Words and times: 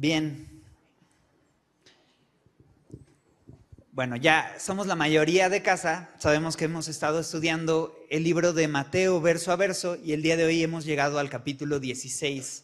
Bien. 0.00 0.46
Bueno, 3.90 4.14
ya 4.14 4.54
somos 4.60 4.86
la 4.86 4.94
mayoría 4.94 5.48
de 5.48 5.60
casa, 5.60 6.14
sabemos 6.20 6.56
que 6.56 6.66
hemos 6.66 6.86
estado 6.86 7.18
estudiando 7.18 7.98
el 8.08 8.22
libro 8.22 8.52
de 8.52 8.68
Mateo 8.68 9.20
verso 9.20 9.50
a 9.50 9.56
verso 9.56 9.96
y 10.00 10.12
el 10.12 10.22
día 10.22 10.36
de 10.36 10.44
hoy 10.44 10.62
hemos 10.62 10.84
llegado 10.84 11.18
al 11.18 11.28
capítulo 11.28 11.80
16. 11.80 12.62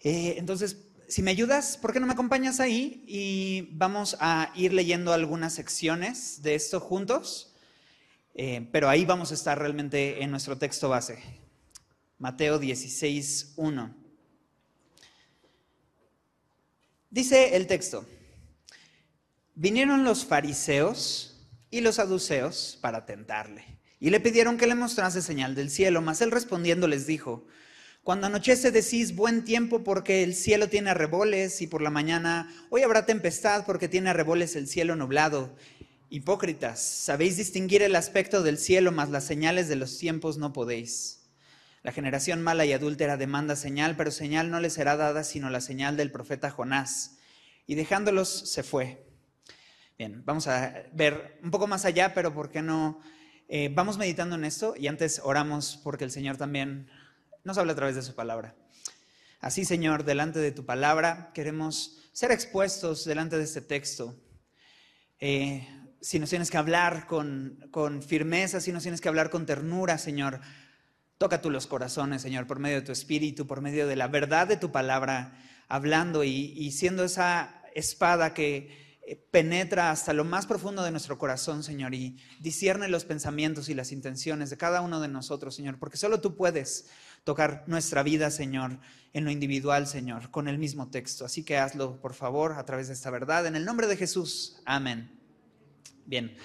Eh, 0.00 0.36
entonces, 0.38 0.78
si 1.08 1.20
me 1.20 1.30
ayudas, 1.30 1.76
¿por 1.76 1.92
qué 1.92 2.00
no 2.00 2.06
me 2.06 2.14
acompañas 2.14 2.58
ahí? 2.58 3.04
Y 3.06 3.68
vamos 3.72 4.16
a 4.18 4.50
ir 4.54 4.72
leyendo 4.72 5.12
algunas 5.12 5.52
secciones 5.52 6.40
de 6.40 6.54
esto 6.54 6.80
juntos, 6.80 7.54
eh, 8.34 8.66
pero 8.72 8.88
ahí 8.88 9.04
vamos 9.04 9.30
a 9.30 9.34
estar 9.34 9.58
realmente 9.58 10.22
en 10.22 10.30
nuestro 10.30 10.56
texto 10.56 10.88
base. 10.88 11.18
Mateo 12.16 12.58
16, 12.58 13.52
1. 13.56 14.07
Dice 17.10 17.56
el 17.56 17.66
texto, 17.66 18.04
vinieron 19.54 20.04
los 20.04 20.26
fariseos 20.26 21.48
y 21.70 21.80
los 21.80 21.94
saduceos 21.94 22.78
para 22.82 23.06
tentarle, 23.06 23.64
y 23.98 24.10
le 24.10 24.20
pidieron 24.20 24.58
que 24.58 24.66
le 24.66 24.74
mostrase 24.74 25.22
señal 25.22 25.54
del 25.54 25.70
cielo, 25.70 26.02
mas 26.02 26.20
él 26.20 26.30
respondiendo 26.30 26.86
les 26.86 27.06
dijo, 27.06 27.46
cuando 28.02 28.26
anochece 28.26 28.70
decís 28.70 29.16
buen 29.16 29.42
tiempo 29.44 29.84
porque 29.84 30.22
el 30.22 30.34
cielo 30.34 30.68
tiene 30.68 30.90
arreboles 30.90 31.62
y 31.62 31.66
por 31.66 31.80
la 31.80 31.90
mañana 31.90 32.54
hoy 32.68 32.82
habrá 32.82 33.06
tempestad 33.06 33.64
porque 33.64 33.88
tiene 33.88 34.10
arreboles 34.10 34.54
el 34.56 34.66
cielo 34.66 34.94
nublado. 34.94 35.56
Hipócritas, 36.10 36.80
sabéis 36.80 37.36
distinguir 37.36 37.82
el 37.82 37.96
aspecto 37.96 38.42
del 38.42 38.56
cielo, 38.58 38.92
mas 38.92 39.10
las 39.10 39.24
señales 39.24 39.68
de 39.68 39.76
los 39.76 39.98
tiempos 39.98 40.38
no 40.38 40.52
podéis. 40.54 41.17
La 41.82 41.92
generación 41.92 42.42
mala 42.42 42.64
y 42.64 42.72
adúltera 42.72 43.16
demanda 43.16 43.54
señal, 43.54 43.96
pero 43.96 44.10
señal 44.10 44.50
no 44.50 44.60
le 44.60 44.70
será 44.70 44.96
dada 44.96 45.22
sino 45.22 45.48
la 45.48 45.60
señal 45.60 45.96
del 45.96 46.10
profeta 46.10 46.50
Jonás. 46.50 47.18
Y 47.66 47.74
dejándolos 47.76 48.28
se 48.28 48.62
fue. 48.62 49.06
Bien, 49.96 50.22
vamos 50.24 50.46
a 50.48 50.84
ver 50.92 51.38
un 51.42 51.50
poco 51.50 51.66
más 51.66 51.84
allá, 51.84 52.14
pero 52.14 52.32
¿por 52.34 52.50
qué 52.50 52.62
no? 52.62 53.00
Eh, 53.48 53.70
vamos 53.72 53.96
meditando 53.98 54.36
en 54.36 54.44
esto 54.44 54.74
y 54.76 54.88
antes 54.88 55.20
oramos 55.24 55.80
porque 55.82 56.04
el 56.04 56.10
Señor 56.10 56.36
también 56.36 56.90
nos 57.44 57.58
habla 57.58 57.72
a 57.72 57.76
través 57.76 57.94
de 57.96 58.02
su 58.02 58.14
palabra. 58.14 58.54
Así, 59.40 59.64
Señor, 59.64 60.04
delante 60.04 60.38
de 60.38 60.52
tu 60.52 60.66
palabra 60.66 61.30
queremos 61.32 62.10
ser 62.12 62.32
expuestos 62.32 63.04
delante 63.04 63.38
de 63.38 63.44
este 63.44 63.60
texto. 63.60 64.20
Eh, 65.20 65.66
si 66.00 66.18
nos 66.18 66.30
tienes 66.30 66.50
que 66.50 66.58
hablar 66.58 67.06
con, 67.06 67.68
con 67.70 68.02
firmeza, 68.02 68.60
si 68.60 68.72
nos 68.72 68.82
tienes 68.82 69.00
que 69.00 69.08
hablar 69.08 69.30
con 69.30 69.46
ternura, 69.46 69.98
Señor, 69.98 70.40
Toca 71.18 71.40
tú 71.40 71.50
los 71.50 71.66
corazones, 71.66 72.22
Señor, 72.22 72.46
por 72.46 72.60
medio 72.60 72.76
de 72.76 72.86
tu 72.86 72.92
espíritu, 72.92 73.48
por 73.48 73.60
medio 73.60 73.88
de 73.88 73.96
la 73.96 74.06
verdad 74.06 74.46
de 74.46 74.56
tu 74.56 74.70
palabra, 74.70 75.36
hablando 75.66 76.22
y, 76.22 76.70
siendo 76.70 77.02
esa 77.02 77.60
espada 77.74 78.34
que 78.34 78.98
eh, 79.04 79.16
penetra 79.32 79.90
hasta 79.90 80.12
lo 80.12 80.24
más 80.24 80.46
profundo 80.46 80.84
de 80.84 80.92
nuestro 80.92 81.18
corazón, 81.18 81.64
Señor, 81.64 81.92
y 81.92 82.18
discierne 82.38 82.86
los 82.86 83.04
pensamientos 83.04 83.68
y 83.68 83.74
las 83.74 83.90
intenciones 83.90 84.48
de 84.48 84.58
cada 84.58 84.80
uno 84.80 85.00
de 85.00 85.08
nosotros, 85.08 85.56
Señor, 85.56 85.80
porque 85.80 85.96
solo 85.96 86.20
tú 86.20 86.36
puedes 86.36 86.86
tocar 87.24 87.64
nuestra 87.66 88.04
vida, 88.04 88.30
Señor, 88.30 88.78
en 89.12 89.24
lo 89.24 89.32
individual, 89.32 89.88
Señor, 89.88 90.30
con 90.30 90.46
el 90.46 90.56
mismo 90.56 90.88
texto. 90.88 91.24
Así 91.24 91.42
que 91.42 91.58
hazlo, 91.58 92.00
por 92.00 92.14
favor, 92.14 92.52
a 92.52 92.64
través 92.64 92.86
de 92.86 92.94
esta 92.94 93.10
verdad. 93.10 93.44
En 93.46 93.56
el 93.56 93.64
nombre 93.64 93.88
de 93.88 93.96
Jesús. 93.96 94.62
Amén. 94.64 95.10
Bien. 96.06 96.36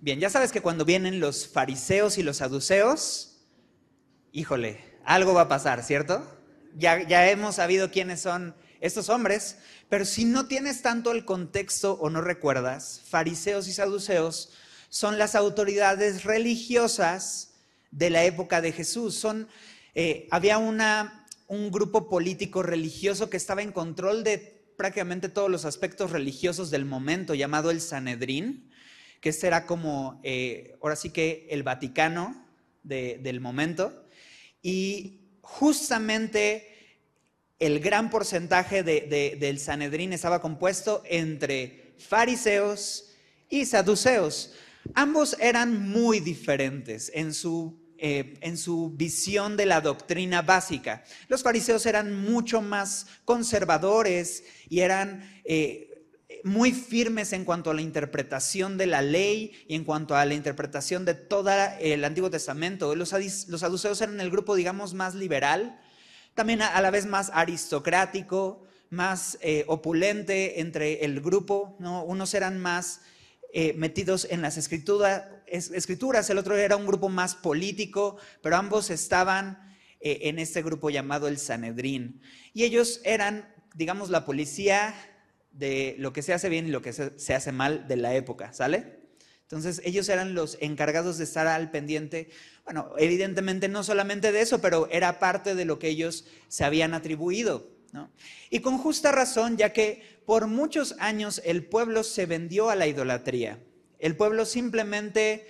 Bien, 0.00 0.20
ya 0.20 0.28
sabes 0.28 0.52
que 0.52 0.60
cuando 0.60 0.84
vienen 0.84 1.18
los 1.18 1.48
fariseos 1.48 2.18
y 2.18 2.22
los 2.22 2.38
saduceos, 2.38 3.31
híjole, 4.32 4.80
algo 5.04 5.34
va 5.34 5.42
a 5.42 5.48
pasar, 5.48 5.82
¿cierto? 5.84 6.26
Ya, 6.74 7.30
hemos 7.30 7.56
sabido 7.56 7.90
quiénes 7.90 8.20
son 8.20 8.54
estos 8.80 9.10
hombres, 9.10 9.58
pero 9.88 10.04
si 10.04 10.24
no 10.24 10.46
tienes 10.46 10.80
tanto 10.80 11.12
el 11.12 11.24
contexto 11.24 11.92
o 11.94 12.08
no 12.08 12.22
recuerdas, 12.22 13.02
fariseos 13.06 13.68
y 13.68 13.72
saduceos 13.72 14.50
son 14.88 15.18
las 15.18 15.34
autoridades 15.34 16.24
religiosas 16.24 17.52
de 17.90 18.10
la 18.10 18.24
época 18.24 18.62
de 18.62 18.72
Jesús. 18.72 19.26
Eh, 19.94 20.26
había 20.30 20.56
un 20.58 21.70
grupo 21.70 22.08
político 22.08 22.62
religioso 22.62 23.28
que 23.28 23.36
estaba 23.36 23.62
en 23.62 23.72
control 23.72 24.24
de 24.24 24.64
prácticamente 24.76 25.28
todos 25.28 25.50
los 25.50 25.66
aspectos 25.66 26.10
religiosos 26.10 26.70
del 26.70 26.86
momento, 26.86 27.34
llamado 27.34 27.70
el 27.70 27.82
Sanedrín, 27.82 28.70
que 29.20 29.28
este 29.28 29.46
era 29.46 29.66
como, 29.66 30.20
eh, 30.24 30.76
ahora 30.82 30.96
sí 30.96 31.10
que 31.10 31.46
el 31.50 31.62
Vaticano 31.62 32.42
del 32.82 33.40
momento. 33.40 34.01
Y 34.62 35.20
justamente 35.40 36.68
el 37.58 37.80
gran 37.80 38.10
porcentaje 38.10 38.82
del 38.82 39.58
Sanedrín 39.58 40.12
estaba 40.12 40.40
compuesto 40.40 41.02
entre 41.06 41.94
fariseos 41.98 43.10
y 43.48 43.66
saduceos. 43.66 44.54
Ambos 44.94 45.36
eran 45.38 45.88
muy 45.88 46.18
diferentes 46.20 47.10
en 47.14 47.32
su, 47.34 47.80
eh, 47.98 48.34
en 48.40 48.56
su 48.56 48.90
visión 48.90 49.56
de 49.56 49.66
la 49.66 49.80
doctrina 49.80 50.42
básica. 50.42 51.04
Los 51.28 51.42
fariseos 51.42 51.86
eran 51.86 52.14
mucho 52.14 52.62
más 52.62 53.06
conservadores 53.24 54.44
y 54.68 54.80
eran... 54.80 55.42
Eh, 55.44 55.91
muy 56.44 56.72
firmes 56.72 57.32
en 57.32 57.44
cuanto 57.44 57.70
a 57.70 57.74
la 57.74 57.82
interpretación 57.82 58.76
de 58.76 58.86
la 58.86 59.02
ley 59.02 59.52
y 59.68 59.74
en 59.74 59.84
cuanto 59.84 60.16
a 60.16 60.24
la 60.24 60.34
interpretación 60.34 61.04
de 61.04 61.14
todo 61.14 61.50
el 61.80 62.04
Antiguo 62.04 62.30
Testamento. 62.30 62.94
Los, 62.94 63.12
los 63.48 64.00
eran 64.00 64.20
el 64.20 64.30
grupo, 64.30 64.54
digamos, 64.54 64.94
más 64.94 65.14
liberal, 65.14 65.80
también 66.34 66.62
a, 66.62 66.80
la 66.80 66.90
vez 66.90 67.06
más 67.06 67.30
aristocrático, 67.32 68.64
más 68.90 69.38
eh, 69.40 69.64
opulente 69.68 70.60
entre 70.60 71.04
el 71.04 71.20
grupo. 71.20 71.76
¿no? 71.78 72.04
Unos 72.04 72.34
eran 72.34 72.58
más 72.58 73.02
eh, 73.52 73.74
metidos 73.74 74.26
en 74.30 74.42
las 74.42 74.56
escrituras, 74.56 76.30
el 76.30 76.38
otro 76.38 76.56
era 76.56 76.76
un 76.76 76.86
grupo 76.86 77.08
más 77.08 77.34
político, 77.34 78.16
pero 78.40 78.56
ambos 78.56 78.88
estaban 78.90 79.76
eh, 80.00 80.20
en 80.22 80.38
este 80.38 80.62
grupo 80.62 80.90
llamado 80.90 81.28
el 81.28 81.38
Sanedrín. 81.38 82.22
Y 82.54 82.64
ellos 82.64 83.00
eran, 83.04 83.46
digamos, 83.74 84.08
la 84.10 84.24
policía 84.24 84.94
de 85.52 85.94
lo 85.98 86.12
que 86.12 86.22
se 86.22 86.32
hace 86.32 86.48
bien 86.48 86.66
y 86.66 86.70
lo 86.70 86.82
que 86.82 86.92
se 86.92 87.34
hace 87.34 87.52
mal 87.52 87.86
de 87.88 87.96
la 87.96 88.14
época, 88.14 88.52
¿sale? 88.52 89.02
Entonces 89.52 89.82
ellos 89.84 90.08
eran 90.08 90.34
los 90.34 90.56
encargados 90.62 91.18
de 91.18 91.24
estar 91.24 91.46
al 91.46 91.70
pendiente, 91.70 92.30
bueno, 92.64 92.92
evidentemente 92.96 93.68
no 93.68 93.84
solamente 93.84 94.32
de 94.32 94.40
eso, 94.40 94.62
pero 94.62 94.88
era 94.90 95.18
parte 95.18 95.54
de 95.54 95.66
lo 95.66 95.78
que 95.78 95.88
ellos 95.88 96.24
se 96.48 96.64
habían 96.64 96.94
atribuido, 96.94 97.68
¿no? 97.92 98.10
Y 98.48 98.60
con 98.60 98.78
justa 98.78 99.12
razón, 99.12 99.58
ya 99.58 99.74
que 99.74 100.20
por 100.24 100.46
muchos 100.46 100.94
años 100.98 101.42
el 101.44 101.66
pueblo 101.66 102.02
se 102.02 102.24
vendió 102.24 102.70
a 102.70 102.76
la 102.76 102.86
idolatría. 102.86 103.58
El 103.98 104.16
pueblo 104.16 104.46
simplemente, 104.46 105.46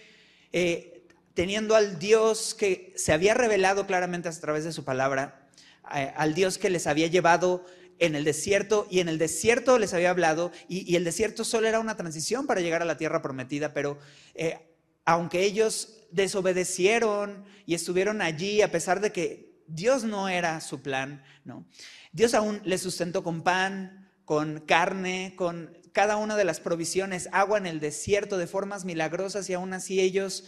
eh, 0.53 1.05
teniendo 1.34 1.77
al 1.77 2.01
Dios 2.01 2.55
que 2.55 2.93
se 2.97 3.13
había 3.13 3.34
revelado 3.34 3.87
claramente 3.87 4.29
a 4.29 4.33
través 4.33 4.65
de 4.65 4.73
su 4.73 4.84
palabra, 4.84 5.49
eh, 5.95 6.13
al 6.17 6.34
Dios 6.34 6.59
que 6.59 6.71
les 6.71 6.89
había 6.89 7.07
llevado 7.07 7.65
en 7.98 8.14
el 8.14 8.25
desierto 8.25 8.86
y 8.91 9.00
en 9.00 9.08
el 9.08 9.19
desierto 9.19 9.78
les 9.78 9.94
había 9.94 10.10
hablado 10.10 10.53
y, 10.69 10.97
el 10.97 11.04
desierto 11.04 11.44
solo 11.44 11.69
era 11.69 11.80
una 11.80 11.97
transición 11.97 12.47
para 12.47 12.60
llegar 12.60 12.82
a 12.82 12.86
la 12.86 12.97
tierra 12.97 13.22
prometida, 13.22 13.72
pero 13.72 13.98
eh, 14.34 14.58
aunque 15.04 15.42
ellos 15.44 15.98
desobedecieron 16.10 17.44
y 17.66 17.75
estuvieron 17.75 18.22
allí 18.22 18.62
a 18.62 18.70
pesar 18.70 19.00
de 19.00 19.12
que 19.12 19.62
Dios 19.66 20.04
no 20.04 20.28
era 20.28 20.60
su 20.60 20.82
plan, 20.82 21.22
¿no? 21.44 21.66
Dios 22.12 22.34
aún 22.34 22.60
les 22.64 22.82
sustentó 22.82 23.22
con 23.22 23.42
pan, 23.42 24.10
con 24.24 24.60
carne, 24.60 25.34
con 25.36 25.76
cada 25.92 26.16
una 26.16 26.36
de 26.36 26.44
las 26.44 26.60
provisiones, 26.60 27.28
agua 27.32 27.59
en 27.59 27.66
el 27.66 27.80
desierto 27.80 28.38
de 28.38 28.47
formas 28.47 28.84
milagrosas 28.84 29.48
y 29.48 29.54
aún 29.54 29.72
así 29.72 30.00
ellos, 30.00 30.44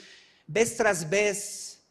vez 0.47 0.77
tras 0.77 1.11
vez, 1.11 1.85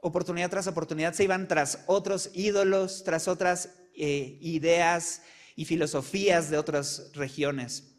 oportunidad 0.00 0.50
tras 0.50 0.66
oportunidad, 0.66 1.14
se 1.14 1.24
iban 1.24 1.48
tras 1.48 1.84
otros 1.86 2.30
ídolos, 2.34 3.04
tras 3.04 3.28
otras 3.28 3.70
eh, 3.96 4.38
ideas 4.40 5.22
y 5.54 5.64
filosofías 5.64 6.50
de 6.50 6.58
otras 6.58 7.10
regiones. 7.14 7.94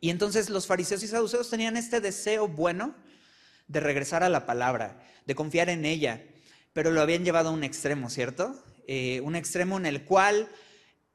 Y 0.00 0.10
entonces 0.10 0.48
los 0.48 0.66
fariseos 0.66 1.02
y 1.02 1.08
saduceos 1.08 1.50
tenían 1.50 1.76
este 1.76 2.00
deseo 2.00 2.48
bueno 2.48 2.94
de 3.68 3.80
regresar 3.80 4.22
a 4.22 4.28
la 4.28 4.46
palabra, 4.46 5.02
de 5.26 5.34
confiar 5.34 5.68
en 5.68 5.84
ella, 5.84 6.24
pero 6.72 6.90
lo 6.90 7.02
habían 7.02 7.24
llevado 7.24 7.50
a 7.50 7.52
un 7.52 7.64
extremo, 7.64 8.08
¿cierto? 8.08 8.64
Eh, 8.86 9.20
un 9.20 9.36
extremo 9.36 9.76
en 9.76 9.86
el 9.86 10.04
cual 10.04 10.48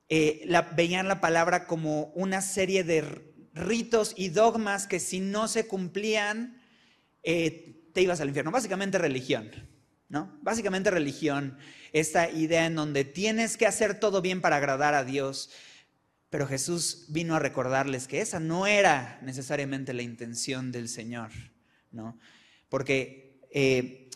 eh, 0.08 0.48
veían 0.76 1.08
la 1.08 1.20
palabra 1.20 1.66
como 1.66 2.12
una 2.14 2.42
serie 2.42 2.84
de 2.84 3.34
ritos 3.54 4.14
y 4.16 4.30
dogmas 4.30 4.86
que 4.86 5.00
si 5.00 5.20
no 5.20 5.48
se 5.48 5.68
cumplían, 5.68 6.62
te 7.24 8.02
ibas 8.02 8.22
al 8.22 8.28
infierno. 8.28 8.52
Básicamente 8.52 9.00
religión, 9.00 9.50
¿no? 10.10 10.38
Básicamente 10.42 10.92
religión 10.92 11.58
esta 11.92 12.30
idea 12.30 12.66
en 12.66 12.76
donde 12.76 13.06
tienes 13.06 13.58
que 13.58 13.66
hacer 13.66 14.00
todo 14.00 14.22
bien 14.22 14.42
para 14.42 14.58
agradar 14.58 14.94
a 14.94 15.04
Dios. 15.04 15.50
Pero 16.30 16.48
Jesús 16.48 17.06
vino 17.10 17.36
a 17.36 17.40
recordarles 17.40 18.08
que 18.08 18.20
esa 18.20 18.40
no 18.40 18.68
era 18.68 19.20
necesariamente 19.22 19.94
la 19.94 20.02
intención 20.02 20.72
del 20.72 20.90
Señor, 20.90 21.32
¿no? 21.92 22.20
Porque 22.68 23.40
eh, 23.52 24.10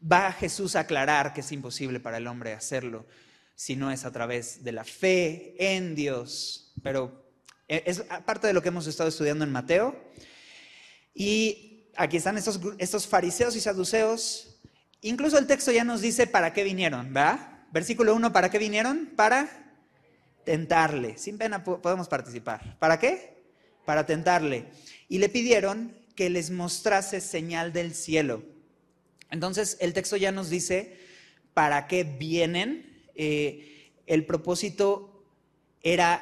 va 0.00 0.32
Jesús 0.32 0.76
a 0.76 0.80
aclarar 0.80 1.32
que 1.32 1.40
es 1.40 1.52
imposible 1.52 2.00
para 2.00 2.18
el 2.18 2.26
hombre 2.26 2.52
hacerlo. 2.52 3.06
si 3.54 3.74
no 3.74 3.90
es 3.90 4.04
a 4.04 4.12
través 4.12 4.62
de 4.64 4.72
la 4.72 4.84
fe 4.84 5.54
en 5.58 5.94
Dios. 5.94 6.74
Pero 6.82 7.26
eh, 7.68 7.82
es 7.86 8.02
parte 8.26 8.46
de 8.46 8.52
lo 8.52 8.60
que 8.60 8.68
hemos 8.68 8.86
estado 8.86 9.08
estudiando 9.08 9.44
en 9.44 9.52
Mateo. 9.52 9.98
Y 11.14 11.88
aquí 11.96 12.18
están 12.18 12.36
estos, 12.36 12.60
estos 12.76 13.06
fariseos 13.06 13.56
y 13.56 13.60
saduceos. 13.60 14.55
Incluso 15.06 15.38
el 15.38 15.46
texto 15.46 15.70
ya 15.70 15.84
nos 15.84 16.00
dice 16.00 16.26
para 16.26 16.52
qué 16.52 16.64
vinieron, 16.64 17.14
¿verdad? 17.14 17.60
Versículo 17.70 18.12
1, 18.12 18.32
¿para 18.32 18.50
qué 18.50 18.58
vinieron? 18.58 19.12
Para 19.14 19.72
tentarle. 20.44 21.16
Sin 21.16 21.38
pena 21.38 21.62
podemos 21.62 22.08
participar. 22.08 22.76
¿Para 22.80 22.98
qué? 22.98 23.44
Para 23.84 24.04
tentarle. 24.04 24.66
Y 25.08 25.18
le 25.18 25.28
pidieron 25.28 25.96
que 26.16 26.28
les 26.28 26.50
mostrase 26.50 27.20
señal 27.20 27.72
del 27.72 27.94
cielo. 27.94 28.42
Entonces 29.30 29.76
el 29.80 29.92
texto 29.92 30.16
ya 30.16 30.32
nos 30.32 30.50
dice 30.50 30.98
para 31.54 31.86
qué 31.86 32.02
vienen. 32.02 33.06
Eh, 33.14 33.92
el 34.06 34.26
propósito 34.26 35.24
era 35.82 36.20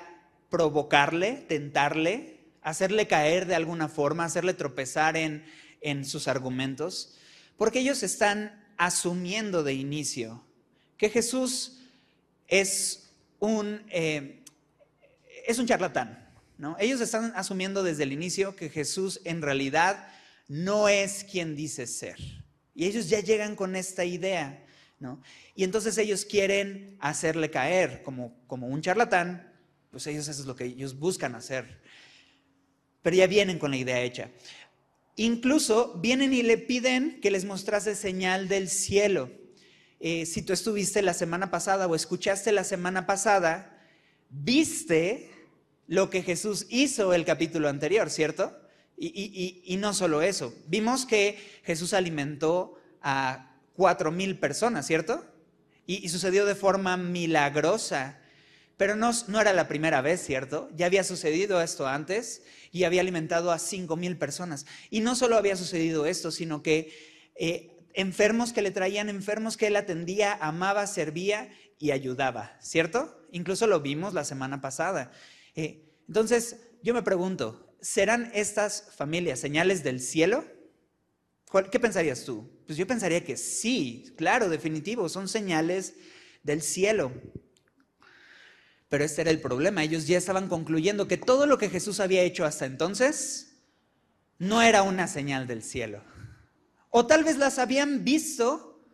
provocarle, 0.50 1.42
tentarle, 1.48 2.40
hacerle 2.60 3.06
caer 3.06 3.46
de 3.46 3.54
alguna 3.54 3.88
forma, 3.88 4.26
hacerle 4.26 4.52
tropezar 4.52 5.16
en, 5.16 5.42
en 5.80 6.04
sus 6.04 6.28
argumentos, 6.28 7.16
porque 7.56 7.78
ellos 7.78 8.02
están 8.02 8.62
asumiendo 8.76 9.62
de 9.62 9.74
inicio 9.74 10.44
que 10.96 11.10
Jesús 11.10 11.80
es 12.48 13.10
un, 13.40 13.84
eh, 13.90 14.42
es 15.46 15.58
un 15.58 15.66
charlatán. 15.66 16.28
¿no? 16.58 16.76
Ellos 16.78 17.00
están 17.00 17.32
asumiendo 17.36 17.82
desde 17.82 18.04
el 18.04 18.12
inicio 18.12 18.56
que 18.56 18.70
Jesús 18.70 19.20
en 19.24 19.42
realidad 19.42 20.08
no 20.48 20.88
es 20.88 21.24
quien 21.24 21.56
dice 21.56 21.86
ser. 21.86 22.18
Y 22.74 22.86
ellos 22.86 23.08
ya 23.08 23.20
llegan 23.20 23.56
con 23.56 23.76
esta 23.76 24.04
idea. 24.04 24.64
¿no? 25.00 25.20
Y 25.54 25.64
entonces 25.64 25.98
ellos 25.98 26.24
quieren 26.24 26.96
hacerle 27.00 27.50
caer 27.50 28.02
como, 28.02 28.36
como 28.46 28.68
un 28.68 28.80
charlatán, 28.80 29.52
pues 29.90 30.06
ellos 30.06 30.28
eso 30.28 30.40
es 30.40 30.46
lo 30.46 30.56
que 30.56 30.64
ellos 30.64 30.98
buscan 30.98 31.34
hacer 31.34 31.82
pero 33.04 33.16
ya 33.16 33.26
vienen 33.26 33.58
con 33.58 33.70
la 33.70 33.76
idea 33.76 34.00
hecha. 34.00 34.30
Incluso 35.16 35.94
vienen 36.00 36.32
y 36.32 36.42
le 36.42 36.58
piden 36.58 37.20
que 37.20 37.30
les 37.30 37.44
mostrase 37.44 37.94
señal 37.94 38.48
del 38.48 38.68
cielo. 38.68 39.30
Eh, 40.00 40.26
si 40.26 40.42
tú 40.42 40.52
estuviste 40.52 41.02
la 41.02 41.14
semana 41.14 41.50
pasada 41.50 41.86
o 41.86 41.94
escuchaste 41.94 42.50
la 42.52 42.64
semana 42.64 43.06
pasada, 43.06 43.80
viste 44.28 45.30
lo 45.86 46.10
que 46.10 46.22
Jesús 46.22 46.66
hizo 46.68 47.14
el 47.14 47.24
capítulo 47.24 47.68
anterior, 47.68 48.10
¿cierto? 48.10 48.58
Y, 48.96 49.76
no 49.80 49.92
solo 49.92 50.22
eso, 50.22 50.54
vimos 50.68 51.04
que 51.04 51.38
Jesús 51.64 51.94
alimentó 51.94 52.78
a 53.02 53.58
cuatro 53.74 54.12
mil 54.12 54.38
personas, 54.38 54.86
¿cierto? 54.86 55.24
y 55.86 56.08
sucedió 56.08 56.46
de 56.46 56.54
forma 56.54 56.96
milagrosa. 56.96 58.18
Pero 58.76 58.96
no, 58.96 59.12
era 59.40 59.52
la 59.52 59.68
primera 59.68 60.00
vez, 60.00 60.20
¿cierto? 60.20 60.68
Ya 60.74 60.86
había 60.86 61.04
sucedido 61.04 61.60
esto 61.60 61.86
antes 61.86 62.42
y 62.72 62.84
había 62.84 63.02
alimentado 63.02 63.52
a 63.52 63.58
cinco 63.58 63.96
mil 63.96 64.18
personas. 64.18 64.66
Y 64.90 65.00
no 65.00 65.14
solo 65.14 65.36
había 65.36 65.56
sucedido 65.56 66.06
esto, 66.06 66.32
sino 66.32 66.62
que 66.62 66.92
eh, 67.36 67.76
enfermos 67.94 68.52
que 68.52 68.62
le 68.62 68.72
traían, 68.72 69.08
enfermos 69.08 69.56
que 69.56 69.68
él 69.68 69.76
atendía, 69.76 70.34
amaba, 70.40 70.86
servía 70.86 71.50
y 71.78 71.92
ayudaba, 71.92 72.56
¿cierto? 72.60 73.16
Incluso 73.30 73.66
lo 73.66 73.80
vimos 73.80 74.12
la 74.12 74.24
semana 74.24 74.60
pasada. 74.60 75.12
Eh, 75.54 75.84
entonces, 76.08 76.56
yo 76.82 76.94
me 76.94 77.02
pregunto, 77.02 77.76
¿serán 77.80 78.30
estas 78.34 78.88
familias 78.96 79.38
señales 79.38 79.84
del 79.84 80.00
cielo? 80.00 80.44
¿Qué 81.70 81.78
pensarías 81.78 82.24
tú? 82.24 82.50
Pues 82.66 82.76
yo 82.76 82.86
pensaría 82.86 83.24
que 83.24 83.36
sí, 83.36 84.12
claro, 84.16 84.48
definitivo, 84.48 85.08
son 85.08 85.28
señales 85.28 85.94
del 86.42 86.62
cielo. 86.62 87.12
Pero 88.94 89.06
este 89.06 89.22
era 89.22 89.32
el 89.32 89.40
problema. 89.40 89.82
Ellos 89.82 90.06
ya 90.06 90.16
estaban 90.16 90.46
concluyendo 90.46 91.08
que 91.08 91.16
todo 91.16 91.46
lo 91.46 91.58
que 91.58 91.68
Jesús 91.68 91.98
había 91.98 92.22
hecho 92.22 92.44
hasta 92.44 92.64
entonces 92.64 93.56
no 94.38 94.62
era 94.62 94.84
una 94.84 95.08
señal 95.08 95.48
del 95.48 95.64
cielo. 95.64 96.00
O 96.90 97.04
tal 97.04 97.24
vez 97.24 97.36
las 97.36 97.58
habían 97.58 98.04
visto, 98.04 98.86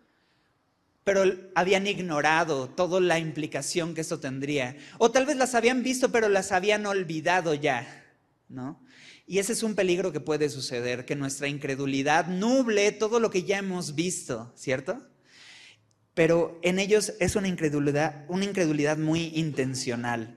pero 1.05 1.25
habían 1.55 1.87
ignorado 1.87 2.71
toda 2.71 2.99
la 2.99 3.19
implicación 3.19 3.93
que 3.93 4.01
eso 4.01 4.21
tendría. 4.21 4.75
O 4.97 5.11
tal 5.11 5.27
vez 5.27 5.37
las 5.37 5.55
habían 5.55 5.83
visto, 5.83 6.11
pero 6.11 6.31
las 6.31 6.51
habían 6.51 6.87
olvidado 6.87 7.53
ya, 7.53 8.03
¿no? 8.49 8.83
Y 9.27 9.39
ese 9.39 9.53
es 9.53 9.63
un 9.63 9.75
peligro 9.75 10.13
que 10.13 10.21
puede 10.21 10.49
suceder, 10.49 11.05
que 11.05 11.15
nuestra 11.15 11.47
incredulidad 11.47 12.27
nuble 12.27 12.91
todo 12.93 13.21
lo 13.21 13.29
que 13.29 13.43
ya 13.43 13.59
hemos 13.59 13.95
visto, 13.95 14.51
¿cierto? 14.57 15.10
Pero 16.15 16.59
en 16.63 16.79
ellos 16.79 17.15
es 17.21 17.37
una 17.37 17.49
incredulidad, 17.49 18.25
una 18.29 18.45
incredulidad 18.45 18.99
muy 18.99 19.33
intencional. 19.35 20.37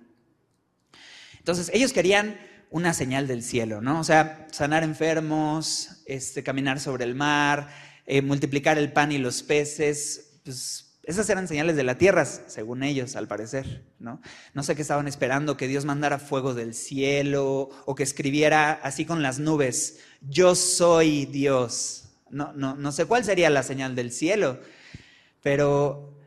Entonces, 1.38 1.70
ellos 1.74 1.94
querían 1.94 2.38
una 2.70 2.94
señal 2.94 3.28
del 3.28 3.44
cielo, 3.44 3.82
¿no? 3.82 4.00
O 4.00 4.04
sea, 4.04 4.48
sanar 4.52 4.84
enfermos, 4.84 6.04
este, 6.06 6.42
caminar 6.42 6.80
sobre 6.80 7.04
el 7.04 7.16
mar, 7.16 7.70
eh, 8.06 8.22
multiplicar 8.22 8.78
el 8.78 8.92
pan 8.92 9.12
y 9.12 9.18
los 9.18 9.44
peces, 9.44 10.40
pues 10.44 10.94
esas 11.04 11.30
eran 11.30 11.50
señales 11.50 11.76
de 11.76 11.84
la 11.84 11.98
tierra, 11.98 12.26
según 12.26 12.82
ellos, 12.82 13.18
al 13.18 13.28
parecer, 13.28 13.84
¿no? 14.00 14.22
No 14.54 14.64
sé 14.64 14.76
qué 14.76 14.82
estaban 14.82 15.08
esperando, 15.08 15.58
que 15.58 15.68
Dios 15.68 15.84
mandara 15.84 16.18
fuego 16.18 16.54
del 16.54 16.74
cielo 16.74 17.70
o 17.86 17.94
que 17.94 18.04
escribiera 18.04 18.72
así 18.72 19.06
con 19.06 19.22
las 19.22 19.38
nubes, 19.38 20.00
yo 20.22 20.56
soy 20.56 21.26
Dios. 21.26 22.06
No, 22.30 22.54
no, 22.54 22.76
no 22.76 22.92
sé 22.94 23.06
cuál 23.06 23.26
sería 23.26 23.50
la 23.50 23.64
señal 23.64 23.96
del 23.96 24.12
cielo, 24.12 24.60
pero 25.44 26.18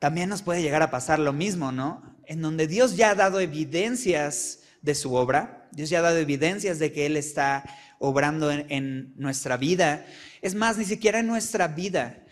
también 0.00 0.28
nos 0.28 0.42
puede 0.42 0.62
llegar 0.62 0.82
a 0.82 0.90
pasar 0.90 1.20
lo 1.20 1.32
mismo, 1.32 1.70
¿no? 1.70 2.16
En 2.26 2.42
donde 2.42 2.66
Dios 2.66 2.96
ya 2.96 3.10
ha 3.10 3.14
dado 3.14 3.38
evidencias 3.38 4.60
de 4.82 4.94
su 4.94 5.14
obra, 5.14 5.68
Dios 5.70 5.90
ya 5.90 6.00
ha 6.00 6.02
dado 6.02 6.16
evidencias 6.16 6.78
de 6.78 6.90
que 6.92 7.06
Él 7.06 7.16
está 7.16 7.64
obrando 7.98 8.50
en, 8.50 9.12
nuestra 9.16 9.56
vida. 9.56 10.06
Es 10.40 10.54
más, 10.54 10.78
ni 10.78 10.84
siquiera 10.84 11.20
en 11.20 11.26
nuestra 11.26 11.68
vida, 11.68 12.24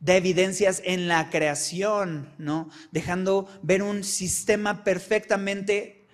da 0.00 0.16
evidencias 0.16 0.80
en 0.84 1.06
la 1.06 1.28
creación, 1.28 2.32
¿no? 2.38 2.70
Dejando 2.90 3.48
ver 3.62 3.82
un 3.82 4.04
sistema 4.04 4.84
perfectamente, 4.84 6.06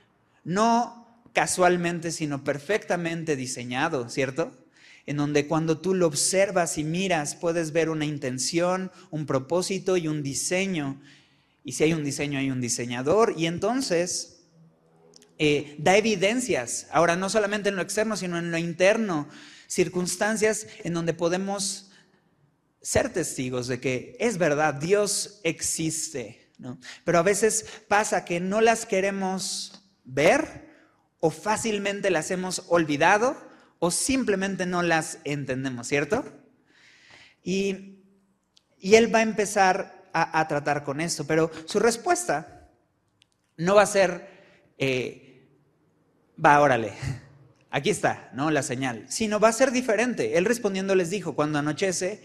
no 0.42 1.22
casualmente, 1.32 2.10
sino 2.10 2.44
perfectamente 2.44 3.36
diseñado, 3.36 4.08
¿cierto? 4.08 4.63
En 5.06 5.16
donde 5.16 5.46
cuando 5.46 5.78
tú 5.78 5.94
lo 5.94 6.06
observas 6.06 6.78
y 6.78 6.84
miras 6.84 7.34
puedes 7.34 7.72
ver 7.72 7.90
una 7.90 8.06
intención, 8.06 8.90
un 9.10 9.26
propósito 9.26 9.96
y 9.96 10.08
un 10.08 10.22
diseño. 10.22 11.00
Y 11.62 11.72
si 11.72 11.84
hay 11.84 11.92
un 11.92 12.04
diseño, 12.04 12.38
hay 12.38 12.50
un 12.50 12.60
diseñador. 12.60 13.34
Y 13.36 13.46
entonces 13.46 14.44
eh, 15.38 15.76
da 15.78 15.96
evidencias, 15.96 16.86
ahora 16.90 17.16
no 17.16 17.28
solamente 17.28 17.68
en 17.68 17.76
lo 17.76 17.82
externo, 17.82 18.16
sino 18.16 18.38
en 18.38 18.50
lo 18.50 18.58
interno, 18.58 19.28
circunstancias 19.66 20.66
en 20.84 20.94
donde 20.94 21.12
podemos 21.12 21.90
ser 22.80 23.12
testigos 23.12 23.66
de 23.66 23.80
que 23.80 24.16
es 24.20 24.38
verdad, 24.38 24.74
Dios 24.74 25.40
existe. 25.42 26.52
Pero 27.04 27.18
a 27.18 27.22
veces 27.22 27.66
pasa 27.88 28.24
que 28.24 28.40
no 28.40 28.60
las 28.60 28.86
queremos 28.86 29.82
ver 30.04 30.70
o 31.20 31.30
fácilmente 31.30 32.10
las 32.10 32.30
hemos 32.30 32.64
olvidado 32.68 33.36
o 33.78 33.90
simplemente 33.90 34.66
no 34.66 34.82
las 34.82 35.18
entendemos, 35.24 35.88
¿cierto? 35.88 36.24
Y, 37.42 37.90
él 38.80 39.14
va 39.14 39.20
a 39.20 39.22
empezar 39.22 40.10
a, 40.12 40.46
tratar 40.46 40.84
con 40.84 41.00
esto, 41.00 41.26
pero 41.26 41.50
su 41.64 41.78
respuesta 41.78 42.68
no 43.56 43.74
va 43.74 43.82
a 43.82 43.86
ser, 43.86 44.28
eh, 44.76 45.48
va, 46.42 46.60
órale, 46.60 46.92
aquí 47.70 47.88
está, 47.90 48.30
¿no? 48.34 48.50
La 48.50 48.62
señal, 48.62 49.06
sino 49.08 49.40
va 49.40 49.48
a 49.48 49.52
ser 49.52 49.70
diferente. 49.70 50.36
Él 50.36 50.44
respondiendo 50.44 50.94
les 50.94 51.08
dijo, 51.08 51.34
cuando 51.34 51.58
anochece, 51.58 52.22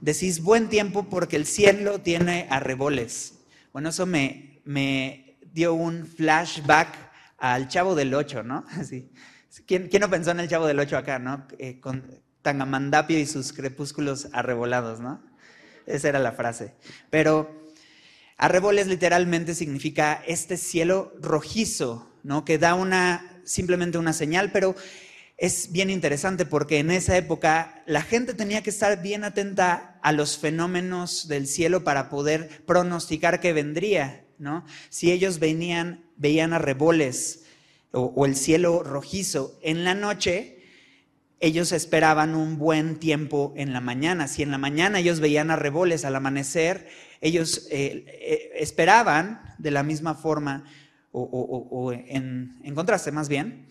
decís 0.00 0.42
buen 0.42 0.68
tiempo 0.68 1.08
porque 1.10 1.36
el 1.36 1.44
cielo 1.44 2.00
tiene 2.00 2.46
arreboles. 2.50 3.34
Bueno, 3.72 3.88
eso 3.88 4.06
me, 4.06 4.60
me 4.64 5.38
dio 5.52 5.74
un 5.74 6.06
flashback 6.06 7.06
al 7.38 7.68
chavo 7.68 7.94
del 7.94 8.14
8, 8.14 8.42
¿no? 8.42 8.64
Así. 8.78 9.10
¿Quién, 9.66 9.88
no 10.00 10.10
pensó 10.10 10.32
en 10.32 10.40
el 10.40 10.48
Chavo 10.48 10.66
del 10.66 10.78
Ocho 10.78 10.96
acá, 10.98 11.18
no? 11.18 11.46
Eh, 11.58 11.80
con 11.80 12.04
Tangamandapio 12.42 13.18
y 13.18 13.26
sus 13.26 13.52
crepúsculos 13.52 14.28
arrebolados, 14.32 15.00
¿no? 15.00 15.22
Esa 15.86 16.08
era 16.08 16.18
la 16.18 16.32
frase. 16.32 16.74
Pero 17.10 17.70
arreboles 18.36 18.86
literalmente 18.86 19.54
significa 19.54 20.22
este 20.26 20.56
cielo 20.56 21.12
rojizo, 21.20 22.12
¿no? 22.22 22.44
Que 22.44 22.58
da 22.58 22.74
una, 22.74 23.40
simplemente 23.44 23.98
una 23.98 24.12
señal, 24.12 24.52
pero 24.52 24.74
es 25.38 25.70
bien 25.72 25.90
interesante 25.90 26.46
porque 26.46 26.78
en 26.78 26.90
esa 26.90 27.16
época 27.16 27.82
la 27.86 28.02
gente 28.02 28.34
tenía 28.34 28.62
que 28.62 28.70
estar 28.70 29.02
bien 29.02 29.22
atenta 29.24 29.98
a 30.02 30.12
los 30.12 30.38
fenómenos 30.38 31.28
del 31.28 31.46
cielo 31.46 31.84
para 31.84 32.08
poder 32.08 32.64
pronosticar 32.66 33.40
que 33.40 33.52
vendría, 33.52 34.24
¿no? 34.38 34.64
Si 34.88 35.12
ellos 35.12 35.38
venían, 35.38 36.04
veían 36.16 36.52
arreboles, 36.52 37.45
o, 37.92 38.26
el 38.26 38.36
cielo 38.36 38.82
rojizo 38.82 39.58
en 39.62 39.84
la 39.84 39.94
noche, 39.94 40.62
ellos 41.40 41.72
esperaban 41.72 42.34
un 42.34 42.58
buen 42.58 42.98
tiempo 42.98 43.52
en 43.56 43.72
la 43.72 43.80
mañana. 43.80 44.28
Si 44.28 44.42
en 44.42 44.50
la 44.50 44.58
mañana 44.58 44.98
ellos 44.98 45.20
veían 45.20 45.50
arreboles 45.50 46.04
al 46.04 46.16
amanecer, 46.16 46.88
ellos 47.20 47.68
eh, 47.70 48.04
eh, 48.06 48.50
esperaban 48.56 49.54
de 49.58 49.70
la 49.70 49.82
misma 49.82 50.14
forma, 50.14 50.64
o, 51.18 51.92
en, 51.92 52.60
en 52.62 52.74
contraste 52.74 53.10
más 53.10 53.28
bien, 53.30 53.68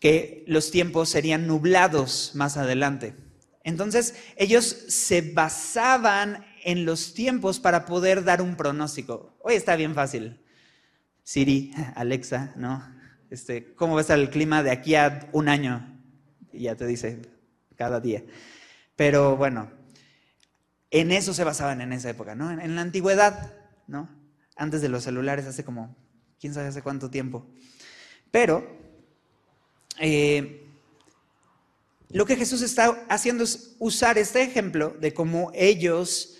que 0.00 0.44
los 0.48 0.72
tiempos 0.72 1.08
serían 1.08 1.46
nublados 1.46 2.32
más 2.34 2.56
adelante. 2.56 3.14
Entonces, 3.62 4.14
ellos 4.36 4.64
se 4.88 5.22
basaban 5.22 6.44
en 6.64 6.84
los 6.84 7.14
tiempos 7.14 7.60
para 7.60 7.86
poder 7.86 8.24
dar 8.24 8.42
un 8.42 8.56
pronóstico. 8.56 9.36
Hoy 9.42 9.54
está 9.54 9.76
bien 9.76 9.94
fácil. 9.94 10.40
Siri, 11.22 11.72
Alexa, 11.94 12.52
¿no? 12.56 12.93
Este, 13.34 13.74
¿Cómo 13.74 13.94
va 13.94 13.98
a 13.98 14.02
estar 14.02 14.16
el 14.16 14.30
clima 14.30 14.62
de 14.62 14.70
aquí 14.70 14.94
a 14.94 15.28
un 15.32 15.48
año? 15.48 16.00
Y 16.52 16.62
ya 16.62 16.76
te 16.76 16.86
dice 16.86 17.20
cada 17.74 17.98
día. 17.98 18.22
Pero 18.94 19.36
bueno, 19.36 19.72
en 20.92 21.10
eso 21.10 21.34
se 21.34 21.42
basaban 21.42 21.80
en 21.80 21.92
esa 21.92 22.10
época, 22.10 22.36
¿no? 22.36 22.52
En, 22.52 22.76
la 22.76 22.80
antigüedad, 22.80 23.52
¿no? 23.88 24.08
Antes 24.54 24.82
de 24.82 24.88
los 24.88 25.02
celulares, 25.02 25.46
hace 25.46 25.64
como, 25.64 25.96
quién 26.38 26.54
sabe 26.54 26.68
hace 26.68 26.80
cuánto 26.80 27.10
tiempo. 27.10 27.44
Pero 28.30 28.64
eh, 29.98 30.68
lo 32.10 32.26
que 32.26 32.36
Jesús 32.36 32.62
está 32.62 33.04
haciendo 33.08 33.42
es 33.42 33.74
usar 33.80 34.16
este 34.16 34.42
ejemplo 34.42 34.90
de 35.00 35.12
cómo 35.12 35.50
ellos 35.54 36.36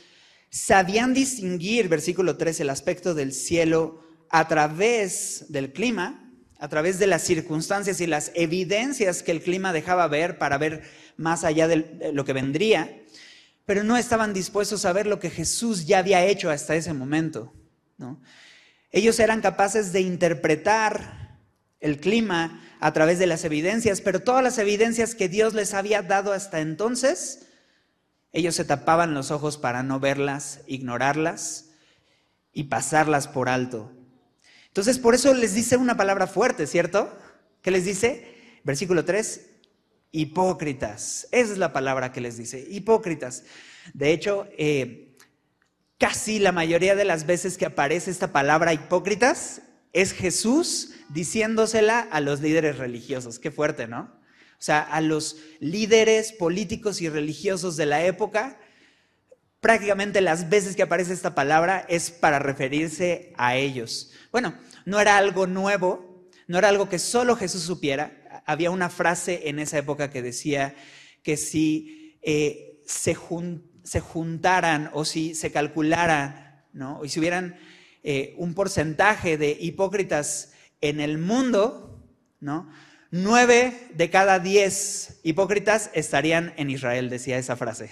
sabían 0.49 1.13
distinguir, 1.13 1.89
versículo 1.89 2.37
3, 2.37 2.61
el 2.61 2.71
aspecto 2.71 3.15
del 3.15 3.33
cielo 3.33 4.01
a 4.31 4.47
través 4.47 5.47
del 5.49 5.73
clima 5.73 6.24
a 6.65 6.69
través 6.69 6.99
de 6.99 7.07
las 7.07 7.21
circunstancias 7.21 8.01
y 8.01 8.07
las 8.07 8.33
evidencias 8.35 9.23
que 9.23 9.33
el 9.33 9.43
clima 9.43 9.75
dejaba 9.75 10.09
ver 10.09 10.39
para 10.39 10.57
ver 10.57 10.83
más 11.19 11.45
allá 11.45 11.69
de 11.69 12.11
lo 12.15 12.25
que 12.25 12.33
vendría, 12.33 13.03
pero 13.67 13.85
no 13.85 13.99
estaban 13.99 14.33
dispuestos 14.33 14.87
a 14.87 14.95
ver 14.95 15.07
lo 15.07 15.21
que 15.21 15.29
Jesús 15.29 15.85
ya 15.85 15.99
había 15.99 16.25
hecho 16.25 16.49
hasta 16.49 16.75
ese 16.75 16.95
momento. 16.95 17.53
Ellos 18.91 19.21
eran 19.21 19.43
capaces 19.43 19.93
de 19.93 20.01
interpretar 20.01 21.39
el 21.81 22.01
clima 22.01 22.65
a 22.81 22.95
través 22.95 23.19
de 23.19 23.27
las 23.27 23.45
evidencias, 23.45 24.01
pero 24.01 24.21
todas 24.21 24.43
las 24.43 24.57
evidencias 24.57 25.15
que 25.15 25.29
Dios 25.29 25.53
les 25.53 25.75
había 25.75 26.01
dado 26.01 26.33
hasta 26.33 26.61
entonces, 26.61 27.47
ellos 28.33 28.55
se 28.55 28.65
tapaban 28.65 29.13
los 29.13 29.31
ojos 29.31 29.59
para 29.59 29.83
no 29.83 30.01
verlas, 30.01 30.61
ignorarlas 30.67 31.67
y 32.55 32.65
pasarlas 32.65 33.29
por 33.29 33.51
alto. 33.51 33.93
Entonces, 34.75 34.99
por 34.99 35.15
eso 35.15 35.33
les 35.35 35.55
dice 35.55 35.77
una 35.77 35.97
palabra 35.97 36.27
fuerte, 36.27 36.67
¿cierto? 36.67 37.17
¿Qué 37.63 37.71
les 37.71 37.85
dice? 37.85 38.59
Versículo 38.65 39.05
3, 39.05 39.49
hipócritas. 40.11 41.29
Esa 41.31 41.53
es 41.53 41.59
la 41.59 41.73
palabra 41.73 42.11
que 42.11 42.21
les 42.21 42.37
dice, 42.37 42.67
hipócritas. 42.69 43.45
De 43.93 44.11
hecho, 44.11 44.49
eh, 44.59 45.15
casi 45.97 46.41
la 46.41 46.51
mayoría 46.51 46.97
de 46.97 47.05
las 47.05 47.25
veces 47.25 47.57
que 47.57 47.67
aparece 47.67 48.11
esta 48.11 48.33
palabra 48.33 48.75
hipócritas 48.75 49.63
es 49.93 50.13
Jesús 50.13 50.91
diciéndosela 51.09 52.01
a 52.01 52.19
los 52.19 52.41
líderes 52.41 52.77
religiosos. 52.77 53.39
Qué 53.39 53.53
fuerte, 53.53 53.87
¿no? 53.87 54.01
O 54.01 54.63
sea, 54.65 54.81
a 54.81 55.01
los 55.01 55.37
líderes 55.61 56.33
políticos 56.33 57.01
y 57.01 57.09
religiosos 57.09 57.77
de 57.77 57.87
la 57.87 58.05
época, 58.05 58.59
prácticamente 59.65 60.21
las 60.21 60.51
veces 60.51 60.77
que 60.77 60.83
aparece 60.83 61.15
esta 61.15 61.35
palabra 61.35 61.87
es 61.89 62.11
para 62.11 62.39
referirse 62.39 63.33
a 63.39 63.57
ellos. 63.57 64.13
Bueno, 64.31 64.59
no 64.85 65.01
era 65.01 65.17
algo 65.17 65.47
nuevo, 65.47 66.29
no 66.47 66.59
era 66.59 66.69
algo 66.69 66.91
que 66.91 66.99
solo 66.99 67.35
Jesús 67.35 67.63
supiera. 67.63 68.43
Había 68.45 68.71
una 68.71 68.91
frase 68.91 69.49
en 69.49 69.59
esa 69.59 69.79
época 69.79 70.11
que 70.11 70.21
decía 70.21 70.75
que 71.23 71.39
si 71.39 72.19
eh, 72.21 72.83
se, 72.85 73.15
juntaran 73.15 74.91
o 74.93 75.07
si 75.07 75.35
se 75.35 75.51
calculara, 75.51 76.67
¿no? 76.75 77.03
y 77.03 77.09
si 77.09 77.21
hubieran 77.21 77.57
eh, 78.03 78.35
un 78.37 78.53
porcentaje 78.53 79.39
de 79.39 79.57
hipócritas 79.59 80.53
en 80.83 81.01
el 81.01 81.17
mundo, 81.17 82.07
¿no? 82.39 82.69
nueve 83.11 83.89
de 83.95 84.11
cada 84.11 84.41
diez 84.41 85.21
hipócritas 85.23 85.91
estarían 85.95 86.53
en 86.59 86.69
Israel, 86.69 87.09
decía 87.09 87.39
esa 87.39 87.57
frase. 87.57 87.89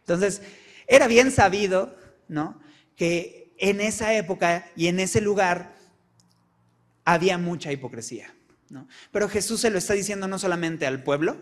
Entonces, 0.00 0.42
era 0.88 1.06
bien 1.06 1.30
sabido, 1.30 1.94
¿no? 2.26 2.60
Que 2.96 3.54
en 3.58 3.80
esa 3.80 4.14
época 4.14 4.68
y 4.74 4.88
en 4.88 4.98
ese 4.98 5.20
lugar 5.20 5.76
había 7.04 7.38
mucha 7.38 7.70
hipocresía. 7.70 8.34
Pero 9.12 9.28
Jesús 9.28 9.60
se 9.60 9.70
lo 9.70 9.78
está 9.78 9.94
diciendo 9.94 10.28
no 10.28 10.38
solamente 10.38 10.86
al 10.86 11.02
pueblo, 11.02 11.36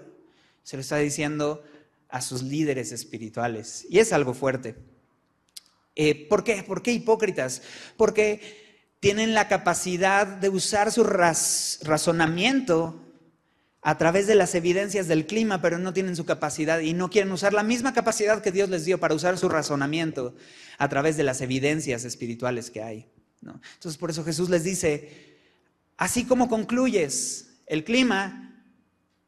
se 0.63 0.77
lo 0.77 0.81
está 0.81 0.97
diciendo 0.97 1.65
a 2.09 2.21
sus 2.21 2.43
líderes 2.43 2.93
espirituales. 2.93 3.87
Y 3.89 3.99
es 3.99 4.13
algo 4.13 4.35
fuerte. 4.35 4.77
Eh, 5.95 6.29
¿Por 6.29 6.45
qué? 6.45 6.63
¿Por 6.63 6.83
qué 6.83 6.93
hipócritas? 6.93 7.63
Porque 7.97 8.85
tienen 9.01 9.35
la 9.35 9.49
capacidad 9.49 10.27
de 10.27 10.49
usar 10.49 10.93
su 10.93 11.05
razonamiento 11.05 13.06
a 13.87 13.97
través 13.99 14.27
de 14.27 14.35
las 14.35 14.57
evidencias 14.57 15.07
del 15.07 15.27
clima, 15.27 15.63
pero 15.63 15.79
no 15.79 15.93
tienen 15.93 16.17
su 16.17 16.25
capacidad 16.25 16.81
y 16.81 16.93
no 16.93 17.09
quieren 17.09 17.31
usar 17.31 17.53
la 17.53 17.63
misma 17.63 17.95
capacidad 17.95 18.43
que 18.43 18.51
Dios 18.51 18.69
les 18.69 18.85
dio 18.85 18.99
para 18.99 19.15
usar 19.15 19.39
su 19.39 19.49
razonamiento 19.49 20.35
a 20.77 20.89
través 20.89 21.17
de 21.17 21.23
las 21.23 21.41
evidencias 21.41 22.05
espirituales 22.05 22.73
que 22.73 22.83
hay. 22.83 23.07
Entonces 23.41 23.97
por 23.97 24.11
eso 24.11 24.25
Jesús 24.25 24.51
les 24.51 24.65
dice, 24.65 25.39
así 25.97 26.25
como 26.25 26.49
concluyes 26.49 27.61
el 27.69 27.85
clima, 27.85 28.61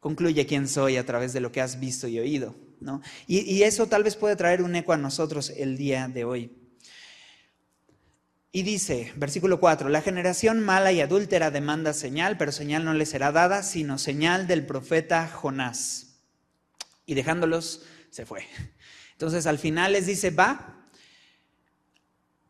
concluye 0.00 0.44
quién 0.44 0.66
soy 0.66 0.96
a 0.96 1.06
través 1.06 1.32
de 1.32 1.38
lo 1.38 1.52
que 1.52 1.60
has 1.60 1.78
visto 1.78 2.08
y 2.08 2.18
oído. 2.18 2.56
y 3.28 3.62
eso 3.62 3.86
tal 3.86 4.02
vez 4.02 4.16
puede 4.16 4.34
traer 4.34 4.62
un 4.62 4.74
eco 4.74 4.92
a 4.92 4.96
nosotros 4.96 5.50
el 5.50 5.76
día 5.76 6.08
de 6.08 6.24
hoy. 6.24 6.57
Y 8.50 8.62
dice, 8.62 9.12
versículo 9.16 9.60
4, 9.60 9.90
la 9.90 10.00
generación 10.00 10.60
mala 10.60 10.90
y 10.92 11.00
adúltera 11.00 11.50
demanda 11.50 11.92
señal, 11.92 12.38
pero 12.38 12.50
señal 12.50 12.84
no 12.84 12.94
le 12.94 13.04
será 13.04 13.30
dada, 13.30 13.62
sino 13.62 13.98
señal 13.98 14.46
del 14.46 14.64
profeta 14.64 15.28
Jonás. 15.28 16.22
Y 17.04 17.14
dejándolos, 17.14 17.82
se 18.10 18.24
fue. 18.24 18.46
Entonces 19.12 19.46
al 19.46 19.58
final 19.58 19.92
les 19.92 20.06
dice, 20.06 20.30
va, 20.30 20.86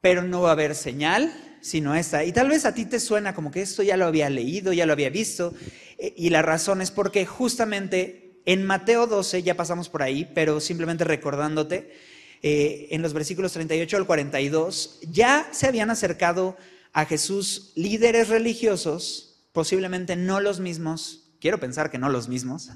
pero 0.01 0.23
no 0.23 0.43
va 0.43 0.51
a 0.51 0.53
haber 0.53 0.75
señal, 0.75 1.33
sino 1.61 1.95
esta. 1.95 2.25
Y 2.25 2.33
tal 2.33 2.49
vez 2.49 2.65
a 2.65 2.75
ti 2.75 2.85
te 2.85 3.01
suena 3.01 3.35
como 3.35 3.51
que 3.51 3.63
esto 3.63 3.83
ya 3.83 3.97
lo 3.97 4.07
había 4.07 4.31
leído, 4.31 4.73
ya 4.73 4.87
lo 4.87 4.93
había 4.93 5.11
visto, 5.11 5.55
eh, 5.99 6.15
y 6.17 6.31
la 6.31 6.43
razón 6.43 6.81
es 6.81 6.91
porque 6.91 7.27
justamente 7.27 8.41
en 8.45 8.65
Mateo 8.65 9.07
12, 9.07 9.43
ya 9.43 9.57
pasamos 9.57 9.89
por 9.89 10.03
ahí, 10.03 10.31
pero 10.35 10.61
simplemente 10.61 11.05
recordándote, 11.05 11.93
eh, 12.43 12.89
en 12.91 13.03
los 13.03 13.13
versículos 13.13 13.53
38 13.53 13.97
al 13.97 14.07
42, 14.07 15.01
ya 15.11 15.49
se 15.53 15.67
habían 15.67 15.91
acercado 15.91 16.57
a 16.93 17.05
Jesús 17.05 17.73
líderes 17.75 18.29
religiosos, 18.29 19.49
posiblemente 19.53 20.17
no 20.17 20.41
los 20.41 20.61
mismos, 20.61 21.31
quiero 21.41 21.59
pensar 21.61 21.91
que 21.91 21.99
no 21.99 22.09
los 22.09 22.29
mismos, 22.29 22.71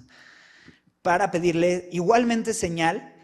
para 1.02 1.30
pedirle 1.30 1.88
igualmente 1.92 2.54
señal. 2.54 3.14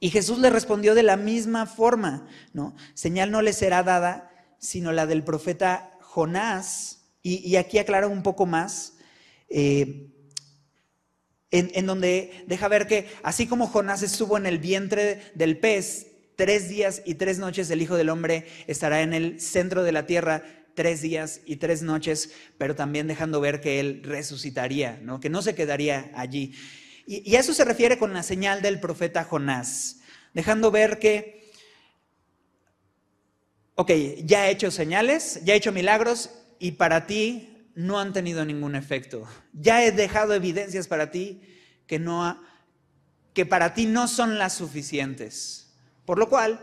Y 0.00 0.10
Jesús 0.10 0.38
le 0.38 0.50
respondió 0.50 0.94
de 0.94 1.02
la 1.02 1.16
misma 1.16 1.66
forma, 1.66 2.26
¿no? 2.52 2.74
Señal 2.94 3.30
no 3.30 3.42
le 3.42 3.52
será 3.52 3.82
dada, 3.82 4.30
sino 4.58 4.92
la 4.92 5.06
del 5.06 5.22
profeta 5.22 5.92
Jonás. 6.00 7.02
Y, 7.22 7.56
aquí 7.56 7.78
aclara 7.78 8.08
un 8.08 8.22
poco 8.22 8.46
más. 8.46 8.94
Eh, 9.50 10.10
en, 11.50 11.86
donde 11.86 12.44
deja 12.46 12.68
ver 12.68 12.86
que 12.86 13.08
así 13.22 13.46
como 13.46 13.66
Jonás 13.66 14.02
estuvo 14.02 14.36
en 14.36 14.46
el 14.46 14.58
vientre 14.58 15.20
del 15.34 15.58
pez 15.58 16.06
tres 16.36 16.68
días 16.68 17.02
y 17.04 17.16
tres 17.16 17.38
noches, 17.38 17.70
el 17.70 17.82
Hijo 17.82 17.96
del 17.96 18.08
Hombre 18.08 18.46
estará 18.66 19.02
en 19.02 19.12
el 19.12 19.40
centro 19.40 19.82
de 19.82 19.92
la 19.92 20.06
tierra 20.06 20.44
tres 20.74 21.02
días 21.02 21.40
y 21.44 21.56
tres 21.56 21.82
noches, 21.82 22.32
pero 22.56 22.74
también 22.74 23.08
dejando 23.08 23.40
ver 23.40 23.60
que 23.60 23.80
Él 23.80 24.02
resucitaría, 24.04 24.98
¿no? 25.02 25.20
que 25.20 25.28
no 25.28 25.42
se 25.42 25.54
quedaría 25.54 26.10
allí. 26.14 26.54
Y, 27.06 27.28
y 27.28 27.36
a 27.36 27.40
eso 27.40 27.52
se 27.52 27.64
refiere 27.64 27.98
con 27.98 28.14
la 28.14 28.22
señal 28.22 28.62
del 28.62 28.80
profeta 28.80 29.24
Jonás, 29.24 30.00
dejando 30.32 30.70
ver 30.70 30.98
que, 31.00 31.50
ok, 33.74 33.90
ya 34.24 34.46
he 34.46 34.52
hecho 34.52 34.70
señales, 34.70 35.40
ya 35.44 35.54
he 35.54 35.56
hecho 35.56 35.72
milagros 35.72 36.30
y 36.60 36.72
para 36.72 37.06
ti 37.06 37.49
no 37.80 37.98
han 37.98 38.12
tenido 38.12 38.44
ningún 38.44 38.74
efecto. 38.74 39.26
Ya 39.52 39.84
he 39.84 39.92
dejado 39.92 40.34
evidencias 40.34 40.86
para 40.86 41.10
ti 41.10 41.40
que, 41.86 41.98
no 41.98 42.40
que 43.32 43.46
para 43.46 43.74
ti 43.74 43.86
no 43.86 44.06
son 44.06 44.38
las 44.38 44.54
suficientes. 44.54 45.72
Por 46.04 46.18
lo 46.18 46.28
cual, 46.28 46.60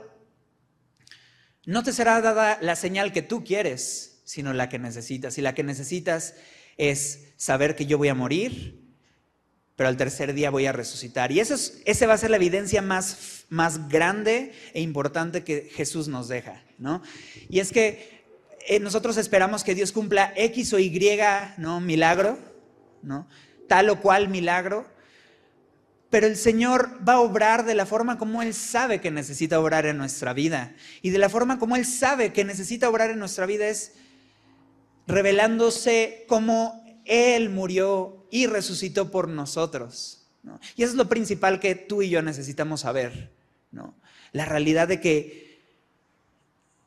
no 1.65 1.83
te 1.83 1.91
será 1.91 2.21
dada 2.21 2.59
la 2.61 2.75
señal 2.75 3.11
que 3.11 3.21
tú 3.21 3.43
quieres, 3.43 4.21
sino 4.25 4.53
la 4.53 4.69
que 4.69 4.79
necesitas. 4.79 5.37
Y 5.37 5.41
la 5.41 5.55
que 5.55 5.63
necesitas 5.63 6.35
es 6.77 7.29
saber 7.37 7.75
que 7.75 7.85
yo 7.85 7.97
voy 7.97 8.09
a 8.09 8.15
morir, 8.15 8.83
pero 9.75 9.89
al 9.89 9.97
tercer 9.97 10.33
día 10.33 10.49
voy 10.49 10.65
a 10.65 10.71
resucitar. 10.71 11.31
Y 11.31 11.39
eso 11.39 11.55
es, 11.55 11.81
esa 11.85 12.07
va 12.07 12.13
a 12.13 12.17
ser 12.17 12.29
la 12.29 12.37
evidencia 12.37 12.81
más, 12.81 13.45
más 13.49 13.89
grande 13.89 14.53
e 14.73 14.81
importante 14.81 15.43
que 15.43 15.69
Jesús 15.73 16.07
nos 16.07 16.27
deja. 16.27 16.63
¿no? 16.77 17.01
Y 17.49 17.59
es 17.59 17.71
que 17.71 18.16
eh, 18.69 18.81
nosotros 18.81 19.15
esperamos 19.15 19.63
que 19.63 19.75
Dios 19.75 19.93
cumpla 19.93 20.33
X 20.35 20.73
o 20.73 20.79
Y, 20.79 21.17
¿no? 21.57 21.79
Milagro, 21.79 22.37
¿no? 23.01 23.25
Tal 23.69 23.89
o 23.89 24.01
cual 24.01 24.27
milagro, 24.27 24.85
pero 26.09 26.27
el 26.27 26.35
Señor 26.35 26.99
va 27.07 27.13
a 27.13 27.19
obrar 27.21 27.63
de 27.65 27.75
la 27.75 27.85
forma 27.85 28.17
como 28.17 28.41
Él 28.41 28.53
sabe 28.53 28.99
que 28.99 29.09
necesita 29.09 29.59
obrar 29.61 29.85
en 29.85 29.97
nuestra 29.97 30.33
vida. 30.33 30.75
Y 31.01 31.11
de 31.11 31.17
la 31.17 31.29
forma 31.29 31.59
como 31.59 31.77
Él 31.77 31.85
sabe 31.85 32.33
que 32.33 32.43
necesita 32.43 32.89
obrar 32.89 33.09
en 33.09 33.19
nuestra 33.19 33.45
vida 33.45 33.67
es 33.67 33.93
revelándose 35.07 36.25
como 36.27 37.01
Él 37.05 37.49
murió 37.49 38.27
y 38.31 38.47
resucitó 38.47 39.11
por 39.11 39.29
nosotros. 39.29 40.27
Y 40.75 40.83
eso 40.83 40.91
es 40.91 40.97
lo 40.97 41.07
principal 41.07 41.61
que 41.61 41.75
tú 41.75 42.01
y 42.01 42.09
yo 42.09 42.21
necesitamos 42.21 42.81
saber. 42.81 43.31
¿no? 43.71 43.95
La 44.33 44.43
realidad 44.43 44.89
de 44.89 44.99
que 44.99 45.61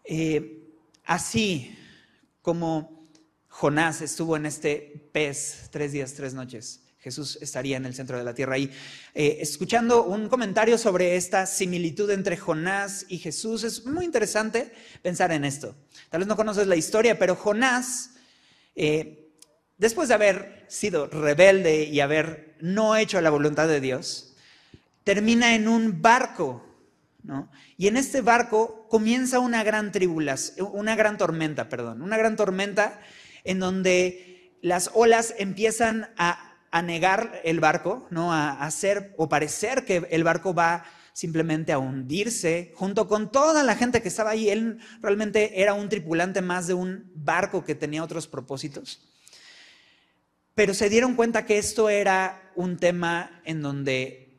eh, 0.04 0.59
así 1.10 1.76
como 2.40 3.10
Jonás 3.48 4.00
estuvo 4.00 4.36
en 4.36 4.46
este 4.46 5.10
pez 5.12 5.68
tres 5.72 5.90
días, 5.90 6.14
tres 6.14 6.34
noches, 6.34 6.82
Jesús 7.00 7.36
estaría 7.40 7.78
en 7.78 7.84
el 7.84 7.94
centro 7.94 8.16
de 8.16 8.22
la 8.22 8.32
tierra. 8.32 8.56
Y 8.58 8.70
eh, 9.14 9.38
escuchando 9.40 10.04
un 10.04 10.28
comentario 10.28 10.78
sobre 10.78 11.16
esta 11.16 11.46
similitud 11.46 12.08
entre 12.10 12.36
Jonás 12.36 13.06
y 13.08 13.18
Jesús, 13.18 13.64
es 13.64 13.86
muy 13.86 14.04
interesante 14.04 14.72
pensar 15.02 15.32
en 15.32 15.44
esto. 15.44 15.74
Tal 16.10 16.20
vez 16.20 16.28
no 16.28 16.36
conoces 16.36 16.68
la 16.68 16.76
historia, 16.76 17.18
pero 17.18 17.34
Jonás, 17.34 18.10
eh, 18.76 19.32
después 19.78 20.08
de 20.08 20.14
haber 20.14 20.64
sido 20.68 21.08
rebelde 21.08 21.84
y 21.86 21.98
haber 21.98 22.54
no 22.60 22.94
hecho 22.94 23.20
la 23.20 23.30
voluntad 23.30 23.66
de 23.66 23.80
Dios, 23.80 24.36
termina 25.02 25.56
en 25.56 25.66
un 25.66 26.00
barco, 26.00 26.64
¿no? 27.22 27.50
Y 27.76 27.88
en 27.88 27.96
este 27.96 28.20
barco 28.20 28.86
comienza 28.88 29.38
una 29.38 29.62
gran 29.62 29.92
tribulación, 29.92 30.68
una 30.72 30.96
gran 30.96 31.18
tormenta, 31.18 31.68
perdón, 31.68 32.02
una 32.02 32.16
gran 32.16 32.36
tormenta 32.36 33.00
en 33.44 33.58
donde 33.58 34.56
las 34.62 34.90
olas 34.94 35.34
empiezan 35.38 36.10
a 36.16 36.50
a 36.70 36.82
negar 36.82 37.40
el 37.44 37.60
barco, 37.60 38.06
¿no? 38.10 38.32
a 38.32 38.62
hacer 38.64 39.14
o 39.16 39.28
parecer 39.28 39.84
que 39.84 40.06
el 40.10 40.24
barco 40.24 40.54
va 40.54 40.84
simplemente 41.12 41.72
a 41.72 41.78
hundirse 41.78 42.72
junto 42.76 43.08
con 43.08 43.32
toda 43.32 43.62
la 43.64 43.74
gente 43.74 44.00
que 44.00 44.08
estaba 44.08 44.30
ahí. 44.30 44.48
Él 44.48 44.78
realmente 45.02 45.60
era 45.60 45.74
un 45.74 45.88
tripulante 45.88 46.40
más 46.40 46.66
de 46.66 46.74
un 46.74 47.10
barco 47.14 47.64
que 47.64 47.74
tenía 47.74 48.04
otros 48.04 48.28
propósitos. 48.28 49.06
Pero 50.54 50.74
se 50.74 50.88
dieron 50.88 51.14
cuenta 51.14 51.44
que 51.44 51.58
esto 51.58 51.88
era 51.88 52.52
un 52.54 52.76
tema 52.76 53.42
en 53.44 53.62
donde 53.62 54.29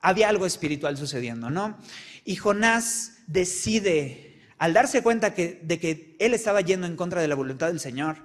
había 0.00 0.28
algo 0.28 0.46
espiritual 0.46 0.96
sucediendo, 0.96 1.50
¿no? 1.50 1.78
Y 2.24 2.36
Jonás 2.36 3.18
decide, 3.26 4.40
al 4.58 4.72
darse 4.72 5.02
cuenta 5.02 5.30
de 5.30 5.78
que 5.78 6.16
él 6.18 6.34
estaba 6.34 6.60
yendo 6.60 6.86
en 6.86 6.96
contra 6.96 7.20
de 7.20 7.28
la 7.28 7.34
voluntad 7.34 7.68
del 7.68 7.80
Señor, 7.80 8.16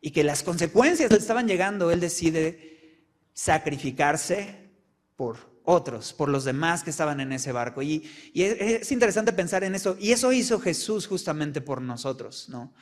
y 0.00 0.10
que 0.10 0.24
las 0.24 0.42
consecuencias 0.42 1.10
le 1.10 1.18
estaban 1.18 1.48
llegando, 1.48 1.90
él 1.90 2.00
decide 2.00 3.00
sacrificarse 3.32 4.68
por 5.16 5.38
otros, 5.64 6.12
por 6.12 6.28
los 6.28 6.44
demás 6.44 6.82
que 6.82 6.90
estaban 6.90 7.20
en 7.20 7.32
ese 7.32 7.52
barco. 7.52 7.82
Y, 7.82 8.08
es, 8.34 8.90
interesante 8.92 9.32
pensar 9.32 9.64
en 9.64 9.74
eso. 9.74 9.96
Y 10.00 10.12
eso 10.12 10.32
hizo 10.32 10.60
Jesús 10.60 11.06
justamente 11.06 11.60
por 11.60 11.82
nosotros, 11.82 12.48
¿no? 12.48 12.72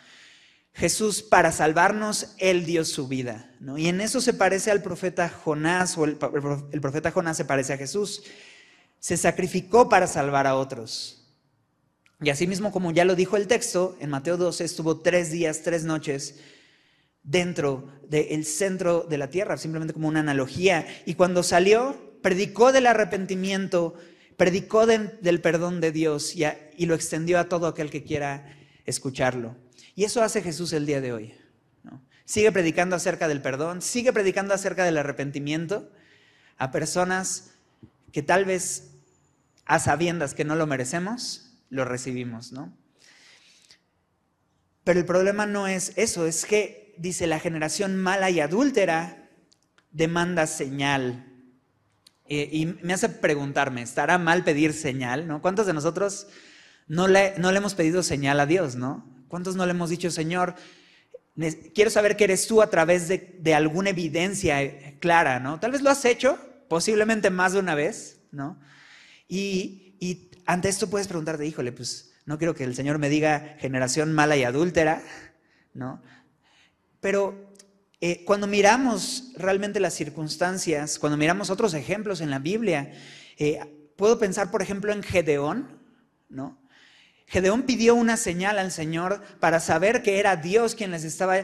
Jesús, 0.77 1.23
para 1.23 1.53
salvarnos, 1.53 2.35
Él 2.39 2.67
dio 2.67 2.85
su 2.85 3.09
vida, 3.09 3.51
¿no? 3.61 3.79
Y 3.79 3.89
en 3.89 4.01
eso 4.03 4.21
se 4.21 4.35
parece 4.35 4.71
al 4.71 4.83
profeta 4.83 5.29
Jonás, 5.29 5.97
o 5.97 6.05
el, 6.05 6.19
el 6.71 6.81
profeta 6.81 7.11
Jonás 7.11 7.39
se 7.39 7.47
parece 7.47 7.73
a 7.73 7.79
Jesús. 7.79 8.23
Se 9.01 9.17
sacrificó 9.17 9.89
para 9.89 10.07
salvar 10.07 10.47
a 10.47 10.57
otros. 10.57 11.27
Y 12.21 12.29
asimismo, 12.29 12.73
como 12.73 12.93
ya 12.93 13.07
lo 13.07 13.15
dijo 13.15 13.37
el 13.37 13.47
texto, 13.47 13.97
en 14.01 14.11
Mateo 14.11 14.37
12 14.37 14.65
estuvo 14.65 15.01
tres 15.01 15.31
días, 15.31 15.63
tres 15.63 15.85
noches 15.85 16.37
dentro 17.23 17.91
del 18.09 18.45
centro 18.45 19.07
de 19.09 19.19
la 19.19 19.31
tierra, 19.31 19.57
simplemente 19.57 19.93
como 19.93 20.09
una 20.09 20.21
analogía. 20.21 20.87
Y 21.07 21.15
cuando 21.15 21.43
salió, 21.43 21.97
predicó 22.23 22.73
del 22.73 22.87
arrepentimiento, 22.87 23.95
predicó 24.37 24.87
del 24.87 25.41
perdón 25.41 25.81
de 25.81 25.93
Dios 25.93 26.35
y, 26.37 26.87
lo 26.87 26.95
extendió 26.95 27.39
a 27.39 27.49
todo 27.49 27.67
aquel 27.67 27.91
que 27.91 28.05
quiera 28.05 28.47
escucharlo. 28.85 29.57
Y 29.97 30.05
eso 30.05 30.23
hace 30.23 30.43
Jesús 30.43 30.73
el 30.75 30.87
día 30.87 31.01
de 31.01 31.13
hoy. 31.13 31.35
Sigue 32.27 32.53
predicando 32.53 32.95
acerca 32.95 33.29
del 33.29 33.41
perdón, 33.41 33.81
sigue 33.81 34.13
predicando 34.13 34.53
acerca 34.53 34.85
del 34.85 34.99
arrepentimiento 34.99 35.91
a 36.59 36.71
personas 36.71 37.53
que 38.13 38.23
tal 38.23 38.45
vez 38.45 38.91
a 39.65 39.79
sabiendas 39.79 40.35
que 40.35 40.45
no 40.45 40.55
lo 40.55 40.67
merecemos, 40.67 41.53
lo 41.71 41.85
recibimos, 41.85 42.53
¿no? 42.53 42.77
Pero 44.85 45.01
el 45.01 45.07
problema 45.07 45.47
no 45.47 45.67
es 45.67 45.93
eso, 45.97 46.27
es 46.27 46.45
que 46.45 46.95
dice, 46.99 47.27
la 47.27 47.41
generación 47.41 47.97
mala 47.97 48.31
y 48.31 48.41
adúltera 48.41 49.29
demanda 49.93 50.47
señal. 50.47 51.27
Eh, 52.29 52.49
y 52.53 52.67
me 52.67 52.93
hace 52.93 53.09
preguntarme, 53.09 53.83
¿estará 53.83 54.19
mal 54.19 54.45
pedir 54.45 54.73
señal? 54.75 55.27
¿no? 55.27 55.41
¿Cuántos 55.41 55.67
de 55.67 55.73
nosotros 55.73 56.27
no 56.87 57.09
le, 57.09 57.39
no 57.39 57.51
le 57.51 57.59
hemos 57.59 57.75
pedido 57.75 58.03
señal 58.03 58.41
a 58.41 58.47
Dios? 58.47 58.77
¿no? 58.77 59.16
¿Cuántos 59.29 59.57
no 59.57 59.65
le 59.67 59.73
hemos 59.73 59.91
dicho, 59.91 60.11
Señor, 60.11 60.55
quiero 61.75 61.91
saber 61.91 62.17
que 62.17 62.25
eres 62.25 62.47
tú 62.47 62.63
a 62.63 62.71
través 62.71 63.09
de, 63.09 63.55
alguna 63.55 63.91
evidencia 63.91 64.63
eh, 64.63 64.97
clara? 65.01 65.41
¿no? 65.41 65.61
Tal 65.61 65.73
vez 65.73 65.83
lo 65.83 65.91
has 65.91 66.05
hecho, 66.05 66.39
posiblemente 66.69 67.31
más 67.31 67.53
de 67.53 67.59
una 67.61 67.75
vez, 67.75 68.21
¿no? 68.31 68.59
Y, 69.29 69.97
y 70.01 70.31
ante 70.47 70.69
esto 70.69 70.89
puedes 70.89 71.09
preguntarte, 71.09 71.47
híjole, 71.47 71.73
pues 71.73 72.13
no 72.25 72.39
quiero 72.39 72.55
que 72.55 72.65
el 72.65 72.75
Señor 72.75 72.99
me 72.99 73.09
diga 73.09 73.57
generación 73.59 74.13
mala 74.13 74.37
y 74.37 74.45
adúltera, 74.45 75.03
¿no? 75.75 76.03
Pero 77.01 77.53
eh, 78.01 78.25
cuando 78.25 78.47
miramos 78.47 79.33
realmente 79.37 79.81
las 79.81 79.95
circunstancias, 79.95 80.99
cuando 80.99 81.17
miramos 81.17 81.51
otros 81.51 81.73
ejemplos 81.73 82.21
en 82.21 82.31
la 82.31 82.39
Biblia, 82.39 82.93
eh, 83.39 83.93
puedo 83.97 84.19
pensar, 84.19 84.51
por 84.51 84.61
ejemplo, 84.61 84.93
en 84.93 85.03
Gedeón, 85.03 85.81
¿no? 86.29 86.59
Gedeón 87.27 87.63
pidió 87.63 87.95
una 87.95 88.17
señal 88.17 88.59
al 88.59 88.73
Señor 88.73 89.23
para 89.41 89.61
saber 89.61 90.03
que 90.03 90.19
era 90.19 90.37
Dios 90.37 90.75
quien 90.75 90.91
les 90.91 91.05
estaba 91.05 91.39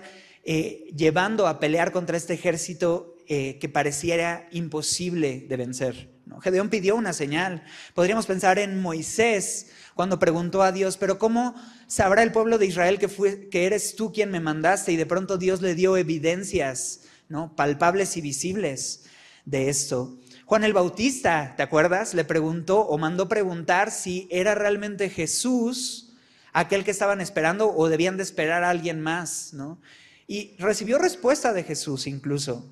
eh, 0.45 0.88
llevando 0.97 1.47
a 1.47 1.61
pelear 1.61 1.92
contra 1.92 2.16
este 2.16 2.35
ejército 2.35 3.09
que 3.25 3.71
pareciera 3.73 4.47
imposible 4.51 5.47
de 5.49 5.57
vencer. 5.57 6.11
¿no? 6.27 6.38
Gedeón 6.40 6.68
pidió 6.68 6.97
una 6.97 7.14
señal. 7.14 7.64
Podríamos 7.95 8.27
pensar 8.27 8.59
en 8.59 8.79
Moisés, 8.79 9.68
cuando 9.95 10.18
preguntó 10.18 10.62
a 10.62 10.73
Dios, 10.73 10.97
pero 10.97 11.18
¿cómo 11.18 11.55
sabrá 11.87 12.23
el 12.23 12.33
pueblo 12.33 12.59
de 12.59 12.66
Israel 12.66 12.99
que, 12.99 13.09
fue, 13.09 13.49
que 13.49 13.66
eres 13.66 13.95
tú 13.97 14.12
quien 14.12 14.31
me 14.31 14.40
mandaste? 14.40 14.92
Y 14.92 14.97
de 14.97 15.07
pronto 15.07 15.37
Dios 15.38 15.61
le 15.61 15.75
dio 15.75 15.97
evidencias, 15.97 17.03
¿no? 17.29 17.55
Palpables 17.55 18.16
y 18.16 18.21
visibles 18.21 19.05
de 19.45 19.68
esto. 19.68 20.18
Juan 20.53 20.65
el 20.65 20.75
Bautista, 20.75 21.55
¿te 21.57 21.62
acuerdas? 21.62 22.12
Le 22.12 22.27
preguntó 22.27 22.81
o 22.81 22.99
mandó 22.99 23.27
preguntar 23.27 23.91
si 23.91 24.29
era 24.31 24.55
realmente 24.55 25.09
Jesús 25.09 26.12
aquel 26.53 26.85
que 26.85 26.91
estaban 26.91 27.23
esperando 27.23 27.75
o 27.75 27.88
debían 27.88 28.19
de 28.19 28.23
esperar 28.23 28.62
a 28.62 28.69
alguien 28.69 29.01
más, 29.01 29.55
¿no? 29.55 29.81
Y 30.27 30.55
recibió 30.59 30.99
respuesta 30.99 31.55
de 31.55 31.65
Jesús 31.65 32.07
incluso. 32.07 32.71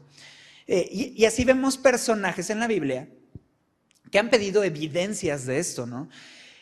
Eh, 0.66 1.14
y, 1.16 1.24
así 1.24 1.46
vemos 1.46 1.78
personajes 1.78 2.50
en 2.50 2.60
la 2.60 2.66
Biblia 2.66 3.08
que 4.10 4.18
han 4.18 4.28
pedido 4.28 4.62
evidencias 4.62 5.46
de 5.46 5.58
esto, 5.58 5.86
¿no? 5.86 6.10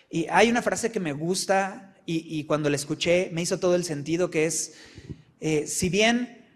Y 0.09 0.28
hay 0.31 0.48
una 0.48 0.62
frase 0.62 0.92
que 0.92 1.00
me 1.00 1.14
gusta 1.14 1.96
y, 2.07 2.44
cuando 2.44 2.70
la 2.70 2.76
escuché 2.76 3.31
me 3.33 3.42
hizo 3.42 3.59
todo 3.59 3.74
el 3.74 3.83
sentido, 3.83 4.31
que 4.31 4.46
es, 4.46 4.74
eh, 5.40 5.66
si 5.66 5.88
bien 5.88 6.46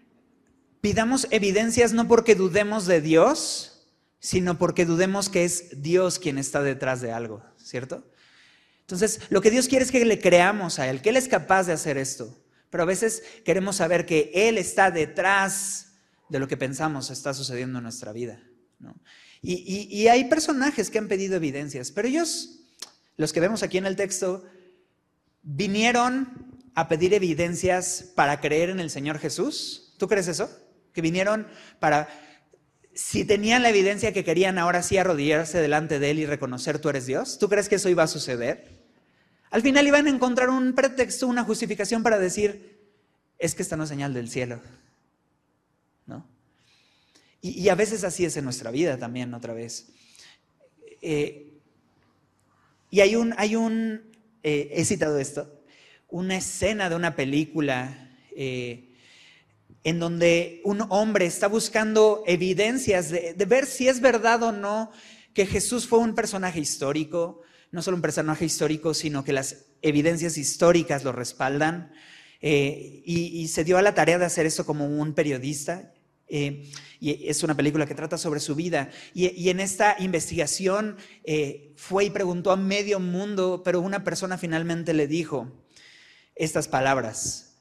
pidamos 0.79 1.27
evidencias 1.31 1.91
no 1.91 2.07
porque 2.07 2.33
dudemos 2.33 2.85
de 2.85 3.01
Dios, 3.01 3.72
sino 4.23 4.57
porque 4.57 4.85
dudemos 4.85 5.27
que 5.27 5.43
es 5.43 5.81
Dios 5.81 6.17
quien 6.17 6.37
está 6.37 6.63
detrás 6.63 7.01
de 7.01 7.11
algo, 7.11 7.43
¿cierto? 7.57 8.09
Entonces, 8.79 9.19
lo 9.29 9.41
que 9.41 9.51
Dios 9.51 9.67
quiere 9.67 9.83
es 9.83 9.91
que 9.91 10.05
le 10.05 10.21
creamos 10.21 10.79
a 10.79 10.89
Él, 10.89 11.01
que 11.01 11.09
Él 11.09 11.17
es 11.17 11.27
capaz 11.27 11.65
de 11.65 11.73
hacer 11.73 11.97
esto. 11.97 12.41
Pero 12.69 12.83
a 12.83 12.87
veces 12.87 13.21
queremos 13.43 13.75
saber 13.75 14.05
que 14.05 14.31
Él 14.33 14.57
está 14.57 14.91
detrás 14.91 15.95
de 16.29 16.39
lo 16.39 16.47
que 16.47 16.55
pensamos 16.55 17.11
está 17.11 17.33
sucediendo 17.33 17.79
en 17.79 17.83
nuestra 17.83 18.13
vida. 18.13 18.41
y, 19.41 20.07
hay 20.07 20.23
personajes 20.29 20.89
que 20.89 20.99
han 20.99 21.09
pedido 21.09 21.35
evidencias, 21.35 21.91
pero 21.91 22.07
ellos 22.07 22.61
los 23.17 23.33
que 23.33 23.41
vemos 23.41 23.61
aquí 23.61 23.77
en 23.77 23.85
el 23.85 23.97
texto, 23.97 24.45
vinieron 25.41 26.61
a 26.75 26.87
pedir 26.87 27.13
evidencias 27.13 28.11
para 28.15 28.39
creer 28.39 28.69
en 28.69 28.79
el 28.79 28.89
Señor 28.89 29.19
Jesús. 29.19 29.95
¿Tú 29.99 30.07
crees 30.07 30.29
eso? 30.29 30.49
Que 30.93 31.01
vinieron 31.01 31.45
para, 31.79 32.07
si 32.95 33.25
tenían 33.25 33.63
la 33.63 33.69
evidencia 33.69 34.13
que 34.13 34.23
querían 34.23 34.57
ahora 34.57 34.83
sí 34.83 34.97
arrodillarse 34.97 35.59
delante 35.59 35.99
de 35.99 36.11
Él 36.11 36.19
y 36.19 36.25
reconocer 36.25 36.79
tú 36.79 36.89
eres 36.89 37.05
Dios. 37.05 37.39
¿Tú 37.39 37.49
crees 37.49 37.69
que 37.69 37.75
eso 37.75 37.89
iba 37.89 38.03
a 38.03 38.07
suceder? 38.07 38.83
Al 39.49 39.61
final 39.61 39.87
iban 39.87 40.07
a 40.07 40.09
encontrar 40.09 40.49
un 40.49 40.73
pretexto, 40.73 41.27
una 41.27 41.43
justificación 41.43 42.03
para 42.03 42.19
decir, 42.19 42.79
es 43.37 43.55
que 43.55 43.63
esta 43.63 43.77
no 43.77 43.83
es 43.83 43.89
señal 43.89 44.13
del 44.13 44.29
cielo. 44.29 44.61
¿No? 46.05 46.27
Y, 47.41 47.67
a 47.69 47.75
veces 47.75 48.03
así 48.03 48.25
es 48.25 48.37
en 48.37 48.45
nuestra 48.45 48.71
vida 48.71 48.97
también, 48.97 49.33
otra 49.33 49.53
vez. 49.53 49.89
Eh, 51.01 51.59
y 52.89 53.01
hay 53.01 53.15
un, 53.15 53.33
hay 53.37 53.55
un 53.55 54.13
eh, 54.43 54.69
he 54.73 54.83
citado 54.83 55.19
esto, 55.19 55.63
una 56.09 56.35
escena 56.35 56.89
de 56.89 56.97
una 56.97 57.15
película 57.15 58.11
eh, 58.35 58.92
en 59.83 59.99
donde 59.99 60.61
un 60.63 60.85
hombre 60.89 61.25
está 61.25 61.47
buscando 61.47 62.23
evidencias 62.25 63.09
de, 63.09 63.33
ver 63.47 63.65
si 63.65 63.87
es 63.87 63.99
verdad 63.99 64.41
o 64.43 64.51
no 64.51 64.91
que 65.33 65.45
Jesús 65.45 65.87
fue 65.87 65.99
un 65.99 66.15
personaje 66.15 66.59
histórico, 66.59 67.41
no 67.71 67.81
solo 67.81 67.97
un 67.97 68.01
personaje 68.01 68.45
histórico, 68.45 68.93
sino 68.93 69.23
que 69.23 69.33
las 69.33 69.65
evidencias 69.81 70.37
históricas 70.37 71.03
lo 71.03 71.11
respaldan. 71.11 71.91
Eh, 72.39 73.01
y, 73.05 73.47
se 73.47 73.63
dio 73.63 73.77
a 73.77 73.81
la 73.81 73.95
tarea 73.95 74.19
de 74.19 74.25
hacer 74.25 74.45
eso 74.45 74.65
como 74.65 74.85
un 74.85 75.13
periodista. 75.13 75.93
Eh, 76.27 76.69
y 76.99 77.27
es 77.27 77.43
una 77.43 77.55
película 77.55 77.85
que 77.85 77.95
trata 77.95 78.17
sobre 78.17 78.39
su 78.39 78.55
vida. 78.55 78.89
Y, 79.13 79.49
en 79.49 79.59
esta 79.59 79.95
investigación 79.99 80.97
eh, 81.23 81.73
fue 81.75 82.05
y 82.05 82.09
preguntó 82.09 82.51
a 82.51 82.57
medio 82.57 82.99
mundo, 82.99 83.61
pero 83.65 83.81
una 83.81 84.03
persona 84.03 84.37
finalmente 84.37 84.93
le 84.93 85.07
dijo 85.07 85.51
estas 86.35 86.67
palabras. 86.67 87.52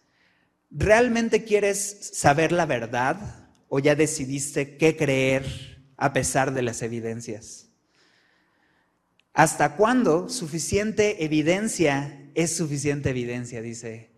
¿Realmente 0.75 1.45
quieres 1.45 2.11
saber 2.15 2.51
la 2.51 2.65
verdad 2.65 3.49
o 3.69 3.79
ya 3.79 3.95
decidiste 3.95 4.79
qué 4.79 4.97
creer 4.97 5.45
a 5.99 6.15
pesar 6.15 6.55
de 6.55 6.63
las 6.63 6.81
evidencias? 6.81 7.69
¿Hasta 9.35 9.77
cuándo 9.77 10.31
suficiente 10.31 11.25
evidencia 11.25 12.31
es 12.35 12.57
suficiente 12.57 13.11
evidencia? 13.11 13.61
Dice 13.61 14.13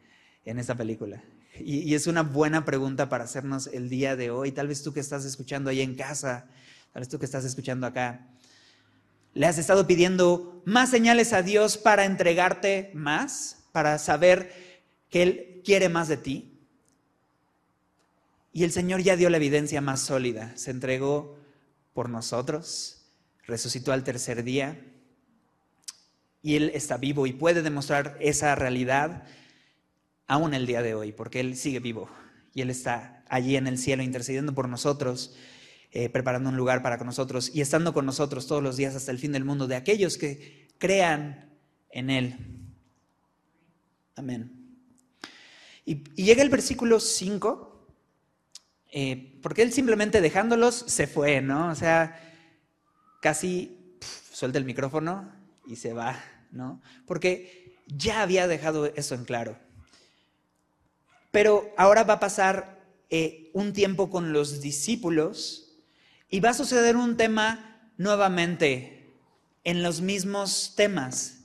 en 0.45 0.61
esta 0.61 0.77
película. 0.77 1.25
Y, 1.59 1.95
es 1.95 2.07
una 2.07 2.23
buena 2.23 2.65
pregunta 2.65 3.09
para 3.09 3.25
hacernos 3.25 3.69
el 3.69 3.89
día 3.89 4.15
de 4.15 4.31
hoy. 4.31 4.53
Tal 4.53 4.69
vez 4.69 4.83
tú 4.83 4.93
que 4.93 5.01
estás 5.01 5.25
escuchando 5.25 5.71
ahí 5.71 5.81
en 5.81 5.97
casa, 5.97 6.47
tal 6.93 7.01
vez 7.01 7.09
tú 7.09 7.19
que 7.19 7.25
estás 7.25 7.45
escuchando 7.45 7.87
acá, 7.87 8.29
le 9.35 9.47
has 9.47 9.59
estado 9.59 9.87
pidiendo 9.87 10.63
más 10.65 10.91
señales 10.91 11.33
a 11.33 11.43
Dios 11.43 11.79
para 11.79 12.05
entregarte 12.05 12.93
más, 12.95 13.65
para 13.73 13.99
saber 13.99 14.53
que 15.11 15.23
Él 15.23 15.54
quiere 15.65 15.89
más 15.89 16.09
de 16.09 16.17
ti. 16.17 16.61
Y 18.53 18.63
el 18.63 18.71
Señor 18.71 19.03
ya 19.03 19.17
dio 19.17 19.31
la 19.31 19.39
evidencia 19.39 19.81
más 19.81 20.01
sólida. 20.01 20.57
Se 20.57 20.71
entregó 20.71 21.37
por 21.93 22.09
nosotros, 22.09 23.07
resucitó 23.47 23.93
al 23.93 24.05
tercer 24.05 24.45
día 24.45 24.81
y 26.43 26.57
Él 26.57 26.71
está 26.75 26.99
vivo 26.99 27.27
y 27.27 27.33
puede 27.33 27.63
demostrar 27.63 28.19
esa 28.21 28.55
realidad 28.55 29.25
aún 30.27 30.55
el 30.55 30.67
día 30.67 30.83
de 30.83 30.95
hoy, 30.95 31.13
porque 31.13 31.41
Él 31.41 31.57
sigue 31.57 31.81
vivo 31.81 32.09
y 32.53 32.61
Él 32.61 32.71
está 32.71 33.25
allí 33.29 33.57
en 33.57 33.67
el 33.67 33.79
cielo 33.79 34.03
intercediendo 34.03 34.55
por 34.55 34.69
nosotros, 34.69 35.35
eh, 35.91 36.09
preparando 36.09 36.51
un 36.51 36.57
lugar 36.57 36.83
para 36.83 36.97
nosotros 36.99 37.51
y 37.55 37.61
estando 37.61 37.95
con 37.95 38.05
nosotros 38.05 38.47
todos 38.47 38.63
los 38.63 38.77
días 38.77 38.95
hasta 38.95 39.11
el 39.11 39.19
fin 39.19 39.33
del 39.33 39.45
mundo, 39.45 39.67
de 39.67 39.77
aquellos 39.77 40.19
que 40.19 40.69
crean 40.79 41.51
en 41.91 42.11
Él. 42.11 42.37
Amén. 44.17 44.64
Y, 45.85 46.03
llega 46.15 46.43
el 46.43 46.51
versículo 46.51 47.01
5, 47.01 47.89
eh, 48.93 49.39
porque 49.43 49.63
Él 49.63 49.73
simplemente 49.73 50.21
dejándolos 50.21 50.75
se 50.75 51.07
fue, 51.07 51.41
¿no? 51.41 51.71
O 51.71 51.75
sea, 51.75 52.21
casi 53.21 53.97
suelta 54.33 54.59
el 54.59 54.65
micrófono 54.65 55.33
y 55.67 55.77
se 55.77 55.93
va, 55.93 56.23
¿no? 56.51 56.81
Porque 57.07 57.79
ya 57.87 58.23
había 58.23 58.47
dejado 58.47 58.87
eso 58.87 59.15
en 59.15 59.25
claro. 59.25 59.59
Pero 61.31 61.73
ahora 61.77 62.05
va 62.05 62.15
a 62.15 62.21
pasar 62.21 62.81
eh, 63.11 63.51
un 63.53 63.73
tiempo 63.73 64.11
con 64.11 64.33
los 64.33 64.61
discípulos 64.61 65.77
y 66.29 66.41
va 66.41 66.51
a 66.51 66.55
suceder 66.55 66.97
un 66.97 67.17
tema 67.17 67.91
nuevamente 67.97 69.15
en 69.65 69.83
los 69.83 70.01
mismos 70.01 70.75
temas, 70.77 71.45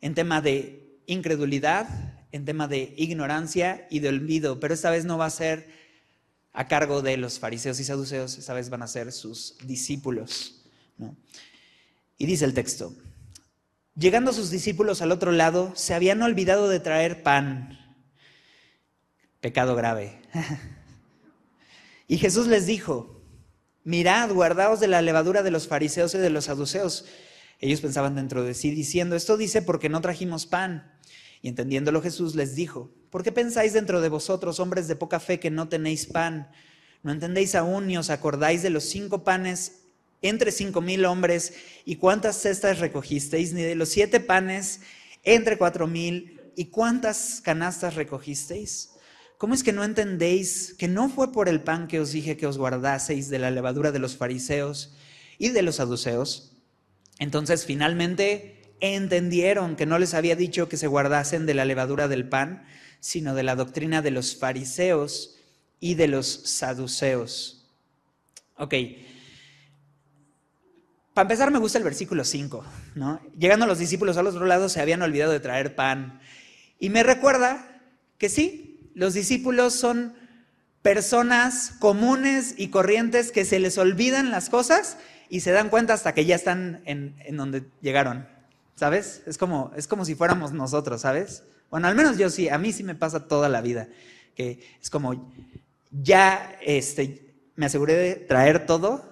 en 0.00 0.14
tema 0.14 0.40
de 0.40 1.00
incredulidad, 1.06 1.88
en 2.34 2.44
tema 2.44 2.66
de 2.66 2.92
ignorancia 2.96 3.86
y 3.90 4.00
de 4.00 4.08
olvido, 4.08 4.58
pero 4.58 4.74
esta 4.74 4.90
vez 4.90 5.04
no 5.04 5.16
va 5.16 5.26
a 5.26 5.30
ser 5.30 5.68
a 6.52 6.66
cargo 6.66 7.00
de 7.00 7.16
los 7.16 7.38
fariseos 7.38 7.78
y 7.78 7.84
saduceos, 7.84 8.38
esta 8.38 8.52
vez 8.52 8.70
van 8.70 8.82
a 8.82 8.88
ser 8.88 9.12
sus 9.12 9.54
discípulos. 9.62 10.64
Y 12.18 12.26
dice 12.26 12.44
el 12.44 12.52
texto, 12.52 12.92
llegando 13.94 14.32
sus 14.32 14.50
discípulos 14.50 15.00
al 15.00 15.12
otro 15.12 15.30
lado, 15.30 15.74
se 15.76 15.94
habían 15.94 16.20
olvidado 16.22 16.68
de 16.68 16.80
traer 16.80 17.22
pan 17.22 17.78
pecado 19.40 19.76
grave. 19.76 20.20
y 22.08 22.18
Jesús 22.18 22.48
les 22.48 22.66
dijo, 22.66 23.22
mirad, 23.84 24.32
guardaos 24.32 24.80
de 24.80 24.88
la 24.88 25.02
levadura 25.02 25.44
de 25.44 25.52
los 25.52 25.68
fariseos 25.68 26.16
y 26.16 26.18
de 26.18 26.30
los 26.30 26.46
saduceos. 26.46 27.04
Ellos 27.60 27.80
pensaban 27.80 28.16
dentro 28.16 28.42
de 28.42 28.54
sí, 28.54 28.72
diciendo, 28.72 29.14
esto 29.14 29.36
dice 29.36 29.62
porque 29.62 29.88
no 29.88 30.00
trajimos 30.00 30.46
pan. 30.46 30.90
Y 31.44 31.48
entendiéndolo 31.48 32.00
Jesús 32.00 32.34
les 32.36 32.54
dijo, 32.54 32.90
¿por 33.10 33.22
qué 33.22 33.30
pensáis 33.30 33.74
dentro 33.74 34.00
de 34.00 34.08
vosotros, 34.08 34.60
hombres 34.60 34.88
de 34.88 34.96
poca 34.96 35.20
fe, 35.20 35.38
que 35.40 35.50
no 35.50 35.68
tenéis 35.68 36.06
pan? 36.06 36.48
¿No 37.02 37.12
entendéis 37.12 37.54
aún 37.54 37.86
ni 37.86 37.98
os 37.98 38.08
acordáis 38.08 38.62
de 38.62 38.70
los 38.70 38.84
cinco 38.84 39.24
panes 39.24 39.82
entre 40.22 40.52
cinco 40.52 40.80
mil 40.80 41.04
hombres 41.04 41.52
y 41.84 41.96
cuántas 41.96 42.40
cestas 42.40 42.78
recogisteis, 42.78 43.52
ni 43.52 43.60
de 43.60 43.74
los 43.74 43.90
siete 43.90 44.20
panes 44.20 44.80
entre 45.22 45.58
cuatro 45.58 45.86
mil 45.86 46.40
y 46.56 46.70
cuántas 46.70 47.42
canastas 47.42 47.94
recogisteis? 47.94 48.92
¿Cómo 49.36 49.52
es 49.52 49.62
que 49.62 49.74
no 49.74 49.84
entendéis 49.84 50.74
que 50.78 50.88
no 50.88 51.10
fue 51.10 51.30
por 51.30 51.50
el 51.50 51.60
pan 51.60 51.88
que 51.88 52.00
os 52.00 52.12
dije 52.12 52.38
que 52.38 52.46
os 52.46 52.56
guardaseis 52.56 53.28
de 53.28 53.38
la 53.38 53.50
levadura 53.50 53.92
de 53.92 53.98
los 53.98 54.16
fariseos 54.16 54.94
y 55.36 55.50
de 55.50 55.60
los 55.60 55.74
saduceos? 55.74 56.56
Entonces 57.18 57.66
finalmente 57.66 58.63
entendieron 58.92 59.76
que 59.76 59.86
no 59.86 59.98
les 59.98 60.14
había 60.14 60.36
dicho 60.36 60.68
que 60.68 60.76
se 60.76 60.86
guardasen 60.86 61.46
de 61.46 61.54
la 61.54 61.64
levadura 61.64 62.08
del 62.08 62.28
pan, 62.28 62.66
sino 63.00 63.34
de 63.34 63.42
la 63.42 63.56
doctrina 63.56 64.02
de 64.02 64.10
los 64.10 64.36
fariseos 64.36 65.36
y 65.80 65.94
de 65.94 66.08
los 66.08 66.26
saduceos. 66.26 67.66
Ok. 68.56 68.74
Para 71.14 71.24
empezar, 71.24 71.50
me 71.50 71.58
gusta 71.58 71.78
el 71.78 71.84
versículo 71.84 72.24
5, 72.24 72.64
¿no? 72.96 73.20
Llegando 73.38 73.66
los 73.66 73.78
discípulos 73.78 74.16
al 74.16 74.26
otro 74.26 74.46
lado, 74.46 74.68
se 74.68 74.80
habían 74.80 75.02
olvidado 75.02 75.30
de 75.30 75.40
traer 75.40 75.76
pan. 75.76 76.20
Y 76.80 76.90
me 76.90 77.04
recuerda 77.04 77.80
que 78.18 78.28
sí, 78.28 78.90
los 78.94 79.14
discípulos 79.14 79.74
son 79.74 80.14
personas 80.82 81.72
comunes 81.78 82.54
y 82.58 82.68
corrientes 82.68 83.32
que 83.32 83.44
se 83.44 83.58
les 83.58 83.78
olvidan 83.78 84.30
las 84.30 84.50
cosas 84.50 84.98
y 85.28 85.40
se 85.40 85.52
dan 85.52 85.70
cuenta 85.70 85.94
hasta 85.94 86.14
que 86.14 86.24
ya 86.26 86.34
están 86.34 86.82
en, 86.84 87.14
donde 87.36 87.64
llegaron. 87.80 88.28
¿Sabes? 88.76 89.22
Es 89.26 89.38
como, 89.38 89.72
es 89.76 89.86
como 89.86 90.04
si 90.04 90.14
fuéramos 90.14 90.52
nosotros, 90.52 91.02
¿sabes? 91.02 91.44
Bueno, 91.70 91.88
al 91.88 91.94
menos 91.94 92.18
yo 92.18 92.30
sí, 92.30 92.48
a 92.48 92.58
mí 92.58 92.72
sí 92.72 92.82
me 92.82 92.94
pasa 92.94 93.28
toda 93.28 93.48
la 93.48 93.60
vida, 93.60 93.88
que 94.34 94.64
es 94.80 94.90
como, 94.90 95.32
ya 95.90 96.58
este, 96.62 97.34
me 97.56 97.66
aseguré 97.66 97.94
de 97.94 98.14
traer 98.16 98.66
todo, 98.66 99.08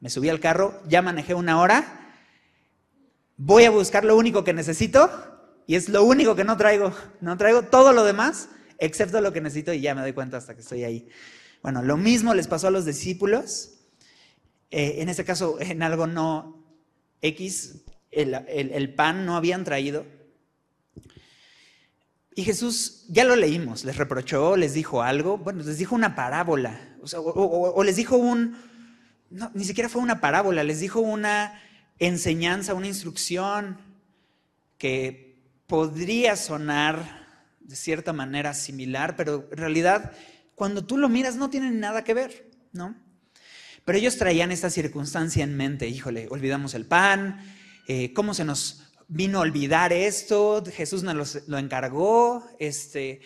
me 0.00 0.10
subí 0.10 0.28
al 0.28 0.40
carro, 0.40 0.80
ya 0.88 1.02
manejé 1.02 1.34
una 1.34 1.60
hora, 1.60 2.16
voy 3.36 3.64
a 3.64 3.70
buscar 3.70 4.04
lo 4.04 4.16
único 4.16 4.44
que 4.44 4.52
necesito 4.52 5.10
y 5.66 5.76
es 5.76 5.88
lo 5.88 6.04
único 6.04 6.34
que 6.34 6.44
no 6.44 6.56
traigo, 6.56 6.92
no 7.20 7.36
traigo 7.36 7.62
todo 7.62 7.92
lo 7.92 8.04
demás 8.04 8.48
excepto 8.80 9.20
lo 9.20 9.32
que 9.32 9.40
necesito 9.40 9.72
y 9.72 9.80
ya 9.82 9.94
me 9.94 10.00
doy 10.00 10.12
cuenta 10.12 10.38
hasta 10.38 10.54
que 10.54 10.62
estoy 10.62 10.82
ahí. 10.82 11.08
Bueno, 11.62 11.82
lo 11.82 11.96
mismo 11.96 12.34
les 12.34 12.48
pasó 12.48 12.68
a 12.68 12.70
los 12.70 12.86
discípulos. 12.86 13.74
Eh, 14.70 14.96
en 14.98 15.08
este 15.08 15.24
caso, 15.24 15.58
en 15.60 15.82
algo 15.82 16.06
no 16.06 16.64
X, 17.20 17.82
el, 18.10 18.94
pan 18.94 19.26
no 19.26 19.36
habían 19.36 19.64
traído. 19.64 20.06
Y 22.34 22.44
Jesús, 22.44 23.04
ya 23.08 23.24
lo 23.24 23.36
leímos, 23.36 23.84
les 23.84 23.96
reprochó, 23.96 24.56
les 24.56 24.74
dijo 24.74 25.02
algo, 25.02 25.38
bueno, 25.38 25.62
les 25.62 25.78
dijo 25.78 25.94
una 25.94 26.14
parábola, 26.14 26.96
o, 27.02 27.82
les 27.82 27.96
dijo 27.96 28.16
un, 28.16 28.56
no, 29.30 29.50
ni 29.54 29.64
siquiera 29.64 29.88
fue 29.88 30.00
una 30.00 30.20
parábola, 30.20 30.64
les 30.64 30.80
dijo 30.80 31.00
una 31.00 31.60
enseñanza, 31.98 32.74
una 32.74 32.86
instrucción 32.86 33.78
que 34.78 35.38
podría 35.66 36.36
sonar 36.36 37.20
de 37.60 37.76
cierta 37.76 38.12
manera 38.12 38.54
similar, 38.54 39.16
pero 39.16 39.48
en 39.50 39.58
realidad 39.58 40.12
cuando 40.54 40.84
tú 40.84 40.98
lo 40.98 41.08
miras 41.08 41.36
no 41.36 41.50
tienen 41.50 41.80
nada 41.80 42.04
que 42.04 42.14
ver, 42.14 42.50
¿no? 42.72 42.94
Pero 43.84 43.98
ellos 43.98 44.18
traían 44.18 44.52
esta 44.52 44.70
circunstancia 44.70 45.42
en 45.42 45.56
mente, 45.56 45.88
híjole, 45.88 46.26
olvidamos 46.30 46.74
el 46.74 46.84
pan, 46.84 47.40
eh, 47.92 48.12
¿cómo 48.12 48.34
se 48.34 48.44
nos 48.44 48.84
vino 49.08 49.38
a 49.38 49.40
olvidar 49.40 49.92
esto? 49.92 50.62
Jesús 50.64 51.02
nos 51.02 51.48
lo 51.48 51.58
encargó, 51.58 52.48
este, 52.60 53.20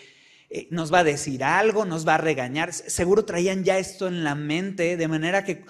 eh, 0.49 0.67
nos 0.71 0.91
va 0.91 1.01
a 1.01 1.03
decir 1.03 1.43
algo, 1.43 1.85
nos 1.85 2.07
va 2.07 2.15
a 2.15 2.17
regañar. 2.17 2.73
Seguro 2.73 3.25
traían 3.25 3.63
ya 3.63 3.77
esto 3.77 4.07
en 4.07 4.23
la 4.23 4.33
mente, 4.33 4.97
de 4.97 5.07
manera 5.07 5.43
que 5.43 5.65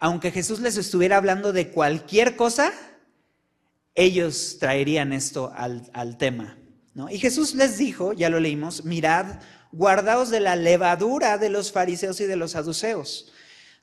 aunque 0.00 0.32
Jesús 0.32 0.58
les 0.58 0.76
estuviera 0.76 1.18
hablando 1.18 1.52
de 1.52 1.68
cualquier 1.68 2.34
cosa, 2.34 2.72
ellos 3.94 4.56
traerían 4.58 5.12
esto 5.12 5.52
al, 5.54 5.88
al 5.92 6.18
tema. 6.18 6.58
Y 7.08 7.18
Jesús 7.18 7.54
les 7.54 7.78
dijo, 7.78 8.12
ya 8.12 8.28
lo 8.28 8.40
leímos, 8.40 8.84
mirad, 8.84 9.38
guardaos 9.70 10.30
de 10.30 10.40
la 10.40 10.56
levadura 10.56 11.38
de 11.38 11.48
los 11.48 11.70
fariseos 11.70 12.20
y 12.20 12.24
de 12.24 12.34
los 12.34 12.50
saduceos. 12.50 13.32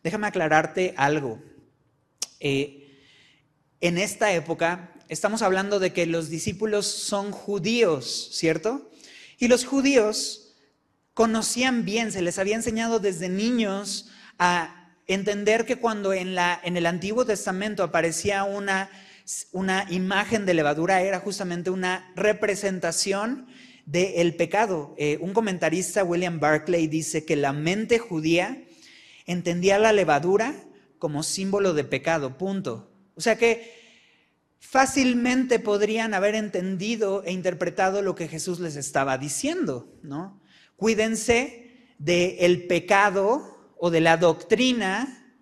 Déjame 0.03 0.27
aclararte 0.27 0.93
algo. 0.97 1.41
Eh, 2.41 2.82
en 3.83 3.97
esta 3.97 4.31
época 4.31 4.93
estamos 5.09 5.41
hablando 5.41 5.77
de 5.77 5.91
que 5.91 6.05
los 6.05 6.29
discípulos 6.29 6.87
son 6.87 7.33
judíos, 7.33 8.29
¿cierto? 8.31 8.89
Y 9.37 9.49
los 9.49 9.65
judíos 9.65 10.53
conocían 11.13 11.83
bien, 11.83 12.13
se 12.13 12.21
les 12.21 12.39
había 12.39 12.55
enseñado 12.55 12.99
desde 12.99 13.27
niños 13.27 14.09
a 14.39 14.89
entender 15.05 15.65
que 15.65 15.75
cuando 15.75 16.13
en, 16.13 16.29
el 16.29 16.85
Antiguo 16.85 17.25
Testamento 17.25 17.83
aparecía 17.83 18.45
una, 18.45 18.89
una 19.51 19.85
imagen 19.89 20.45
de 20.45 20.53
levadura 20.53 21.01
era 21.01 21.19
justamente 21.19 21.69
una 21.69 22.09
representación 22.15 23.47
del 23.85 24.33
pecado. 24.37 24.95
Eh, 24.97 25.17
un 25.19 25.33
comentarista, 25.33 26.05
William 26.05 26.39
Barclay, 26.39 26.87
dice 26.87 27.25
que 27.25 27.35
la 27.35 27.51
mente 27.51 27.99
judía 27.99 28.63
entendía 29.25 29.77
la 29.77 29.91
levadura 29.91 30.55
como 30.99 31.21
símbolo 31.21 31.73
de 31.73 31.83
pecado, 31.83 32.37
punto. 32.37 32.92
O 33.15 33.21
sea 33.21 33.37
que 33.37 33.73
fácilmente 34.59 35.59
podrían 35.59 36.13
haber 36.13 36.35
entendido 36.35 37.23
e 37.25 37.31
interpretado 37.31 38.01
lo 38.01 38.15
que 38.15 38.27
Jesús 38.27 38.59
les 38.59 38.75
estaba 38.75 39.17
diciendo, 39.17 39.87
¿no? 40.01 40.41
Cuídense 40.77 41.93
del 41.99 42.65
pecado 42.65 43.73
o 43.77 43.91
de 43.91 44.01
la 44.01 44.17
doctrina 44.17 45.35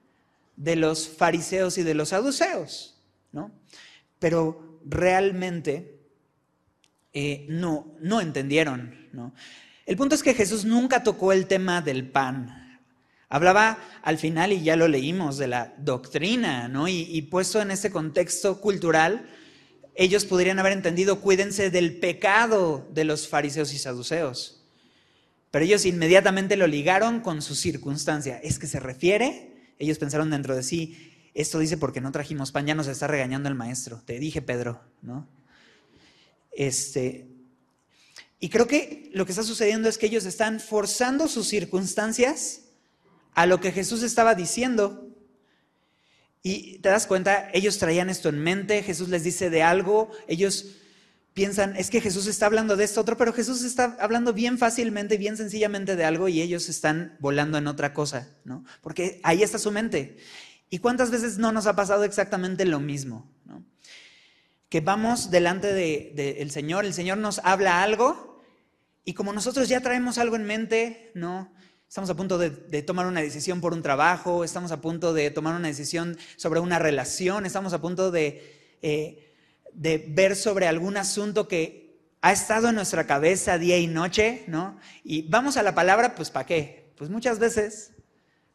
de 0.55 0.75
los 0.75 1.07
fariseos 1.07 1.77
y 1.77 1.83
de 1.83 1.93
los 1.93 2.09
saduceos, 2.09 2.99
¿no? 3.31 3.51
Pero 4.19 4.79
realmente 4.85 5.99
eh, 7.13 7.45
no, 7.49 7.95
no 7.99 8.21
entendieron, 8.21 9.09
¿no? 9.11 9.33
El 9.85 9.97
punto 9.97 10.15
es 10.15 10.23
que 10.23 10.33
Jesús 10.33 10.65
nunca 10.65 11.03
tocó 11.03 11.33
el 11.33 11.47
tema 11.47 11.81
del 11.81 12.09
pan, 12.09 12.60
Hablaba 13.33 13.79
al 14.03 14.17
final, 14.17 14.51
y 14.51 14.61
ya 14.61 14.75
lo 14.75 14.89
leímos, 14.89 15.37
de 15.37 15.47
la 15.47 15.73
doctrina, 15.77 16.67
¿no? 16.67 16.89
Y, 16.89 17.21
puesto 17.31 17.61
en 17.61 17.71
ese 17.71 17.89
contexto 17.89 18.59
cultural, 18.59 19.25
ellos 19.95 20.25
podrían 20.25 20.59
haber 20.59 20.73
entendido, 20.73 21.21
cuídense 21.21 21.69
del 21.69 21.97
pecado 21.97 22.85
de 22.93 23.05
los 23.05 23.29
fariseos 23.29 23.73
y 23.73 23.79
saduceos. 23.79 24.65
Pero 25.49 25.63
ellos 25.63 25.85
inmediatamente 25.85 26.57
lo 26.57 26.67
ligaron 26.67 27.21
con 27.21 27.41
su 27.41 27.55
circunstancia. 27.55 28.37
¿Es 28.43 28.59
que 28.59 28.67
se 28.67 28.81
refiere? 28.81 29.73
Ellos 29.79 29.97
pensaron 29.97 30.29
dentro 30.29 30.53
de 30.53 30.63
sí, 30.63 31.13
esto 31.33 31.57
dice 31.57 31.77
porque 31.77 32.01
no 32.01 32.11
trajimos 32.11 32.51
pan, 32.51 32.65
ya 32.65 32.75
nos 32.75 32.87
está 32.87 33.07
regañando 33.07 33.47
el 33.47 33.55
maestro. 33.55 34.01
Te 34.05 34.19
dije, 34.19 34.41
Pedro, 34.41 34.81
¿no? 35.01 35.29
Este, 36.51 37.29
y 38.41 38.49
creo 38.49 38.67
que 38.67 39.09
lo 39.13 39.25
que 39.25 39.31
está 39.31 39.43
sucediendo 39.43 39.87
es 39.87 39.97
que 39.97 40.07
ellos 40.07 40.25
están 40.25 40.59
forzando 40.59 41.29
sus 41.29 41.47
circunstancias 41.47 42.60
a 43.33 43.45
lo 43.45 43.59
que 43.59 43.71
Jesús 43.71 44.03
estaba 44.03 44.35
diciendo. 44.35 45.07
Y 46.43 46.79
te 46.79 46.89
das 46.89 47.07
cuenta, 47.07 47.49
ellos 47.53 47.77
traían 47.77 48.09
esto 48.09 48.29
en 48.29 48.39
mente, 48.39 48.81
Jesús 48.83 49.09
les 49.09 49.23
dice 49.23 49.49
de 49.49 49.61
algo, 49.61 50.11
ellos 50.27 50.77
piensan, 51.33 51.75
es 51.75 51.89
que 51.89 52.01
Jesús 52.01 52.27
está 52.27 52.47
hablando 52.47 52.75
de 52.75 52.83
esto 52.83 53.01
otro, 53.01 53.15
pero 53.15 53.31
Jesús 53.31 53.63
está 53.63 53.95
hablando 53.99 54.33
bien 54.33 54.57
fácilmente, 54.57 55.17
bien 55.17 55.37
sencillamente 55.37 55.95
de 55.95 56.03
algo 56.03 56.27
y 56.27 56.41
ellos 56.41 56.67
están 56.67 57.15
volando 57.19 57.57
en 57.57 57.67
otra 57.67 57.93
cosa, 57.93 58.29
¿no? 58.43 58.65
Porque 58.81 59.19
ahí 59.23 59.43
está 59.43 59.59
su 59.59 59.71
mente. 59.71 60.17
¿Y 60.69 60.79
cuántas 60.79 61.11
veces 61.11 61.37
no 61.37 61.51
nos 61.51 61.67
ha 61.67 61.75
pasado 61.75 62.05
exactamente 62.05 62.65
lo 62.65 62.79
mismo? 62.79 63.29
¿no? 63.45 63.63
Que 64.69 64.81
vamos 64.81 65.29
delante 65.29 65.73
del 65.73 66.49
Señor, 66.51 66.85
el 66.85 66.93
Señor 66.93 67.17
nos 67.17 67.39
habla 67.39 67.83
algo 67.83 68.41
y 69.03 69.13
como 69.13 69.33
nosotros 69.33 69.67
ya 69.67 69.81
traemos 69.81 70.17
algo 70.17 70.37
en 70.37 70.45
mente, 70.45 71.11
¿no? 71.13 71.53
Estamos 71.91 72.09
a 72.09 72.15
punto 72.15 72.37
de, 72.37 72.49
tomar 72.83 73.05
una 73.05 73.19
decisión 73.19 73.59
por 73.59 73.73
un 73.73 73.81
trabajo, 73.81 74.45
estamos 74.45 74.71
a 74.71 74.79
punto 74.79 75.13
de 75.13 75.29
tomar 75.29 75.55
una 75.57 75.67
decisión 75.67 76.17
sobre 76.37 76.61
una 76.61 76.79
relación, 76.79 77.45
estamos 77.45 77.73
a 77.73 77.81
punto 77.81 78.11
de, 78.11 78.77
eh, 78.81 79.35
de 79.73 79.97
ver 80.07 80.37
sobre 80.37 80.67
algún 80.67 80.95
asunto 80.95 81.49
que 81.49 81.99
ha 82.21 82.31
estado 82.31 82.69
en 82.69 82.75
nuestra 82.75 83.07
cabeza 83.07 83.57
día 83.57 83.77
y 83.77 83.87
noche, 83.87 84.45
¿no? 84.47 84.79
Y 85.03 85.23
vamos 85.23 85.57
a 85.57 85.63
la 85.63 85.75
palabra, 85.75 86.15
pues 86.15 86.29
¿para 86.29 86.45
qué? 86.45 86.93
Pues 86.95 87.09
muchas 87.09 87.39
veces 87.39 87.91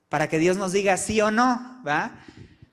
para 0.09 0.31
que 0.31 0.39
Dios 0.39 0.57
nos 0.57 0.73
diga 0.73 0.97
sí 0.97 1.21
o 1.21 1.31
no, 1.31 1.83
¿va? 1.87 2.25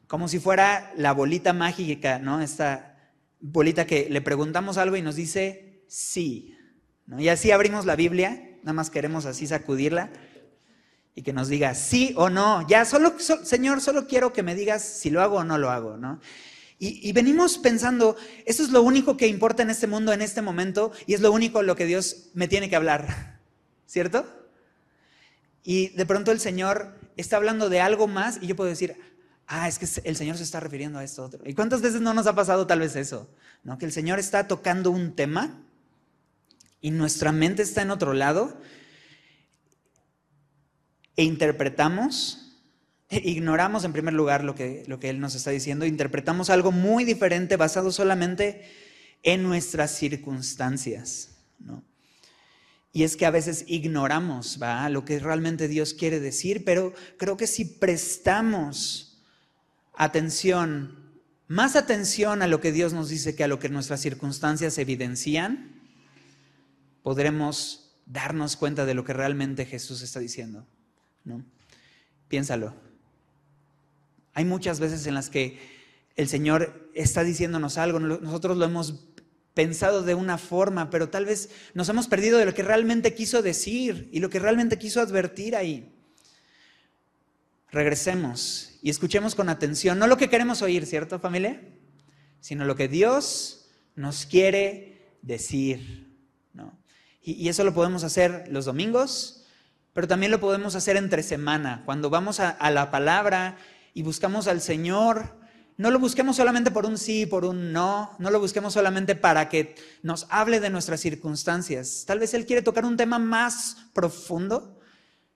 Como 0.07 0.29
si 0.29 0.39
fuera 0.39 0.93
la 0.95 1.11
bolita 1.11 1.51
mágica, 1.51 2.19
¿no? 2.19 2.39
Esta 2.39 3.11
bolita 3.41 3.85
que 3.85 4.07
le 4.09 4.21
preguntamos 4.21 4.77
algo 4.77 4.95
y 4.95 5.01
nos 5.01 5.17
dice 5.17 5.83
sí, 5.89 6.57
¿no? 7.05 7.19
Y 7.19 7.27
así 7.27 7.51
abrimos 7.51 7.85
la 7.85 7.97
Biblia, 7.97 8.59
nada 8.61 8.71
más 8.71 8.89
queremos 8.89 9.25
así 9.25 9.45
sacudirla 9.45 10.09
y 11.15 11.21
que 11.21 11.33
nos 11.33 11.47
diga 11.47 11.75
sí 11.75 12.13
o 12.17 12.29
no. 12.29 12.67
Ya, 12.67 12.85
solo, 12.85 13.15
Señor, 13.19 13.81
solo 13.81 14.07
quiero 14.07 14.33
que 14.33 14.43
me 14.43 14.55
digas 14.55 14.83
si 14.83 15.09
lo 15.09 15.21
hago 15.21 15.37
o 15.37 15.43
no 15.43 15.57
lo 15.57 15.69
hago, 15.69 15.97
¿no? 15.97 16.19
Y, 16.79 17.07
y, 17.07 17.13
venimos 17.13 17.59
pensando, 17.59 18.17
eso 18.45 18.63
es 18.63 18.69
lo 18.69 18.81
único 18.81 19.15
que 19.15 19.27
importa 19.27 19.63
en 19.63 19.69
este 19.69 19.87
mundo 19.87 20.11
en 20.11 20.21
este 20.21 20.41
momento 20.41 20.91
y 21.05 21.13
es 21.13 21.21
lo 21.21 21.31
único 21.31 21.61
lo 21.61 21.75
que 21.75 21.85
Dios 21.85 22.29
me 22.33 22.47
tiene 22.47 22.69
que 22.69 22.75
hablar, 22.75 23.39
¿cierto? 23.85 24.25
Y 25.63 25.89
de 25.89 26.05
pronto 26.05 26.31
el 26.31 26.39
Señor 26.39 26.93
está 27.15 27.37
hablando 27.37 27.69
de 27.69 27.79
algo 27.79 28.07
más 28.07 28.39
y 28.41 28.47
yo 28.47 28.55
puedo 28.55 28.69
decir, 28.69 28.97
ah, 29.47 29.67
es 29.67 29.79
que 29.79 29.87
el 30.03 30.15
Señor 30.15 30.37
se 30.37 30.43
está 30.43 30.59
refiriendo 30.59 30.99
a 30.99 31.03
esto 31.03 31.23
otro. 31.23 31.41
¿Y 31.45 31.53
cuántas 31.53 31.81
veces 31.81 32.01
no 32.01 32.13
nos 32.13 32.27
ha 32.27 32.35
pasado 32.35 32.67
tal 32.67 32.79
vez 32.79 32.95
eso? 32.95 33.29
¿No? 33.63 33.77
Que 33.77 33.85
el 33.85 33.91
Señor 33.91 34.19
está 34.19 34.47
tocando 34.47 34.91
un 34.91 35.15
tema 35.15 35.61
y 36.81 36.91
nuestra 36.91 37.31
mente 37.31 37.61
está 37.61 37.81
en 37.81 37.91
otro 37.91 38.13
lado 38.13 38.57
e 41.15 41.23
interpretamos, 41.23 42.61
e 43.09 43.17
ignoramos 43.29 43.83
en 43.83 43.93
primer 43.93 44.13
lugar 44.13 44.43
lo 44.43 44.55
que, 44.55 44.83
lo 44.87 44.99
que 44.99 45.09
Él 45.09 45.19
nos 45.19 45.35
está 45.35 45.51
diciendo, 45.51 45.85
interpretamos 45.85 46.49
algo 46.49 46.71
muy 46.71 47.03
diferente 47.03 47.57
basado 47.57 47.91
solamente 47.91 48.63
en 49.23 49.43
nuestras 49.43 49.91
circunstancias. 49.91 51.29
Y 52.95 53.03
es 53.03 53.17
que 53.17 53.25
a 53.25 53.31
veces 53.31 53.65
ignoramos 53.67 54.59
¿va? 54.61 54.87
lo 54.89 55.03
que 55.03 55.17
realmente 55.17 55.67
Dios 55.67 55.95
quiere 55.95 56.19
decir, 56.19 56.63
pero 56.63 56.93
creo 57.17 57.37
que 57.37 57.47
si 57.47 57.65
prestamos 57.65 59.23
atención, 59.95 60.95
más 61.47 61.75
atención 61.75 62.43
a 62.43 62.47
lo 62.47 62.61
que 62.61 62.71
Dios 62.71 62.93
nos 62.93 63.09
dice 63.09 63.35
que 63.35 63.43
a 63.43 63.47
lo 63.47 63.57
que 63.57 63.69
nuestras 63.69 63.99
circunstancias 63.99 64.77
evidencian, 64.77 65.81
podremos 67.01 67.95
darnos 68.05 68.55
cuenta 68.55 68.85
de 68.85 68.93
lo 68.93 69.03
que 69.03 69.13
realmente 69.13 69.65
Jesús 69.65 70.03
está 70.03 70.19
diciendo. 70.19 70.67
¿No? 71.25 71.43
Piénsalo. 72.27 72.73
Hay 74.33 74.45
muchas 74.45 74.79
veces 74.79 75.05
en 75.05 75.13
las 75.13 75.29
que 75.29 75.59
el 76.15 76.27
Señor 76.27 76.89
está 76.93 77.23
diciéndonos 77.23 77.77
algo, 77.77 77.99
nosotros 77.99 78.57
lo 78.57 78.65
hemos 78.65 79.13
pensado 79.53 80.01
de 80.01 80.15
una 80.15 80.37
forma, 80.37 80.89
pero 80.89 81.09
tal 81.09 81.25
vez 81.25 81.49
nos 81.73 81.89
hemos 81.89 82.07
perdido 82.07 82.39
de 82.39 82.45
lo 82.45 82.53
que 82.53 82.63
realmente 82.63 83.13
quiso 83.13 83.41
decir 83.41 84.09
y 84.11 84.19
lo 84.19 84.29
que 84.29 84.39
realmente 84.39 84.77
quiso 84.77 85.01
advertir 85.01 85.55
ahí. 85.55 85.91
Regresemos 87.71 88.77
y 88.81 88.89
escuchemos 88.89 89.35
con 89.35 89.49
atención, 89.49 89.97
no 89.97 90.07
lo 90.07 90.17
que 90.17 90.29
queremos 90.29 90.61
oír, 90.61 90.85
¿cierto 90.85 91.19
familia? 91.19 91.61
Sino 92.39 92.65
lo 92.65 92.75
que 92.75 92.87
Dios 92.87 93.69
nos 93.95 94.25
quiere 94.25 95.15
decir. 95.21 96.07
¿no? 96.53 96.77
Y, 97.21 97.33
y 97.33 97.49
eso 97.49 97.63
lo 97.63 97.73
podemos 97.73 98.03
hacer 98.03 98.45
los 98.49 98.65
domingos, 98.65 99.42
pero 99.93 100.07
también 100.07 100.31
lo 100.31 100.39
podemos 100.39 100.75
hacer 100.75 100.97
entre 100.97 101.21
semana, 101.21 101.83
cuando 101.85 102.09
vamos 102.09 102.39
a, 102.39 102.71
la 102.71 102.89
palabra 102.89 103.57
y 103.93 104.01
buscamos 104.01 104.47
al 104.47 104.59
Señor. 104.59 105.41
No 105.77 105.91
lo 105.91 105.99
busquemos 105.99 106.35
solamente 106.35 106.71
por 106.71 106.85
un 106.85 106.97
sí, 106.97 107.25
por 107.25 107.45
un 107.45 107.71
no, 107.71 108.15
no 108.19 108.31
lo 108.31 108.39
busquemos 108.39 108.73
solamente 108.73 109.15
para 109.15 109.49
que 109.49 109.75
nos 110.01 110.27
hable 110.29 110.59
de 110.59 110.69
nuestras 110.69 110.99
circunstancias. 110.99 112.03
Tal 112.07 112.19
vez 112.19 112.33
Él 112.33 112.45
quiere 112.45 112.61
tocar 112.61 112.85
un 112.85 112.97
tema 112.97 113.19
más 113.19 113.77
profundo 113.93 114.79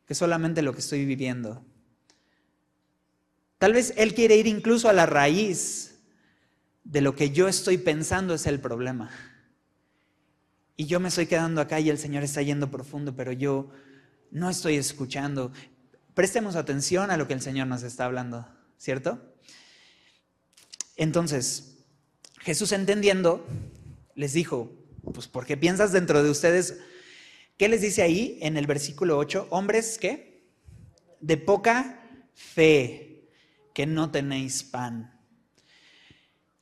que 0.05 0.15
solamente 0.15 0.61
lo 0.61 0.73
que 0.73 0.79
estoy 0.79 1.05
viviendo. 1.05 1.63
Tal 3.59 3.73
vez 3.73 3.93
Él 3.97 4.13
quiere 4.13 4.37
ir 4.37 4.47
incluso 4.47 4.89
a 4.89 4.93
la 4.93 5.05
raíz 5.05 5.99
de 6.83 7.01
lo 7.01 7.15
que 7.15 7.31
yo 7.31 7.47
estoy 7.47 7.77
pensando 7.77 8.33
es 8.33 8.47
el 8.47 8.59
problema. 8.59 9.11
Y 10.75 10.85
yo 10.85 10.99
me 10.99 11.09
estoy 11.09 11.25
quedando 11.25 11.61
acá 11.61 11.79
y 11.79 11.89
el 11.89 11.97
Señor 11.97 12.23
está 12.23 12.41
yendo 12.41 12.69
profundo, 12.69 13.15
pero 13.15 13.31
yo 13.31 13.71
no 14.31 14.49
estoy 14.49 14.75
escuchando. 14.75 15.51
Prestemos 16.13 16.55
atención 16.55 17.11
a 17.11 17.17
lo 17.17 17.27
que 17.27 17.33
el 17.33 17.41
Señor 17.41 17.67
nos 17.67 17.83
está 17.83 18.05
hablando, 18.05 18.47
¿cierto? 18.77 19.21
Entonces, 20.95 21.77
Jesús 22.39 22.71
entendiendo, 22.71 23.45
les 24.15 24.33
dijo, 24.33 24.71
pues 25.13 25.27
¿por 25.27 25.45
qué 25.45 25.57
piensas 25.57 25.91
dentro 25.91 26.23
de 26.23 26.29
ustedes? 26.29 26.79
¿Qué 27.57 27.69
les 27.69 27.81
dice 27.81 28.01
ahí 28.01 28.37
en 28.41 28.57
el 28.57 28.67
versículo 28.67 29.17
8? 29.17 29.47
Hombres, 29.49 29.97
¿qué? 29.99 30.47
De 31.21 31.37
poca 31.37 32.03
fe, 32.33 33.29
que 33.73 33.85
no 33.85 34.11
tenéis 34.11 34.63
pan. 34.63 35.19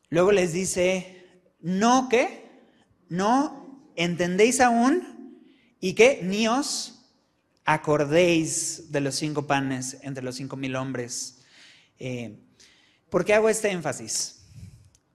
Luego 0.10 0.32
les 0.32 0.54
dice, 0.54 1.25
no, 1.62 2.08
¿qué? 2.10 2.45
No 3.10 3.91
entendéis 3.95 4.62
aún 4.62 5.41
y 5.80 5.93
que 5.93 6.21
ni 6.23 6.47
os 6.47 6.94
acordéis 7.65 8.91
de 8.91 9.01
los 9.01 9.15
cinco 9.15 9.47
panes 9.47 9.97
entre 10.01 10.23
los 10.23 10.36
cinco 10.36 10.56
mil 10.56 10.75
hombres. 10.75 11.39
Eh, 11.99 12.38
¿Por 13.10 13.25
qué 13.25 13.34
hago 13.34 13.49
este 13.49 13.71
énfasis? 13.71 14.43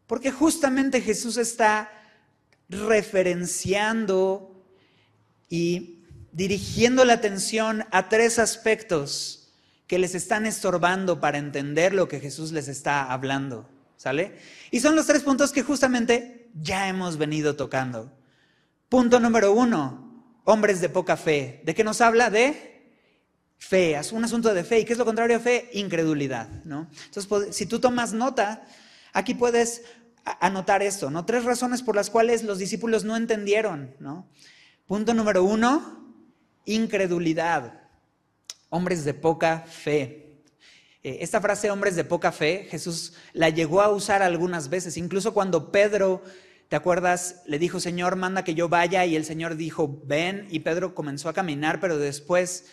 Porque 0.06 0.32
justamente 0.32 1.00
Jesús 1.00 1.36
está 1.36 1.90
referenciando 2.68 4.64
y 5.48 6.00
dirigiendo 6.32 7.04
la 7.04 7.14
atención 7.14 7.84
a 7.90 8.08
tres 8.08 8.38
aspectos 8.38 9.52
que 9.86 9.98
les 9.98 10.14
están 10.14 10.46
estorbando 10.46 11.20
para 11.20 11.38
entender 11.38 11.94
lo 11.94 12.08
que 12.08 12.20
Jesús 12.20 12.52
les 12.52 12.68
está 12.68 13.10
hablando. 13.12 13.68
¿Sale? 13.96 14.38
Y 14.70 14.80
son 14.80 14.96
los 14.96 15.06
tres 15.06 15.22
puntos 15.22 15.52
que 15.52 15.62
justamente 15.62 16.48
ya 16.54 16.88
hemos 16.88 17.18
venido 17.18 17.54
tocando. 17.54 18.10
Punto 18.88 19.20
número 19.20 19.52
uno, 19.52 20.10
hombres 20.44 20.81
de 20.81 20.88
poca 20.88 21.16
fe. 21.16 21.61
¿De 21.64 21.74
qué 21.74 21.85
nos 21.85 22.00
habla? 22.00 22.31
De 22.31 22.70
fe, 23.59 23.94
es 23.94 24.12
un 24.12 24.24
asunto 24.24 24.53
de 24.55 24.64
fe. 24.64 24.81
¿Y 24.81 24.85
qué 24.85 24.92
es 24.92 24.98
lo 24.98 25.05
contrario 25.05 25.37
a 25.37 25.40
fe? 25.40 25.70
Incredulidad, 25.74 26.48
¿no? 26.64 26.88
Entonces, 27.07 27.55
si 27.55 27.66
tú 27.66 27.79
tomas 27.79 28.12
nota, 28.12 28.64
aquí 29.12 29.35
puedes 29.35 29.83
anotar 30.24 30.83
esto, 30.83 31.11
¿no? 31.11 31.24
Tres 31.24 31.44
razones 31.44 31.83
por 31.83 31.96
las 31.96 32.11
cuales 32.11 32.42
los 32.42 32.59
discípulos 32.59 33.05
no 33.05 33.16
entendieron, 33.16 33.94
¿no? 34.00 34.29
Punto 34.87 35.14
número 35.14 35.44
uno, 35.44 36.14
incredulidad. 36.64 37.88
Hombres 38.70 39.05
de 39.05 39.14
poca 39.14 39.61
fe. 39.68 40.42
Eh, 41.03 41.18
esta 41.20 41.40
frase, 41.40 41.70
hombres 41.70 41.96
de 41.96 42.05
poca 42.05 42.33
fe, 42.33 42.66
Jesús 42.70 43.14
la 43.33 43.48
llegó 43.48 43.81
a 43.81 43.90
usar 43.90 44.22
algunas 44.22 44.68
veces, 44.68 44.96
incluso 44.96 45.33
cuando 45.33 45.72
Pedro, 45.72 46.22
¿te 46.70 46.76
acuerdas? 46.76 47.42
Le 47.46 47.59
dijo, 47.59 47.80
Señor, 47.80 48.14
manda 48.14 48.44
que 48.44 48.54
yo 48.54 48.68
vaya 48.68 49.04
y 49.04 49.16
el 49.16 49.24
Señor 49.24 49.56
dijo, 49.56 50.00
ven, 50.04 50.46
y 50.50 50.61
Pedro 50.61 50.94
comenzó 50.94 51.28
a 51.28 51.33
caminar, 51.33 51.80
pero 51.80 51.98
después, 51.98 52.66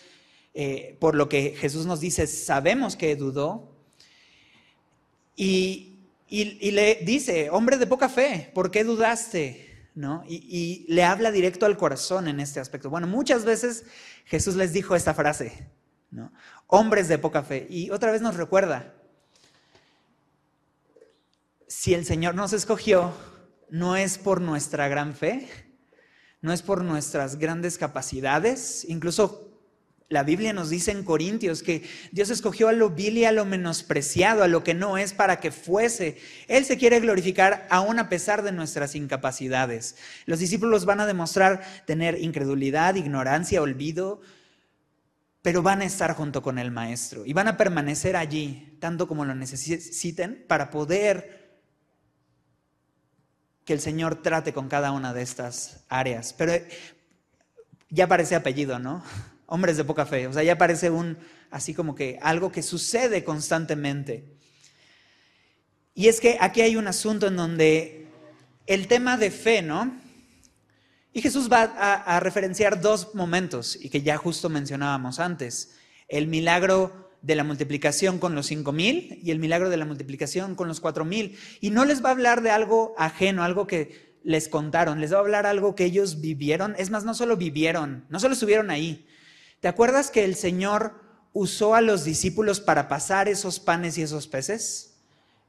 eh, 0.54 0.96
por 1.00 1.16
lo 1.16 1.28
que 1.28 1.56
Jesús 1.56 1.84
nos 1.84 1.98
dice, 1.98 2.28
sabemos 2.28 2.94
que 2.94 3.16
dudó. 3.16 3.76
Y, 5.34 5.96
le 6.30 7.00
dice, 7.04 7.50
hombre 7.50 7.76
de 7.76 7.88
poca 7.88 8.08
fe, 8.08 8.52
¿por 8.54 8.70
qué 8.70 8.84
dudaste? 8.84 9.66
¿No? 9.96 10.22
y 10.28 10.86
le 10.86 11.02
habla 11.02 11.32
directo 11.32 11.66
al 11.66 11.76
corazón 11.76 12.28
en 12.28 12.38
este 12.38 12.60
aspecto. 12.60 12.88
Bueno, 12.88 13.08
muchas 13.08 13.44
veces 13.44 13.84
Jesús 14.26 14.54
les 14.54 14.72
dijo 14.72 14.94
esta 14.94 15.12
frase, 15.12 15.66
¿no? 16.12 16.32
Hombres 16.68 17.08
de 17.08 17.18
poca 17.18 17.42
fe. 17.42 17.66
Y 17.68 17.90
otra 17.90 18.12
vez 18.12 18.22
nos 18.22 18.36
recuerda, 18.36 18.94
si 21.66 21.94
el 21.94 22.04
Señor 22.04 22.36
nos 22.36 22.52
escogió, 22.52 23.12
no 23.70 23.96
es 23.96 24.18
por 24.18 24.40
nuestra 24.40 24.88
gran 24.88 25.14
fe, 25.14 25.48
no 26.40 26.52
es 26.52 26.62
por 26.62 26.84
nuestras 26.84 27.38
grandes 27.38 27.78
capacidades, 27.78 28.84
incluso 28.88 29.48
la 30.10 30.22
Biblia 30.22 30.54
nos 30.54 30.70
dice 30.70 30.90
en 30.90 31.04
Corintios 31.04 31.62
que 31.62 31.86
Dios 32.12 32.30
escogió 32.30 32.68
a 32.68 32.72
lo 32.72 32.88
vil 32.88 33.18
y 33.18 33.26
a 33.26 33.32
lo 33.32 33.44
menospreciado, 33.44 34.42
a 34.42 34.48
lo 34.48 34.64
que 34.64 34.72
no 34.72 34.96
es 34.96 35.12
para 35.12 35.38
que 35.38 35.50
fuese. 35.50 36.16
Él 36.46 36.64
se 36.64 36.78
quiere 36.78 37.00
glorificar 37.00 37.66
aún 37.68 37.98
a 37.98 38.08
pesar 38.08 38.42
de 38.42 38.52
nuestras 38.52 38.94
incapacidades. 38.94 39.96
Los 40.24 40.38
discípulos 40.38 40.86
van 40.86 41.00
a 41.00 41.06
demostrar 41.06 41.60
tener 41.84 42.18
incredulidad, 42.22 42.94
ignorancia, 42.94 43.60
olvido, 43.60 44.22
pero 45.42 45.62
van 45.62 45.82
a 45.82 45.84
estar 45.84 46.14
junto 46.14 46.40
con 46.40 46.58
el 46.58 46.70
Maestro 46.70 47.26
y 47.26 47.34
van 47.34 47.48
a 47.48 47.58
permanecer 47.58 48.16
allí 48.16 48.76
tanto 48.80 49.08
como 49.08 49.26
lo 49.26 49.34
necesiten 49.34 50.44
para 50.48 50.70
poder 50.70 51.47
que 53.68 53.74
el 53.74 53.80
Señor 53.82 54.22
trate 54.22 54.54
con 54.54 54.66
cada 54.66 54.92
una 54.92 55.12
de 55.12 55.20
estas 55.20 55.84
áreas. 55.90 56.32
Pero 56.32 56.54
eh, 56.54 56.66
ya 57.90 58.06
parece 58.06 58.34
apellido, 58.34 58.78
¿no? 58.78 59.04
Hombres 59.46 59.76
de 59.76 59.84
poca 59.84 60.06
fe, 60.06 60.26
o 60.26 60.32
sea, 60.32 60.42
ya 60.42 60.56
parece 60.56 60.88
un, 60.88 61.18
así 61.50 61.74
como 61.74 61.94
que 61.94 62.18
algo 62.22 62.50
que 62.50 62.62
sucede 62.62 63.24
constantemente. 63.24 64.24
Y 65.94 66.08
es 66.08 66.18
que 66.18 66.38
aquí 66.40 66.62
hay 66.62 66.76
un 66.76 66.86
asunto 66.86 67.26
en 67.26 67.36
donde 67.36 68.06
el 68.66 68.88
tema 68.88 69.18
de 69.18 69.30
fe, 69.30 69.60
¿no? 69.60 69.94
Y 71.12 71.20
Jesús 71.20 71.52
va 71.52 71.64
a, 71.64 72.20
referenciar 72.20 72.80
dos 72.80 73.14
momentos 73.14 73.76
y 73.78 73.90
que 73.90 74.00
ya 74.00 74.16
justo 74.16 74.48
mencionábamos 74.48 75.18
antes. 75.18 75.76
El 76.08 76.26
milagro 76.26 77.07
de 77.22 77.34
la 77.34 77.44
multiplicación 77.44 78.18
con 78.18 78.34
los 78.34 78.46
cinco 78.46 78.72
mil 78.72 79.18
y 79.22 79.30
el 79.30 79.38
milagro 79.38 79.70
de 79.70 79.76
la 79.76 79.84
multiplicación 79.84 80.54
con 80.54 80.68
los 80.68 80.80
cuatro 80.80 81.04
mil. 81.04 81.38
Y 81.60 81.70
no 81.70 81.84
les 81.84 82.04
va 82.04 82.10
a 82.10 82.12
hablar 82.12 82.42
de 82.42 82.50
algo 82.50 82.94
ajeno, 82.96 83.42
algo 83.42 83.66
que 83.66 84.08
les 84.22 84.48
contaron, 84.48 85.00
les 85.00 85.12
va 85.12 85.16
a 85.16 85.20
hablar 85.20 85.46
algo 85.46 85.74
que 85.74 85.84
ellos 85.84 86.20
vivieron. 86.20 86.74
Es 86.78 86.90
más, 86.90 87.04
no 87.04 87.14
solo 87.14 87.36
vivieron, 87.36 88.04
no 88.08 88.20
solo 88.20 88.34
estuvieron 88.34 88.70
ahí. 88.70 89.06
¿Te 89.60 89.68
acuerdas 89.68 90.10
que 90.10 90.24
el 90.24 90.34
Señor 90.34 91.00
usó 91.32 91.74
a 91.74 91.80
los 91.80 92.04
discípulos 92.04 92.60
para 92.60 92.88
pasar 92.88 93.28
esos 93.28 93.58
panes 93.58 93.98
y 93.98 94.02
esos 94.02 94.28
peces? 94.28 94.98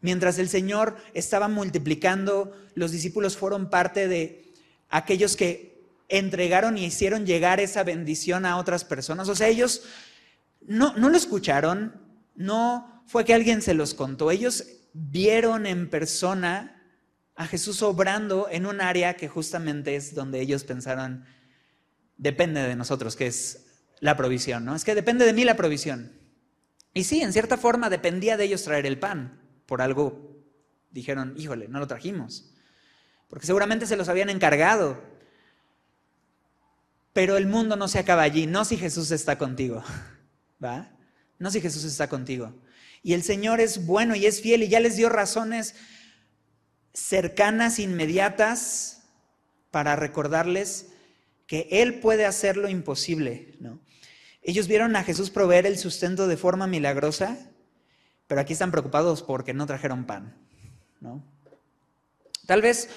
Mientras 0.01 0.39
el 0.39 0.49
Señor 0.49 0.95
estaba 1.13 1.47
multiplicando, 1.47 2.55
los 2.73 2.91
discípulos 2.91 3.35
fueron 3.37 3.69
parte 3.69 4.07
de 4.07 4.53
aquellos 4.89 5.35
que 5.35 5.83
entregaron 6.07 6.77
y 6.77 6.85
hicieron 6.85 7.25
llegar 7.25 7.59
esa 7.59 7.83
bendición 7.83 8.45
a 8.45 8.57
otras 8.57 8.85
personas. 8.85 9.29
O 9.29 9.35
sea, 9.35 9.47
ellos 9.47 9.83
no, 10.61 10.95
no 10.95 11.09
lo 11.09 11.17
escucharon, 11.17 12.01
no 12.35 13.03
fue 13.07 13.25
que 13.25 13.33
alguien 13.33 13.61
se 13.61 13.73
los 13.73 13.93
contó, 13.93 14.31
ellos 14.31 14.65
vieron 14.93 15.65
en 15.65 15.89
persona 15.89 16.83
a 17.35 17.47
Jesús 17.47 17.81
obrando 17.81 18.47
en 18.51 18.65
un 18.65 18.81
área 18.81 19.15
que 19.15 19.27
justamente 19.27 19.95
es 19.95 20.13
donde 20.13 20.41
ellos 20.41 20.63
pensaron, 20.63 21.25
depende 22.17 22.61
de 22.61 22.75
nosotros, 22.75 23.15
que 23.15 23.27
es 23.27 23.65
la 23.99 24.17
provisión, 24.17 24.65
¿no? 24.65 24.75
Es 24.75 24.83
que 24.83 24.95
depende 24.95 25.25
de 25.25 25.33
mí 25.33 25.45
la 25.45 25.55
provisión. 25.55 26.11
Y 26.93 27.05
sí, 27.05 27.21
en 27.21 27.33
cierta 27.33 27.57
forma 27.57 27.89
dependía 27.89 28.35
de 28.35 28.45
ellos 28.45 28.63
traer 28.63 28.85
el 28.85 28.99
pan. 28.99 29.41
Por 29.65 29.81
algo 29.81 30.43
dijeron, 30.91 31.33
híjole, 31.37 31.67
no 31.67 31.79
lo 31.79 31.87
trajimos 31.87 32.53
porque 33.29 33.45
seguramente 33.45 33.85
se 33.85 33.95
los 33.95 34.09
habían 34.09 34.29
encargado. 34.29 35.01
Pero 37.13 37.37
el 37.37 37.47
mundo 37.47 37.75
no 37.75 37.87
se 37.87 37.99
acaba 37.99 38.23
allí, 38.23 38.47
no 38.47 38.65
si 38.65 38.75
Jesús 38.75 39.11
está 39.11 39.37
contigo, 39.37 39.83
¿va? 40.63 40.91
No 41.37 41.51
si 41.51 41.61
Jesús 41.61 41.83
está 41.83 42.09
contigo. 42.09 42.53
Y 43.01 43.13
el 43.13 43.23
Señor 43.23 43.61
es 43.61 43.85
bueno 43.85 44.15
y 44.15 44.25
es 44.25 44.41
fiel 44.41 44.63
y 44.63 44.67
ya 44.67 44.79
les 44.79 44.97
dio 44.97 45.09
razones 45.09 45.75
cercanas, 46.93 47.79
inmediatas, 47.79 49.03
para 49.71 49.95
recordarles 49.95 50.87
que 51.47 51.67
Él 51.71 51.99
puede 51.99 52.25
hacer 52.25 52.57
lo 52.57 52.69
imposible, 52.69 53.55
¿no? 53.59 53.79
Ellos 54.41 54.67
vieron 54.67 54.95
a 54.95 55.03
Jesús 55.03 55.29
proveer 55.29 55.65
el 55.65 55.77
sustento 55.77 56.27
de 56.27 56.37
forma 56.37 56.65
milagrosa, 56.67 57.37
pero 58.27 58.41
aquí 58.41 58.53
están 58.53 58.71
preocupados 58.71 59.21
porque 59.21 59.53
no 59.53 59.65
trajeron 59.65 60.05
pan, 60.05 60.35
¿no? 61.01 61.23
Tal 62.45 62.61
vez 62.61 62.89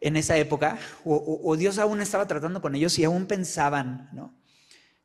en 0.00 0.16
esa 0.16 0.36
época, 0.36 0.78
o, 1.04 1.56
Dios 1.56 1.78
aún 1.78 2.00
estaba 2.00 2.28
tratando 2.28 2.60
con 2.62 2.74
ellos 2.74 2.98
y 2.98 3.04
aún 3.04 3.26
pensaban, 3.26 4.08
¿no? 4.12 4.32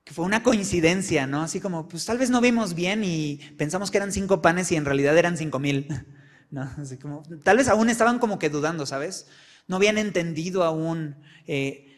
Que 0.04 0.14
fue 0.14 0.26
una 0.26 0.44
coincidencia, 0.44 1.28
¿no? 1.28 1.42
Así 1.44 1.60
como, 1.60 1.88
pues 1.88 2.06
tal 2.06 2.18
vez 2.18 2.30
no 2.30 2.42
vimos 2.42 2.74
bien 2.74 3.04
y 3.04 3.38
pensamos 3.58 3.90
que 3.90 3.98
eran 3.98 4.12
cinco 4.12 4.42
panes 4.42 4.72
y 4.72 4.76
en 4.76 4.86
realidad 4.86 5.18
eran 5.18 5.38
cinco 5.38 5.60
mil, 5.60 5.88
¿no? 6.52 6.70
Así 6.78 6.98
como, 6.98 7.24
tal 7.44 7.58
vez 7.58 7.68
aún 7.68 7.90
estaban 7.90 8.20
como 8.20 8.40
que 8.40 8.50
dudando, 8.50 8.86
¿sabes? 8.86 9.28
No 9.68 9.78
habían 9.78 9.98
entendido 9.98 10.64
aún. 10.64 11.16
Eh, 11.48 11.90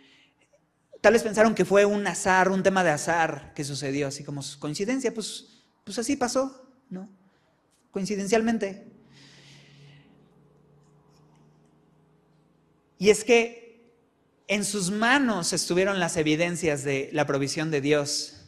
tal 1.01 1.13
vez 1.13 1.23
pensaron 1.23 1.55
que 1.55 1.65
fue 1.65 1.85
un 1.85 2.05
azar, 2.05 2.49
un 2.49 2.63
tema 2.63 2.83
de 2.83 2.91
azar 2.91 3.53
que 3.55 3.63
sucedió, 3.63 4.07
así 4.07 4.23
como 4.23 4.41
coincidencia, 4.59 5.13
pues, 5.13 5.63
pues 5.83 5.97
así 5.97 6.15
pasó, 6.15 6.69
¿no? 6.89 7.09
Coincidencialmente. 7.91 8.95
Y 12.97 13.09
es 13.09 13.23
que 13.23 13.64
en 14.47 14.63
sus 14.63 14.91
manos 14.91 15.53
estuvieron 15.53 15.99
las 15.99 16.17
evidencias 16.17 16.83
de 16.83 17.09
la 17.13 17.25
provisión 17.25 17.71
de 17.71 17.81
Dios. 17.81 18.41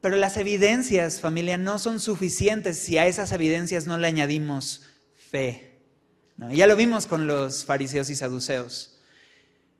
Pero 0.00 0.16
las 0.16 0.36
evidencias, 0.36 1.20
familia, 1.20 1.58
no 1.58 1.78
son 1.78 2.00
suficientes 2.00 2.78
si 2.78 2.98
a 2.98 3.06
esas 3.06 3.32
evidencias 3.32 3.86
no 3.86 3.98
le 3.98 4.06
añadimos 4.06 4.86
fe. 5.14 5.70
Ya 6.52 6.66
lo 6.66 6.74
vimos 6.74 7.06
con 7.06 7.26
los 7.26 7.66
fariseos 7.66 8.08
y 8.08 8.16
saduceos. 8.16 8.98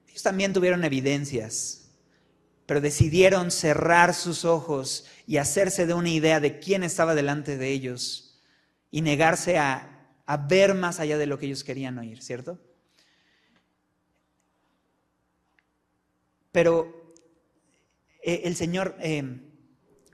Ellos 0.09 0.23
también 0.23 0.53
tuvieron 0.53 0.85
evidencias, 0.85 1.91
pero 2.67 2.81
decidieron 2.81 3.51
cerrar 3.51 4.15
sus 4.15 4.45
ojos 4.45 5.07
y 5.27 5.39
hacerse 5.39 5.87
de 5.87 5.95
una 5.95 6.11
idea 6.11 6.39
de 6.39 6.59
quién 6.59 6.83
estaba 6.83 7.15
delante 7.15 7.57
de 7.57 7.71
ellos 7.71 8.41
y 8.91 9.01
negarse 9.01 9.57
a, 9.59 9.87
ver 10.49 10.75
más 10.75 11.01
allá 11.01 11.19
de 11.19 11.27
lo 11.27 11.39
que 11.41 11.47
ellos 11.47 11.65
querían 11.65 11.99
oír, 11.99 12.23
¿cierto? 12.23 12.61
Pero 16.53 17.15
eh, 18.23 18.43
el 18.45 18.57
Señor 18.57 18.97
eh, 19.01 19.41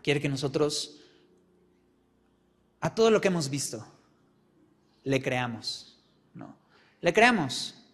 quiere 0.03 0.21
que 0.21 0.29
nosotros, 0.29 1.01
a 2.81 2.95
todo 2.95 3.11
lo 3.11 3.21
que 3.21 3.29
hemos 3.29 3.51
visto, 3.51 3.87
le 5.05 5.23
creamos, 5.23 6.03
¿no? 6.35 6.57
Le 7.01 7.13
creamos 7.13 7.87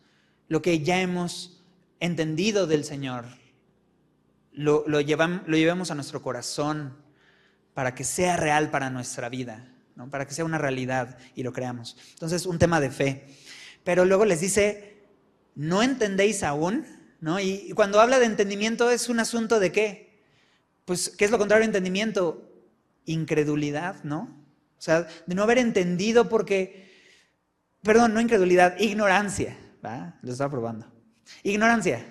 lo 0.48 0.62
que 0.62 0.80
ya 0.80 1.00
hemos 1.00 1.62
entendido 2.00 2.66
del 2.66 2.84
Señor, 2.84 3.26
lo, 4.52 4.84
lo, 4.86 5.00
lo 5.00 5.56
llevemos 5.56 5.90
a 5.90 5.94
nuestro 5.94 6.20
corazón 6.20 6.96
para 7.74 7.94
que 7.94 8.04
sea 8.04 8.36
real 8.36 8.70
para 8.70 8.90
nuestra 8.90 9.28
vida, 9.28 9.72
¿no? 9.96 10.10
para 10.10 10.26
que 10.26 10.34
sea 10.34 10.44
una 10.44 10.58
realidad 10.58 11.18
y 11.34 11.42
lo 11.42 11.52
creamos. 11.52 11.96
Entonces, 12.12 12.46
un 12.46 12.58
tema 12.58 12.80
de 12.80 12.90
fe. 12.90 13.26
Pero 13.84 14.04
luego 14.04 14.24
les 14.24 14.40
dice, 14.40 15.06
¿no 15.54 15.82
entendéis 15.82 16.42
aún? 16.42 16.84
¿No? 17.22 17.38
Y 17.38 17.70
cuando 17.76 18.00
habla 18.00 18.18
de 18.18 18.26
entendimiento 18.26 18.90
es 18.90 19.08
un 19.08 19.20
asunto 19.20 19.60
de 19.60 19.70
qué? 19.70 20.20
Pues, 20.84 21.08
¿qué 21.08 21.24
es 21.24 21.30
lo 21.30 21.38
contrario 21.38 21.62
de 21.62 21.66
entendimiento? 21.66 22.50
Incredulidad, 23.06 24.02
¿no? 24.02 24.22
O 24.76 24.82
sea, 24.82 25.06
de 25.26 25.34
no 25.36 25.44
haber 25.44 25.58
entendido 25.58 26.28
porque, 26.28 26.90
perdón, 27.80 28.12
no 28.12 28.20
incredulidad, 28.20 28.76
ignorancia, 28.80 29.56
¿va? 29.84 30.18
Lo 30.22 30.32
estaba 30.32 30.50
probando. 30.50 30.92
Ignorancia, 31.44 32.04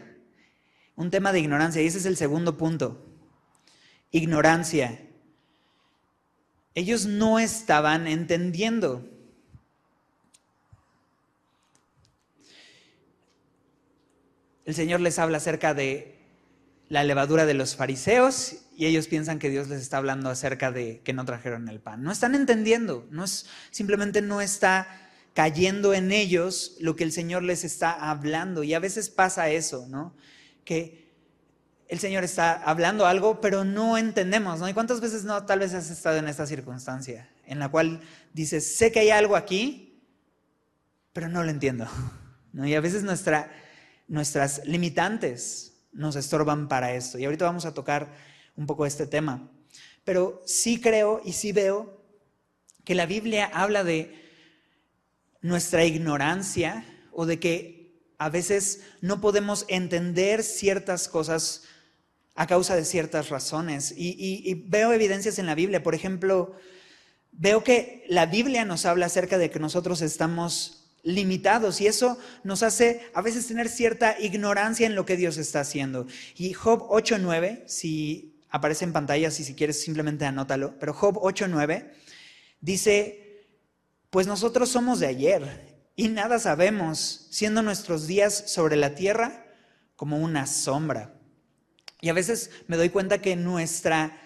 un 0.96 1.12
tema 1.12 1.34
de 1.34 1.42
ignorancia, 1.42 1.82
y 1.82 1.88
ese 1.88 1.98
es 1.98 2.06
el 2.06 2.16
segundo 2.16 2.56
punto. 2.56 3.06
Ignorancia. 4.12 4.98
Ellos 6.74 7.06
no 7.06 7.38
estaban 7.38 8.08
entendiendo. 8.08 9.11
El 14.66 14.76
Señor 14.76 15.00
les 15.02 15.20
habla 15.20 15.38
acerca 15.38 15.74
de 15.74 16.20
la 16.90 17.04
levadura 17.04 17.46
de 17.46 17.54
los 17.54 17.76
fariseos 17.76 18.58
y 18.76 18.86
ellos 18.86 19.08
piensan 19.08 19.40
que 19.40 19.50
Dios 19.50 19.70
les 19.70 19.82
está 19.82 19.98
hablando 19.98 20.30
acerca 20.30 20.72
de 20.72 21.02
que 21.04 21.14
no 21.14 21.24
trajeron 21.26 21.70
el 21.70 21.80
pan. 21.80 22.04
No 22.04 22.12
están 22.12 22.36
entendiendo, 22.36 23.08
no 23.12 23.26
simplemente 23.28 24.22
no 24.22 24.42
está 24.42 25.10
cayendo 25.34 25.94
en 25.94 26.12
ellos 26.12 26.76
lo 26.80 26.96
que 26.96 27.04
el 27.04 27.12
Señor 27.12 27.44
les 27.44 27.64
está 27.64 27.92
hablando. 27.92 28.64
Y 28.64 28.74
a 28.74 28.80
veces 28.80 29.10
pasa 29.10 29.50
eso, 29.50 29.88
¿no? 29.88 30.14
Que 30.66 31.10
el 31.88 32.00
Señor 32.00 32.24
está 32.24 32.54
hablando 32.54 33.06
algo, 33.06 33.42
pero 33.42 33.64
no 33.64 33.98
entendemos, 33.98 34.60
¿no? 34.60 34.68
¿Y 34.68 34.74
cuántas 34.74 35.02
veces 35.02 35.24
no 35.24 35.46
tal 35.46 35.60
vez 35.60 35.74
has 35.74 35.90
estado 35.90 36.18
en 36.18 36.28
esta 36.28 36.46
circunstancia 36.46 37.30
en 37.46 37.60
la 37.60 37.70
cual 37.70 38.02
dices, 38.34 38.78
sé 38.78 38.92
que 38.92 39.00
hay 39.00 39.10
algo 39.10 39.36
aquí, 39.36 40.02
pero 41.14 41.28
no 41.28 41.44
lo 41.44 41.50
entiendo, 41.50 41.88
¿no? 42.54 42.66
Y 42.66 42.76
a 42.76 42.82
veces 42.82 43.04
nuestra 43.04 43.52
nuestras 44.12 44.62
limitantes 44.66 45.86
nos 45.94 46.18
estorban 46.18 46.68
para 46.68 46.94
esto. 46.94 47.18
Y 47.18 47.24
ahorita 47.24 47.46
vamos 47.46 47.64
a 47.64 47.74
tocar 47.74 48.14
un 48.58 48.66
poco 48.68 48.86
este 48.86 49.08
tema. 49.08 49.50
Pero 50.04 50.42
sí 50.46 50.82
creo 50.82 51.22
y 51.24 51.32
sí 51.32 51.54
veo 51.54 52.04
que 52.84 52.94
la 52.94 53.06
Biblia 53.06 53.50
habla 53.54 53.86
de 53.86 54.22
nuestra 55.40 55.86
ignorancia 55.86 56.86
o 57.14 57.26
de 57.26 57.40
que 57.40 58.02
a 58.18 58.30
veces 58.30 58.82
no 59.00 59.22
podemos 59.22 59.64
entender 59.70 60.44
ciertas 60.44 61.08
cosas 61.08 61.64
a 62.36 62.48
causa 62.48 62.76
de 62.76 62.84
ciertas 62.84 63.30
razones. 63.30 63.94
Y, 63.96 64.18
y, 64.20 64.54
veo 64.68 64.92
evidencias 64.92 65.40
en 65.40 65.46
la 65.46 65.56
Biblia. 65.56 65.84
Por 65.84 65.96
ejemplo, 65.96 66.54
veo 67.32 67.64
que 67.64 68.04
la 68.10 68.26
Biblia 68.26 68.66
nos 68.66 68.86
habla 68.86 69.06
acerca 69.06 69.38
de 69.38 69.50
que 69.50 69.60
nosotros 69.60 70.02
estamos 70.02 70.81
limitados 71.04 71.82
y 71.82 71.88
eso 71.88 72.18
nos 72.44 72.64
hace 72.64 73.02
a 73.14 73.22
veces 73.22 73.48
tener 73.48 73.70
cierta 73.70 74.20
ignorancia 74.20 74.86
en 74.86 74.96
lo 74.96 75.06
que 75.06 75.18
Dios 75.18 75.38
está 75.38 75.62
haciendo. 75.62 76.08
Y 76.36 76.54
Job 76.54 76.88
8.9, 76.90 77.64
si 77.68 78.40
aparece 78.50 78.86
en 78.86 78.94
pantalla, 78.94 79.32
si, 79.32 79.44
si 79.44 79.56
quieres 79.56 79.82
simplemente 79.82 80.26
anótalo, 80.26 80.78
pero 80.80 80.94
Job 80.94 81.16
8.9 81.16 81.92
dice, 82.60 83.48
pues 84.10 84.28
nosotros 84.28 84.70
somos 84.70 85.00
de 85.00 85.08
ayer 85.08 85.72
y 85.96 86.08
nada 86.10 86.40
sabemos, 86.40 87.28
siendo 87.32 87.62
nuestros 87.62 88.08
días 88.08 88.44
sobre 88.48 88.76
la 88.76 88.96
tierra 88.96 89.46
como 89.96 90.18
una 90.18 90.48
sombra. 90.48 91.14
Y 92.02 92.10
a 92.10 92.14
veces 92.14 92.50
me 92.68 92.78
doy 92.78 92.90
cuenta 92.90 93.22
que 93.22 93.36
nuestra 93.36 94.20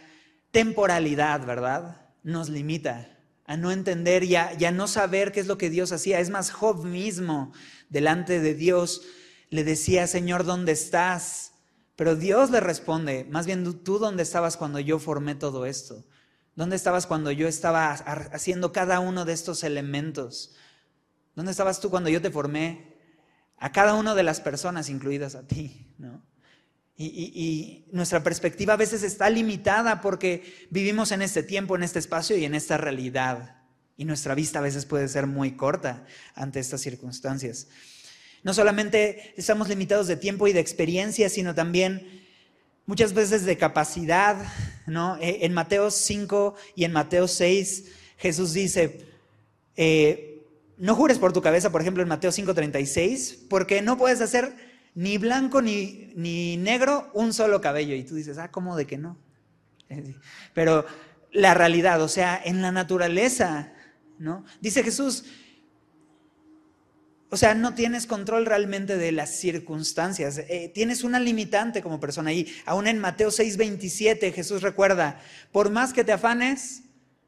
temporalidad, 0.51 1.45
¿verdad? 1.45 2.13
Nos 2.23 2.49
limita 2.49 3.14
a 3.45 3.57
no 3.57 3.71
entender 3.71 4.23
y 4.23 4.35
a, 4.35 4.71
no 4.71 4.87
saber 4.87 5.31
qué 5.31 5.39
es 5.39 5.47
lo 5.47 5.57
que 5.57 5.69
Dios 5.69 5.91
hacía. 5.91 6.19
Es 6.19 6.29
más, 6.29 6.51
Job 6.51 6.83
mismo, 6.83 7.53
delante 7.89 8.39
de 8.39 8.55
Dios, 8.55 9.03
le 9.49 9.63
decía, 9.63 10.07
Señor, 10.07 10.43
¿dónde 10.43 10.71
estás? 10.71 11.53
Pero 11.95 12.15
Dios 12.15 12.49
le 12.49 12.59
responde, 12.59 13.25
más 13.29 13.45
bien 13.45 13.83
tú 13.83 13.99
dónde 13.99 14.23
estabas 14.23 14.57
cuando 14.57 14.79
yo 14.79 14.99
formé 14.99 15.35
todo 15.35 15.65
esto. 15.65 16.05
¿Dónde 16.55 16.75
estabas 16.75 17.05
cuando 17.05 17.31
yo 17.31 17.47
estaba 17.47 17.91
haciendo 17.91 18.71
cada 18.71 18.99
uno 18.99 19.25
de 19.25 19.33
estos 19.33 19.63
elementos? 19.63 20.55
¿Dónde 21.35 21.51
estabas 21.51 21.81
tú 21.81 21.89
cuando 21.89 22.09
yo 22.09 22.21
te 22.21 22.31
formé? 22.31 22.95
A 23.57 23.71
cada 23.71 23.93
una 23.93 24.15
de 24.15 24.23
las 24.23 24.39
personas, 24.39 24.89
incluidas 24.89 25.35
a 25.35 25.45
ti, 25.45 25.93
¿no? 25.97 26.23
Y, 26.97 27.85
nuestra 27.91 28.23
perspectiva 28.23 28.73
a 28.73 28.77
veces 28.77 29.03
está 29.03 29.29
limitada 29.29 30.01
porque 30.01 30.67
vivimos 30.69 31.11
en 31.11 31.21
este 31.21 31.43
tiempo, 31.43 31.75
en 31.75 31.83
este 31.83 31.99
espacio 31.99 32.37
y 32.37 32.45
en 32.45 32.55
esta 32.55 32.77
realidad. 32.77 33.57
Y 33.97 34.05
nuestra 34.05 34.35
vista 34.35 34.59
a 34.59 34.61
veces 34.61 34.85
puede 34.85 35.07
ser 35.07 35.27
muy 35.27 35.55
corta 35.55 36.05
ante 36.35 36.59
estas 36.59 36.81
circunstancias. 36.81 37.67
No 38.43 38.53
solamente 38.53 39.33
estamos 39.37 39.69
limitados 39.69 40.07
de 40.07 40.15
tiempo 40.15 40.47
y 40.47 40.53
de 40.53 40.59
experiencia, 40.59 41.29
sino 41.29 41.55
también 41.55 42.25
muchas 42.85 43.13
veces 43.13 43.45
de 43.45 43.57
capacidad. 43.57 44.37
¿no? 44.85 45.17
Eh, 45.17 45.39
en 45.41 45.53
Mateo 45.53 45.91
5 45.91 46.55
y 46.75 46.83
en 46.83 46.91
Mateo 46.93 47.27
6 47.27 47.85
Jesús 48.17 48.53
dice, 48.53 49.05
eh, 49.75 50.43
no 50.77 50.95
jures 50.95 51.19
por 51.19 51.33
tu 51.33 51.41
cabeza, 51.41 51.71
por 51.71 51.81
ejemplo 51.81 52.03
en 52.03 52.09
Mateo 52.09 52.31
5:36, 52.31 53.47
porque 53.49 53.81
no 53.81 53.97
puedes 53.97 54.21
hacer 54.21 54.53
ni 54.95 55.17
blanco 55.17 55.61
ni, 55.61 56.57
negro, 56.57 57.11
un 57.13 57.33
solo 57.33 57.61
cabello. 57.61 57.95
Y 57.95 58.03
tú 58.03 58.15
dices, 58.15 58.37
ah, 58.37 58.49
¿cómo 58.49 58.75
de 58.75 58.87
que 58.87 58.97
no? 58.97 59.17
Pero 60.53 60.85
la 61.31 61.53
realidad, 61.53 62.01
o 62.01 62.07
sea, 62.07 62.41
en 62.43 62.61
la 62.61 62.71
naturaleza, 62.71 63.73
¿no? 64.17 64.45
Dice 64.61 64.83
Jesús, 64.83 65.25
o 67.29 67.37
sea, 67.37 67.53
no 67.53 67.75
tienes 67.75 68.07
control 68.07 68.45
realmente 68.45 68.97
de 68.97 69.11
las 69.11 69.37
circunstancias. 69.37 70.37
Eh, 70.37 70.71
tienes 70.73 71.03
una 71.03 71.19
limitante 71.19 71.81
como 71.81 71.99
persona. 71.99 72.31
Y 72.31 72.47
aún 72.65 72.87
en 72.87 72.97
Mateo 72.99 73.29
6:27 73.29 74.31
Jesús 74.31 74.61
recuerda, 74.61 75.19
por 75.51 75.69
más 75.69 75.91
que 75.91 76.05
te 76.05 76.13
afanes, 76.13 76.83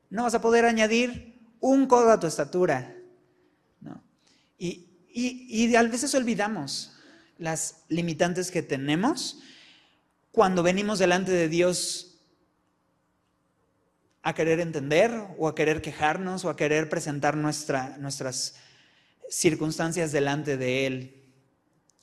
no 0.10 0.24
vas 0.24 0.34
a 0.34 0.42
poder 0.42 0.64
añadir 0.64 1.38
un 1.60 1.88
codo 1.88 2.12
a 2.12 2.20
tu 2.20 2.28
estatura. 2.28 2.96
¿no? 3.82 4.02
Y, 4.58 4.88
y, 5.12 5.66
y 5.68 5.76
a 5.76 5.84
veces 5.84 6.16
olvidamos 6.16 6.97
las 7.38 7.84
limitantes 7.90 8.52
que 8.52 8.62
tenemos 8.62 9.40
cuando 10.32 10.64
venimos 10.64 11.00
delante 11.00 11.32
de 11.32 11.50
Dios 11.50 12.20
a 14.22 14.34
querer 14.34 14.60
entender 14.60 15.12
o 15.38 15.48
a 15.48 15.56
querer 15.56 15.82
quejarnos 15.82 16.46
o 16.46 16.50
a 16.50 16.56
querer 16.56 16.90
presentar 16.90 17.38
nuestra, 17.38 17.98
nuestras 17.98 18.56
circunstancias 19.30 20.12
delante 20.12 20.58
de 20.58 20.86
Él 20.86 21.24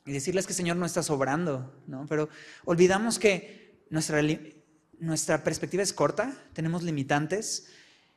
y 0.07 0.13
decirles 0.13 0.47
que 0.47 0.53
Señor 0.53 0.77
no 0.77 0.87
está 0.87 1.03
sobrando, 1.03 1.83
¿no? 1.87 2.07
Pero 2.09 2.29
olvidamos 2.65 3.19
que 3.19 3.85
nuestra, 3.91 4.21
nuestra 4.99 5.45
perspectiva 5.45 5.83
es 5.83 5.93
corta, 5.93 6.35
tenemos 6.53 6.83
limitantes 6.83 7.69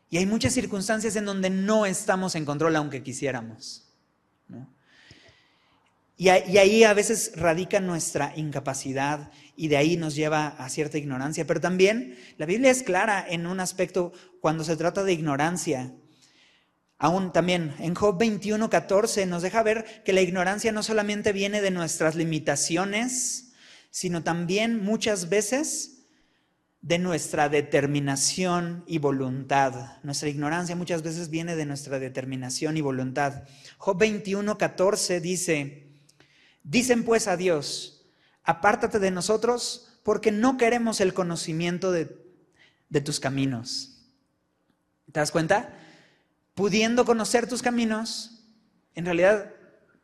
y 0.09 0.17
hay 0.17 0.25
muchas 0.25 0.53
circunstancias 0.53 1.15
en 1.15 1.25
donde 1.25 1.49
no 1.49 1.85
estamos 1.85 2.35
en 2.35 2.45
control 2.45 2.75
aunque 2.75 3.03
quisiéramos, 3.03 3.89
¿no? 4.47 4.76
Y, 6.19 6.29
ahí 6.29 6.83
a 6.83 6.95
veces 6.95 7.33
radica 7.35 7.79
nuestra 7.79 8.33
incapacidad 8.35 9.31
y 9.55 9.67
de 9.67 9.77
ahí 9.77 9.97
nos 9.97 10.15
lleva 10.15 10.47
a 10.47 10.67
cierta 10.67 10.97
ignorancia. 10.97 11.45
Pero 11.45 11.61
también 11.61 12.17
la 12.37 12.47
Biblia 12.47 12.71
es 12.71 12.81
clara 12.81 13.23
en 13.29 13.45
un 13.45 13.59
aspecto 13.59 14.11
cuando 14.41 14.63
se 14.63 14.75
trata 14.75 15.03
de 15.03 15.13
ignorancia. 15.13 15.93
Aún 16.97 17.31
también 17.31 17.75
en 17.77 17.93
Job 17.93 18.17
21, 18.17 18.67
14 18.67 19.27
nos 19.27 19.43
deja 19.43 19.61
ver 19.61 19.85
que 20.03 20.13
la 20.13 20.21
ignorancia 20.21 20.71
no 20.71 20.81
solamente 20.81 21.33
viene 21.33 21.61
de 21.61 21.69
nuestras 21.69 22.15
limitaciones, 22.15 23.53
sino 23.91 24.23
también 24.23 24.83
muchas 24.83 25.29
veces 25.29 25.99
de 26.81 26.97
nuestra 26.97 27.47
determinación 27.49 28.83
y 28.87 28.97
voluntad. 28.97 29.99
Nuestra 30.01 30.29
ignorancia 30.29 30.75
muchas 30.75 31.03
veces 31.03 31.29
viene 31.29 31.55
de 31.55 31.67
nuestra 31.67 31.99
determinación 31.99 32.75
y 32.75 32.81
voluntad. 32.81 33.43
Job 33.77 33.99
21, 33.99 34.57
14 34.57 35.21
dice, 35.21 35.86
Dicen 36.69 37.05
pues 37.05 37.29
a 37.29 37.37
Dios, 37.37 38.05
apártate 38.43 38.99
de 38.99 39.09
nosotros 39.09 39.87
porque 40.03 40.33
no 40.33 40.57
queremos 40.57 40.99
el 40.99 41.13
conocimiento 41.13 41.91
de, 41.93 42.05
tus 43.05 43.21
caminos. 43.21 44.03
¿Te 45.05 45.21
das 45.21 45.31
cuenta? 45.31 45.73
Pudiendo 46.55 47.05
conocer 47.05 47.47
tus 47.47 47.61
caminos, 47.61 48.43
en 48.95 49.05
realidad 49.05 49.53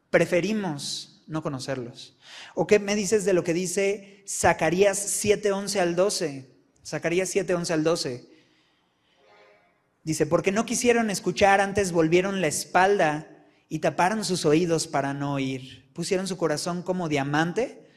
preferimos 0.09 1.21
no 1.27 1.43
conocerlos. 1.43 2.17
¿O 2.55 2.65
qué 2.65 2.79
me 2.79 2.95
dices 2.95 3.25
de 3.25 3.33
lo 3.33 3.43
que 3.43 3.53
dice 3.53 4.23
Zacarías 4.25 4.97
7, 4.97 5.51
11 5.51 5.81
al 5.81 5.95
12? 5.97 6.49
Zacarías 6.85 7.27
7, 7.27 7.55
11 7.55 7.73
al 7.73 7.83
12. 7.83 8.29
Dice, 10.05 10.25
porque 10.25 10.53
no 10.53 10.65
quisieron 10.65 11.09
escuchar, 11.09 11.59
antes 11.59 11.91
volvieron 11.91 12.39
la 12.39 12.47
espalda 12.47 13.32
y 13.73 13.79
taparon 13.79 14.23
sus 14.23 14.45
oídos 14.45 14.85
para 14.85 15.15
no 15.15 15.33
oír 15.33 15.89
pusieron 15.93 16.27
su 16.27 16.37
corazón 16.37 16.83
como 16.83 17.09
diamante 17.09 17.89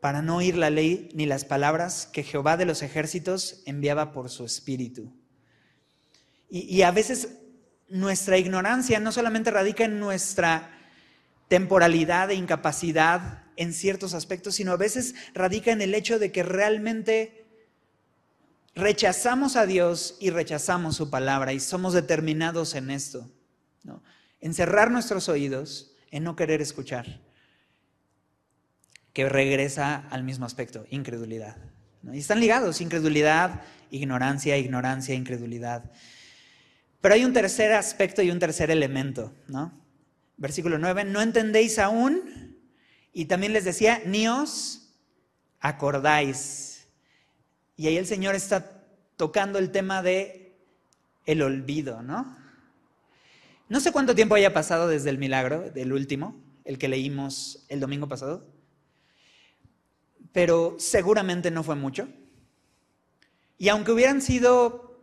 para 0.00 0.22
no 0.22 0.36
oír 0.36 0.56
la 0.56 0.70
ley 0.70 1.10
ni 1.12 1.26
las 1.26 1.44
palabras 1.44 2.08
que 2.10 2.22
Jehová 2.22 2.56
de 2.56 2.64
los 2.64 2.80
ejércitos 2.80 3.60
enviaba 3.66 4.12
por 4.12 4.30
su 4.30 4.46
espíritu. 4.46 5.12
Y, 6.48 6.80
a 6.80 6.90
veces 6.90 7.36
nuestra 7.90 8.38
ignorancia 8.38 8.98
no 8.98 9.12
solamente 9.12 9.50
radica 9.50 9.84
en 9.84 10.00
nuestra 10.00 10.70
temporalidad 11.48 12.30
e 12.30 12.34
incapacidad 12.36 13.44
en 13.56 13.74
ciertos 13.74 14.14
aspectos, 14.14 14.54
sino 14.54 14.72
a 14.72 14.78
veces 14.78 15.14
radica 15.34 15.70
en 15.70 15.82
el 15.82 15.94
hecho 15.94 16.18
de 16.18 16.32
que 16.32 16.42
realmente 16.42 17.46
rechazamos 18.74 19.56
a 19.56 19.66
Dios 19.66 20.16
y 20.18 20.30
rechazamos 20.30 20.96
su 20.96 21.10
palabra 21.10 21.52
y 21.52 21.60
somos 21.60 21.92
determinados 21.92 22.74
en 22.74 22.90
esto, 22.90 23.30
en 24.40 24.54
cerrar 24.54 24.90
nuestros 24.90 25.28
oídos, 25.28 25.94
en 26.10 26.24
no 26.24 26.36
querer 26.36 26.60
escuchar, 26.60 27.20
que 29.12 29.28
regresa 29.28 30.08
al 30.10 30.24
mismo 30.24 30.46
aspecto, 30.46 30.86
incredulidad. 30.90 31.56
Y 32.12 32.18
están 32.18 32.40
ligados, 32.40 32.80
incredulidad, 32.80 33.62
ignorancia, 33.90 34.56
ignorancia, 34.56 35.14
incredulidad. 35.14 35.90
Pero 37.00 37.14
hay 37.14 37.24
un 37.24 37.32
tercer 37.32 37.72
aspecto 37.72 38.22
y 38.22 38.30
un 38.30 38.38
tercer 38.38 38.70
elemento, 38.70 39.34
¿no? 39.48 39.72
Versículo 40.36 40.78
9, 40.78 41.04
no 41.04 41.20
entendéis 41.20 41.78
aún, 41.78 42.56
y 43.12 43.26
también 43.26 43.52
les 43.52 43.64
decía, 43.64 44.00
ni 44.06 44.28
os 44.28 44.94
acordáis. 45.60 46.88
Y 47.76 47.86
ahí 47.88 47.96
el 47.96 48.06
Señor 48.06 48.34
está 48.34 48.84
tocando 49.16 49.58
el 49.58 49.70
tema 49.70 50.02
de 50.02 50.58
el 51.26 51.42
olvido, 51.42 52.02
¿no? 52.02 52.39
No 53.70 53.78
sé 53.78 53.92
cuánto 53.92 54.16
tiempo 54.16 54.34
haya 54.34 54.52
pasado 54.52 54.88
desde 54.88 55.10
el 55.10 55.18
milagro, 55.18 55.70
del 55.70 55.92
último, 55.92 56.34
el 56.64 56.76
que 56.76 56.88
leímos 56.88 57.64
el 57.68 57.78
domingo 57.78 58.08
pasado, 58.08 58.44
pero 60.32 60.74
seguramente 60.80 61.52
no 61.52 61.62
fue 61.62 61.76
mucho. 61.76 62.08
Y 63.58 63.68
aunque 63.68 63.92
hubieran 63.92 64.22
sido 64.22 65.00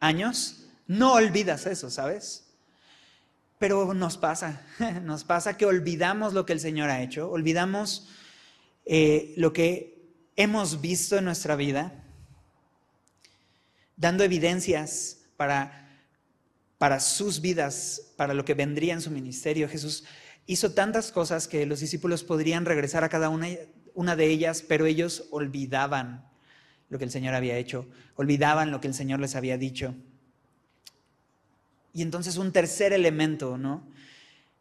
años, 0.00 0.66
no 0.88 1.12
olvidas 1.12 1.66
eso, 1.66 1.88
¿sabes? 1.88 2.48
Pero 3.60 3.94
nos 3.94 4.18
pasa, 4.18 4.66
nos 5.04 5.22
pasa 5.22 5.56
que 5.56 5.66
olvidamos 5.66 6.34
lo 6.34 6.44
que 6.46 6.52
el 6.52 6.60
Señor 6.60 6.90
ha 6.90 7.00
hecho, 7.00 7.30
olvidamos 7.30 8.08
eh, 8.86 9.34
lo 9.36 9.52
que 9.52 10.02
hemos 10.34 10.80
visto 10.80 11.16
en 11.16 11.26
nuestra 11.26 11.54
vida, 11.54 11.92
dando 13.96 14.24
evidencias 14.24 15.18
para, 15.36 15.87
para 16.78 17.00
sus 17.00 17.40
vidas, 17.40 18.12
para 18.16 18.34
lo 18.34 18.44
que 18.44 18.54
vendría 18.54 18.94
en 18.94 19.00
su 19.00 19.10
ministerio. 19.10 19.68
Jesús 19.68 20.04
hizo 20.46 20.72
tantas 20.72 21.12
cosas 21.12 21.48
que 21.48 21.66
los 21.66 21.80
discípulos 21.80 22.24
podrían 22.24 22.64
regresar 22.64 23.04
a 23.04 23.08
cada 23.08 23.28
una, 23.28 24.16
de 24.16 24.26
ellas, 24.26 24.64
pero 24.66 24.86
ellos 24.86 25.24
olvidaban 25.30 26.24
lo 26.88 26.98
que 26.98 27.04
el 27.04 27.10
Señor 27.10 27.34
había 27.34 27.58
hecho, 27.58 27.86
olvidaban 28.14 28.70
lo 28.70 28.80
que 28.80 28.88
el 28.88 28.94
Señor 28.94 29.20
les 29.20 29.34
había 29.34 29.58
dicho. 29.58 29.94
Y 31.92 32.02
entonces 32.02 32.36
un 32.36 32.52
tercer 32.52 32.92
elemento, 32.92 33.58
¿no? 33.58 33.86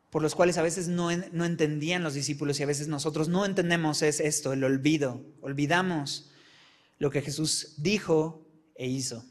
Por 0.09 0.23
los 0.23 0.33
cuales 0.33 0.57
a 0.57 0.63
veces 0.63 0.87
no 0.87 1.11
entendían 1.11 2.01
los 2.01 2.15
discípulos 2.15 2.59
y 2.59 2.63
a 2.63 2.67
veces 2.67 2.87
nosotros 2.87 3.29
no 3.29 3.45
entendemos 3.45 4.01
es 4.01 4.19
esto, 4.19 4.53
el 4.53 4.63
olvido. 4.63 5.21
Olvidamos 5.41 6.31
lo 6.97 7.11
que 7.11 7.21
Jesús 7.21 7.75
dijo 7.77 8.43
e 8.75 8.87
hizo. 8.87 9.23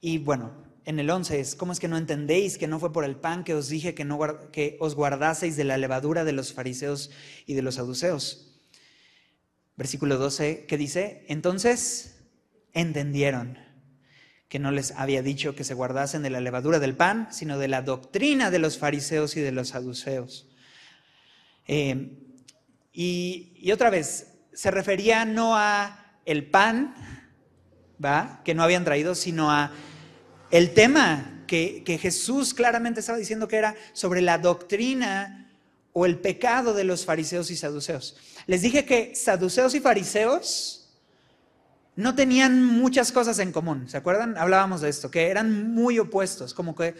Y 0.00 0.18
bueno, 0.18 0.52
en 0.84 0.98
el 0.98 1.10
11 1.10 1.40
es, 1.40 1.54
¿cómo 1.54 1.72
es 1.72 1.80
que 1.80 1.88
no 1.88 1.96
entendéis 1.96 2.58
que 2.58 2.66
no 2.68 2.80
fue 2.80 2.92
por 2.92 3.04
el 3.04 3.16
pan 3.16 3.44
que 3.44 3.54
os 3.54 3.68
dije 3.68 3.94
que, 3.94 4.04
no, 4.04 4.18
que 4.52 4.76
os 4.80 4.94
guardaseis 4.94 5.56
de 5.56 5.64
la 5.64 5.78
levadura 5.78 6.24
de 6.24 6.32
los 6.32 6.52
fariseos 6.52 7.10
y 7.46 7.54
de 7.54 7.62
los 7.62 7.76
saduceos? 7.76 8.48
versículo 9.78 10.18
12, 10.18 10.66
que 10.66 10.76
dice, 10.76 11.24
entonces 11.28 12.16
entendieron 12.74 13.58
que 14.48 14.58
no 14.58 14.72
les 14.72 14.90
había 14.90 15.22
dicho 15.22 15.54
que 15.54 15.62
se 15.62 15.72
guardasen 15.72 16.22
de 16.22 16.30
la 16.30 16.40
levadura 16.40 16.80
del 16.80 16.96
pan, 16.96 17.28
sino 17.30 17.58
de 17.58 17.68
la 17.68 17.82
doctrina 17.82 18.50
de 18.50 18.58
los 18.58 18.76
fariseos 18.76 19.36
y 19.36 19.40
de 19.40 19.52
los 19.52 19.68
saduceos. 19.68 20.48
Eh, 21.68 22.18
y, 22.92 23.52
y, 23.54 23.70
otra 23.70 23.88
vez, 23.88 24.40
se 24.52 24.72
refería 24.72 25.24
no 25.24 25.56
a 25.56 26.18
el 26.24 26.50
pan, 26.50 26.94
¿va? 28.02 28.40
Que 28.44 28.54
no 28.54 28.62
habían 28.62 28.84
traído, 28.84 29.14
sino 29.14 29.50
a 29.50 29.72
el 30.50 30.74
tema 30.74 31.44
que, 31.46 31.82
que 31.84 31.98
Jesús 31.98 32.54
claramente 32.54 33.00
estaba 33.00 33.18
diciendo 33.18 33.48
que 33.48 33.56
era 33.56 33.74
sobre 33.92 34.20
la 34.20 34.38
doctrina 34.38 35.50
o 35.92 36.06
el 36.06 36.18
pecado 36.18 36.74
de 36.74 36.84
los 36.84 37.04
fariseos 37.04 37.50
y 37.50 37.56
saduceos. 37.56 38.16
Les 38.46 38.62
dije 38.62 38.84
que 38.84 39.14
saduceos 39.14 39.74
y 39.74 39.80
fariseos 39.80 40.78
no 41.98 42.14
tenían 42.14 42.64
muchas 42.64 43.10
cosas 43.10 43.40
en 43.40 43.50
común. 43.50 43.88
¿Se 43.88 43.96
acuerdan? 43.96 44.38
Hablábamos 44.38 44.80
de 44.80 44.88
esto, 44.88 45.10
que 45.10 45.30
eran 45.30 45.74
muy 45.74 45.98
opuestos, 45.98 46.54
como 46.54 46.76
que 46.76 46.94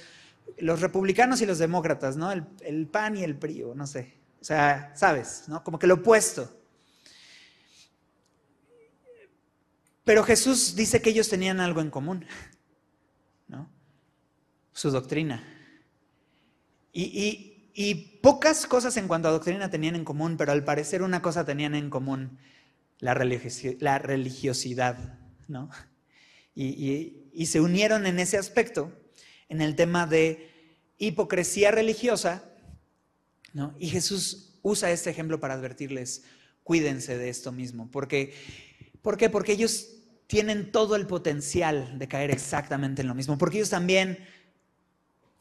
los 0.58 0.80
republicanos 0.80 1.40
y 1.40 1.46
los 1.46 1.58
demócratas, 1.58 2.16
¿no? 2.16 2.32
El, 2.32 2.88
PAN 2.88 3.16
y 3.16 3.22
el 3.22 3.36
PRI, 3.36 3.64
no 3.76 3.86
sé. 3.86 4.14
O 4.40 4.44
sea, 4.44 4.92
sabes, 4.96 5.44
¿no? 5.46 5.62
Como 5.62 5.78
que 5.78 5.86
lo 5.86 5.94
opuesto. 5.94 6.52
Pero 10.08 10.24
Jesús 10.24 10.74
dice 10.74 11.02
que 11.02 11.10
ellos 11.10 11.28
tenían 11.28 11.60
algo 11.60 11.82
en 11.82 11.90
común, 11.90 12.24
¿no? 13.46 13.70
Su 14.72 14.90
doctrina. 14.90 15.44
y, 16.94 17.68
y 17.74 17.94
pocas 18.22 18.66
cosas 18.66 18.96
en 18.96 19.06
cuanto 19.06 19.28
a 19.28 19.32
doctrina 19.32 19.68
tenían 19.68 19.96
en 19.96 20.06
común, 20.06 20.38
pero 20.38 20.52
al 20.52 20.64
parecer 20.64 21.02
una 21.02 21.20
cosa 21.20 21.44
tenían 21.44 21.74
en 21.74 21.90
común, 21.90 22.38
la, 23.00 23.12
religiosidad, 23.12 25.18
¿no? 25.46 25.68
Y, 26.54 27.44
se 27.44 27.60
unieron 27.60 28.06
en 28.06 28.18
ese 28.18 28.38
aspecto, 28.38 28.98
en 29.50 29.60
el 29.60 29.76
tema 29.76 30.06
de 30.06 30.80
hipocresía 30.96 31.70
religiosa, 31.70 32.50
¿no? 33.52 33.74
Y 33.78 33.90
Jesús 33.90 34.58
usa 34.62 34.90
este 34.90 35.10
ejemplo 35.10 35.38
para 35.38 35.52
advertirles, 35.52 36.24
cuídense 36.64 37.18
de 37.18 37.28
esto 37.28 37.52
mismo, 37.52 37.90
porque, 37.90 38.32
¿por 39.02 39.18
qué? 39.18 39.28
Porque 39.28 39.52
ellos 39.52 39.96
tienen 40.28 40.70
todo 40.70 40.94
el 40.94 41.06
potencial 41.06 41.98
de 41.98 42.06
caer 42.06 42.30
exactamente 42.30 43.02
en 43.02 43.08
lo 43.08 43.14
mismo, 43.14 43.38
porque 43.38 43.56
ellos 43.56 43.70
también 43.70 44.18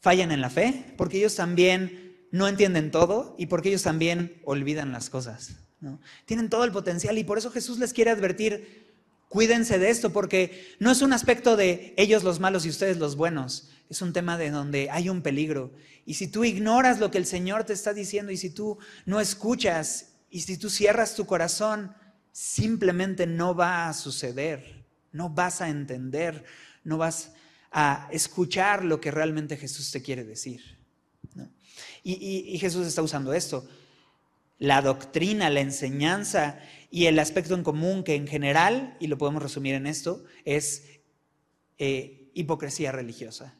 fallan 0.00 0.32
en 0.32 0.40
la 0.40 0.50
fe, 0.50 0.94
porque 0.96 1.18
ellos 1.18 1.36
también 1.36 2.16
no 2.30 2.48
entienden 2.48 2.90
todo 2.90 3.36
y 3.38 3.46
porque 3.46 3.68
ellos 3.68 3.82
también 3.82 4.40
olvidan 4.44 4.90
las 4.90 5.10
cosas. 5.10 5.56
Tienen 6.24 6.48
todo 6.48 6.64
el 6.64 6.72
potencial 6.72 7.18
y 7.18 7.24
por 7.24 7.38
eso 7.38 7.50
Jesús 7.50 7.78
les 7.78 7.92
quiere 7.92 8.10
advertir, 8.10 8.88
cuídense 9.28 9.78
de 9.78 9.90
esto, 9.90 10.10
porque 10.10 10.74
no 10.80 10.90
es 10.90 11.02
un 11.02 11.12
aspecto 11.12 11.56
de 11.56 11.92
ellos 11.98 12.24
los 12.24 12.40
malos 12.40 12.64
y 12.64 12.70
ustedes 12.70 12.96
los 12.96 13.14
buenos, 13.14 13.68
es 13.90 14.00
un 14.00 14.14
tema 14.14 14.38
de 14.38 14.50
donde 14.50 14.88
hay 14.90 15.10
un 15.10 15.20
peligro. 15.20 15.70
Y 16.06 16.14
si 16.14 16.28
tú 16.28 16.44
ignoras 16.44 16.98
lo 16.98 17.10
que 17.10 17.18
el 17.18 17.26
Señor 17.26 17.64
te 17.64 17.74
está 17.74 17.92
diciendo 17.92 18.32
y 18.32 18.38
si 18.38 18.48
tú 18.48 18.78
no 19.04 19.20
escuchas 19.20 20.14
y 20.30 20.40
si 20.40 20.56
tú 20.56 20.70
cierras 20.70 21.14
tu 21.14 21.26
corazón, 21.26 21.92
simplemente 22.32 23.26
no 23.26 23.54
va 23.54 23.88
a 23.88 23.94
suceder, 23.94 24.77
no 25.18 25.30
vas 25.30 25.60
a 25.60 25.68
entender, 25.68 26.44
no 26.84 26.96
vas 26.96 27.32
a 27.72 28.08
escuchar 28.12 28.84
lo 28.84 29.00
que 29.00 29.10
realmente 29.10 29.56
Jesús 29.56 29.90
te 29.90 30.00
quiere 30.00 30.22
decir. 30.22 30.78
Y, 32.04 32.56
Jesús 32.58 32.86
está 32.86 33.02
usando 33.02 33.34
esto. 33.34 33.68
La 34.58 34.80
doctrina, 34.80 35.50
la 35.50 35.60
enseñanza 35.60 36.60
y 36.90 37.06
el 37.06 37.18
aspecto 37.18 37.54
en 37.54 37.64
común 37.64 38.04
que 38.04 38.14
en 38.14 38.28
general, 38.28 38.96
y 39.00 39.08
lo 39.08 39.18
podemos 39.18 39.42
resumir 39.42 39.74
en 39.74 39.88
esto, 39.88 40.24
es 40.44 40.84
eh, 41.78 42.30
hipocresía 42.32 42.92
religiosa, 42.92 43.54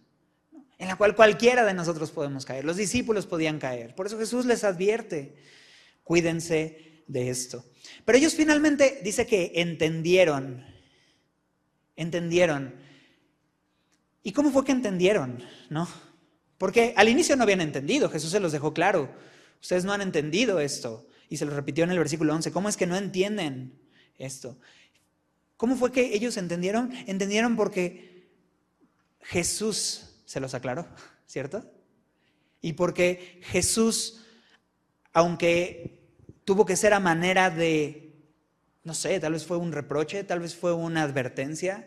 en 0.78 0.86
la 0.86 0.96
cual 0.96 1.16
cualquiera 1.16 1.64
de 1.64 1.74
nosotros 1.74 2.12
podemos 2.12 2.46
caer. 2.46 2.64
Los 2.64 2.76
discípulos 2.76 3.26
podían 3.26 3.58
caer. 3.58 3.96
Por 3.96 4.06
eso 4.06 4.16
Jesús 4.16 4.46
les 4.46 4.62
advierte, 4.62 5.34
cuídense 6.04 7.02
de 7.08 7.30
esto. 7.30 7.64
Pero 8.04 8.16
ellos 8.16 8.34
finalmente 8.34 9.00
dice 9.02 9.26
que 9.26 9.52
entendieron, 9.56 10.64
entendieron. 11.98 12.74
¿Y 14.22 14.32
cómo 14.32 14.50
fue 14.50 14.64
que 14.64 14.72
entendieron? 14.72 15.42
¿No? 15.68 15.86
Porque 16.56 16.94
al 16.96 17.08
inicio 17.08 17.36
no 17.36 17.42
habían 17.42 17.60
entendido, 17.60 18.08
Jesús 18.08 18.30
se 18.30 18.40
los 18.40 18.52
dejó 18.52 18.72
claro. 18.72 19.12
Ustedes 19.60 19.84
no 19.84 19.92
han 19.92 20.00
entendido 20.00 20.60
esto. 20.60 21.06
Y 21.28 21.36
se 21.36 21.44
lo 21.44 21.54
repitió 21.54 21.84
en 21.84 21.90
el 21.90 21.98
versículo 21.98 22.34
11. 22.34 22.52
¿Cómo 22.52 22.68
es 22.68 22.76
que 22.76 22.86
no 22.86 22.96
entienden 22.96 23.78
esto? 24.16 24.58
¿Cómo 25.56 25.76
fue 25.76 25.92
que 25.92 26.14
ellos 26.14 26.36
entendieron? 26.36 26.92
Entendieron 27.06 27.56
porque 27.56 28.28
Jesús 29.20 30.14
se 30.24 30.40
los 30.40 30.54
aclaró, 30.54 30.86
¿cierto? 31.26 31.70
Y 32.60 32.74
porque 32.74 33.40
Jesús, 33.42 34.24
aunque 35.12 36.00
tuvo 36.44 36.64
que 36.64 36.76
ser 36.76 36.94
a 36.94 37.00
manera 37.00 37.50
de, 37.50 38.07
no 38.88 38.94
sé, 38.94 39.20
tal 39.20 39.34
vez 39.34 39.46
fue 39.46 39.56
un 39.56 39.70
reproche, 39.70 40.24
tal 40.24 40.40
vez 40.40 40.56
fue 40.56 40.72
una 40.72 41.02
advertencia, 41.02 41.86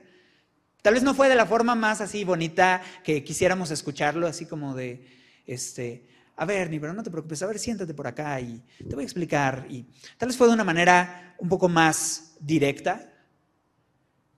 Tal 0.82 0.96
vez 0.96 1.04
no 1.04 1.14
fue 1.14 1.30
de 1.30 1.36
la 1.36 1.46
forma 1.46 1.76
más 1.76 2.02
así 2.02 2.24
bonita 2.24 2.82
que 3.04 3.24
quisiéramos 3.24 3.70
escucharlo, 3.70 4.26
así 4.26 4.48
como 4.48 4.74
de, 4.74 5.06
este, 5.46 6.08
a 6.36 6.46
ver, 6.46 6.72
ni 6.72 6.80
pero 6.80 6.94
no 6.94 7.04
te 7.04 7.12
preocupes, 7.12 7.42
a 7.44 7.48
ver, 7.48 7.60
siéntate 7.60 7.94
por 7.94 8.08
acá 8.08 8.40
y 8.42 8.64
te 8.78 8.96
voy 8.96 9.04
a 9.04 9.06
explicar. 9.06 9.68
Y 9.70 9.86
tal 10.18 10.30
vez 10.30 10.38
fue 10.38 10.48
de 10.48 10.54
una 10.54 10.64
manera 10.64 11.36
un 11.38 11.50
poco 11.50 11.70
más 11.70 12.36
directa, 12.40 13.14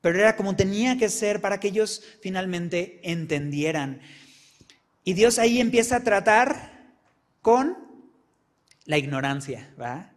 pero 0.02 0.20
era 0.20 0.36
como 0.36 0.54
tenía 0.54 0.98
que 0.98 1.08
ser 1.08 1.40
para 1.40 1.62
que 1.62 1.70
ellos 1.70 2.04
finalmente 2.22 3.00
entendieran. 3.10 4.02
Y 5.06 5.14
Dios 5.14 5.40
ahí 5.40 5.62
empieza 5.62 5.98
a 5.98 6.04
tratar 6.04 6.94
con 7.42 7.78
la 8.86 8.98
ignorancia, 8.98 9.74
¿va? 9.82 10.13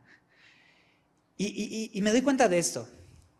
Y, 1.38 1.98
me 2.02 2.12
doy 2.12 2.22
cuenta 2.22 2.48
de 2.48 2.58
esto. 2.58 2.88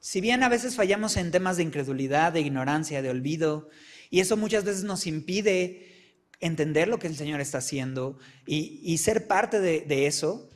Si 0.01 0.21
bien 0.21 0.43
a 0.43 0.49
veces 0.49 0.77
fallamos 0.77 1.17
en 1.17 1.31
temas 1.31 1.57
de 1.57 1.63
incredulidad, 1.63 2.33
de 2.33 2.41
ignorancia, 2.41 3.03
de 3.03 3.11
olvido, 3.11 3.69
y 4.11 4.21
eso 4.21 4.37
muchas 4.37 4.65
veces 4.65 4.85
nos 4.85 5.07
impide 5.07 6.15
entender 6.41 6.89
lo 6.89 6.99
que 6.99 7.07
el 7.07 7.17
Señor 7.17 7.41
está 7.41 7.59
haciendo 7.59 8.19
y, 8.47 8.99
ser 8.99 9.27
parte 9.27 9.61
de, 9.61 9.81
de 9.81 10.07
eso, 10.07 10.49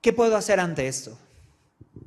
¿qué 0.00 0.12
puedo 0.12 0.36
hacer 0.36 0.58
ante 0.58 0.88
esto? 0.88 1.18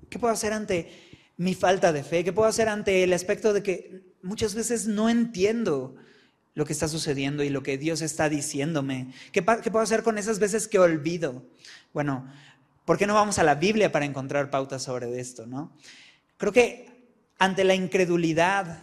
¿Qué 0.10 0.18
puedo 0.18 0.34
hacer 0.34 0.54
ante 0.54 0.92
mi 1.38 1.54
falta 1.54 1.94
de 1.94 2.04
fe? 2.04 2.24
¿Qué 2.24 2.34
puedo 2.34 2.50
hacer 2.50 2.68
ante 2.68 3.04
el 3.04 3.14
aspecto 3.14 3.54
de 3.54 3.64
que 3.64 4.02
muchas 4.22 4.56
veces 4.56 4.88
no 4.88 5.10
entiendo 5.10 5.96
lo 6.56 6.66
que 6.66 6.74
está 6.74 6.88
sucediendo 6.88 7.44
y 7.44 7.50
lo 7.50 7.64
que 7.64 7.78
Dios 7.78 8.02
está 8.02 8.28
diciéndome? 8.28 9.14
¿Qué, 9.32 9.42
puedo 9.44 9.80
hacer 9.80 10.04
con 10.04 10.18
esas 10.18 10.40
veces 10.40 10.68
que 10.68 10.80
olvido? 10.80 11.46
Bueno, 11.94 12.28
¿por 12.90 12.98
qué 12.98 13.06
no 13.06 13.14
vamos 13.14 13.38
a 13.38 13.44
la 13.44 13.54
Biblia 13.54 13.92
para 13.92 14.06
encontrar 14.06 14.50
pautas 14.50 14.82
sobre 14.82 15.20
esto, 15.20 15.46
no? 15.46 15.78
Creo 16.38 16.52
que 16.52 16.90
ante 17.38 17.64
la 17.64 17.76
incredulidad, 17.76 18.82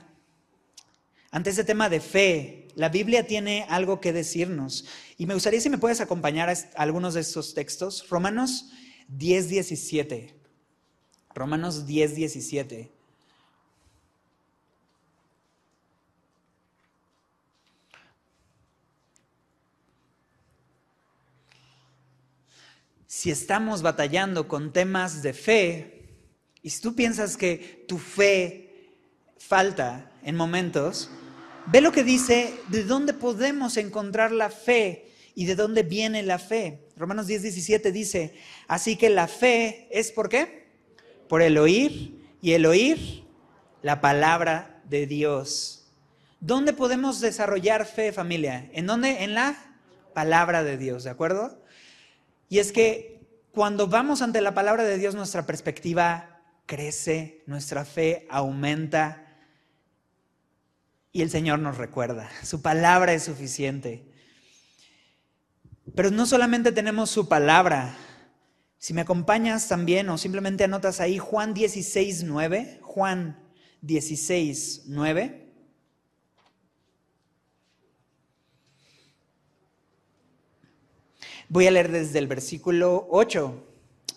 ante 1.32 1.50
ese 1.50 1.64
tema 1.64 1.88
de 1.88 1.98
fe, 1.98 2.68
la 2.76 2.88
Biblia 2.88 3.26
tiene 3.26 3.66
algo 3.68 4.00
que 4.00 4.12
decirnos. 4.12 4.86
Y 5.18 5.26
me 5.26 5.34
gustaría 5.34 5.60
si 5.60 5.70
me 5.70 5.78
puedes 5.78 6.00
acompañar 6.00 6.48
a 6.48 6.54
algunos 6.76 7.14
de 7.14 7.22
estos 7.22 7.52
textos. 7.52 8.08
Romanos 8.08 8.70
10, 9.08 9.48
17. 9.48 10.36
Romanos 11.34 11.84
10, 11.84 12.14
17. 12.14 12.95
Si 23.16 23.30
estamos 23.30 23.80
batallando 23.80 24.46
con 24.46 24.74
temas 24.74 25.22
de 25.22 25.32
fe, 25.32 26.04
y 26.60 26.68
si 26.68 26.82
tú 26.82 26.94
piensas 26.94 27.38
que 27.38 27.86
tu 27.88 27.96
fe 27.96 28.90
falta 29.38 30.12
en 30.22 30.36
momentos, 30.36 31.08
ve 31.64 31.80
lo 31.80 31.92
que 31.92 32.04
dice 32.04 32.52
de 32.68 32.84
dónde 32.84 33.14
podemos 33.14 33.78
encontrar 33.78 34.32
la 34.32 34.50
fe 34.50 35.10
y 35.34 35.46
de 35.46 35.54
dónde 35.54 35.82
viene 35.82 36.22
la 36.24 36.38
fe. 36.38 36.90
Romanos 36.94 37.26
10, 37.26 37.40
17 37.40 37.90
dice, 37.90 38.34
así 38.68 38.96
que 38.96 39.08
la 39.08 39.28
fe 39.28 39.88
es 39.90 40.12
por 40.12 40.28
qué? 40.28 40.66
por 41.26 41.40
el 41.40 41.56
oír 41.56 42.22
y 42.42 42.52
el 42.52 42.66
oír 42.66 43.24
la 43.80 44.02
palabra 44.02 44.82
de 44.90 45.06
Dios. 45.06 45.86
¿Dónde 46.40 46.74
podemos 46.74 47.22
desarrollar 47.22 47.86
fe, 47.86 48.12
familia? 48.12 48.68
¿En 48.74 48.86
dónde? 48.86 49.24
En 49.24 49.32
la 49.32 49.56
palabra 50.12 50.64
de 50.64 50.76
Dios, 50.76 51.04
¿de 51.04 51.10
acuerdo? 51.10 51.62
Y 52.48 52.58
es 52.58 52.72
que 52.72 53.16
cuando 53.52 53.86
vamos 53.86 54.22
ante 54.22 54.40
la 54.40 54.54
palabra 54.54 54.84
de 54.84 54.98
Dios, 54.98 55.14
nuestra 55.14 55.46
perspectiva 55.46 56.42
crece, 56.66 57.42
nuestra 57.46 57.84
fe 57.84 58.26
aumenta 58.30 59.22
y 61.12 61.22
el 61.22 61.30
Señor 61.30 61.60
nos 61.60 61.78
recuerda. 61.78 62.28
Su 62.42 62.60
palabra 62.60 63.14
es 63.14 63.22
suficiente. 63.24 64.12
Pero 65.94 66.10
no 66.10 66.26
solamente 66.26 66.72
tenemos 66.72 67.10
su 67.10 67.28
palabra, 67.28 67.96
si 68.78 68.92
me 68.92 69.00
acompañas 69.00 69.68
también 69.68 70.08
o 70.10 70.18
simplemente 70.18 70.64
anotas 70.64 71.00
ahí 71.00 71.18
Juan 71.18 71.54
16, 71.54 72.24
9, 72.24 72.80
Juan 72.82 73.42
16, 73.80 74.82
9. 74.88 75.45
Voy 81.48 81.66
a 81.66 81.70
leer 81.70 81.90
desde 81.90 82.18
el 82.18 82.26
versículo 82.26 83.06
8. 83.10 83.64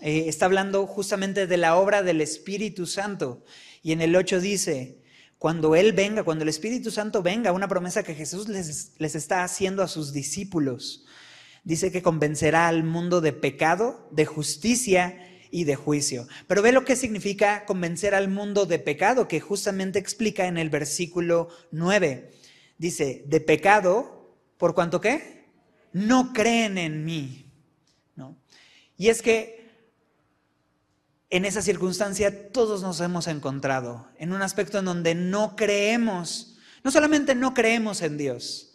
Eh, 0.02 0.26
está 0.28 0.46
hablando 0.46 0.86
justamente 0.88 1.48
de 1.48 1.58
la 1.58 1.76
obra 1.76 2.04
del 2.04 2.22
Espíritu 2.22 2.86
Santo. 2.86 3.44
Y 3.84 3.92
en 3.92 4.02
el 4.02 4.16
8 4.16 4.40
dice, 4.42 4.98
cuando 5.38 5.76
Él 5.76 5.94
venga, 5.94 6.24
cuando 6.24 6.44
el 6.44 6.50
Espíritu 6.50 6.92
Santo 6.92 7.22
venga, 7.22 7.52
una 7.52 7.68
promesa 7.68 8.04
que 8.04 8.16
Jesús 8.16 8.48
les, 8.48 8.94
les 8.98 9.16
está 9.16 9.44
haciendo 9.44 9.84
a 9.84 9.88
sus 9.88 10.14
discípulos 10.14 11.06
dice 11.64 11.92
que 11.92 12.02
convencerá 12.02 12.68
al 12.68 12.84
mundo 12.84 13.22
de 13.22 13.34
pecado, 13.34 14.08
de 14.12 14.26
justicia 14.26 15.26
y 15.52 15.64
de 15.64 15.76
juicio. 15.76 16.28
Pero 16.48 16.62
ve 16.62 16.72
lo 16.72 16.86
que 16.86 16.96
significa 16.96 17.66
convencer 17.66 18.16
al 18.16 18.28
mundo 18.28 18.66
de 18.66 18.80
pecado, 18.80 19.28
que 19.28 19.40
justamente 19.40 20.00
explica 20.00 20.48
en 20.48 20.58
el 20.58 20.70
versículo 20.70 21.50
9. 21.72 22.32
Dice, 22.78 23.24
de 23.28 23.42
pecado, 23.42 24.36
¿por 24.58 24.74
cuanto 24.74 25.02
qué? 25.02 25.39
No 25.94 26.34
creen 26.34 26.78
en 26.78 27.06
mí. 27.06 27.46
¿No? 28.16 28.38
Y 28.98 29.10
es 29.10 29.22
que 29.22 29.60
en 31.30 31.46
esa 31.46 31.62
circunstancia 31.62 32.52
todos 32.52 32.82
nos 32.82 33.00
hemos 33.02 33.28
encontrado 33.28 34.08
en 34.18 34.34
un 34.34 34.42
aspecto 34.42 34.80
en 34.80 34.86
donde 34.86 35.16
no 35.16 35.56
creemos, 35.56 36.58
no 36.84 36.92
solamente 36.92 37.36
no 37.36 37.54
creemos 37.54 38.02
en 38.02 38.18
Dios, 38.18 38.70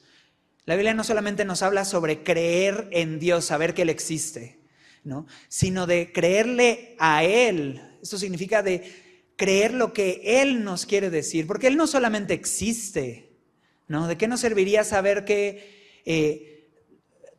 la 0.67 0.77
Biblia 0.77 0.95
no 0.95 1.05
solamente 1.05 1.45
nos 1.45 1.63
habla 1.63 1.85
sobre 1.85 2.23
creer 2.23 2.89
en 2.91 3.19
Dios, 3.19 3.45
saber 3.45 3.75
que 3.75 3.83
Él 3.83 3.91
existe, 3.91 4.61
¿no? 5.03 5.27
sino 5.49 5.87
de 5.87 6.11
creerle 6.13 6.97
a 6.99 7.23
Él. 7.25 7.83
Eso 8.03 8.19
significa 8.19 8.63
de 8.63 9.33
creer 9.37 9.75
lo 9.75 9.93
que 9.93 10.23
Él 10.25 10.65
nos 10.65 10.87
quiere 10.87 11.11
decir, 11.11 11.47
porque 11.47 11.67
Él 11.67 11.77
no 11.77 11.87
solamente 11.87 12.33
existe. 12.33 13.31
¿no? 13.89 14.07
¿De 14.07 14.17
qué 14.17 14.27
nos 14.27 14.41
serviría 14.41 14.85
saber 14.85 15.27
que 15.27 16.01
eh, 16.07 16.54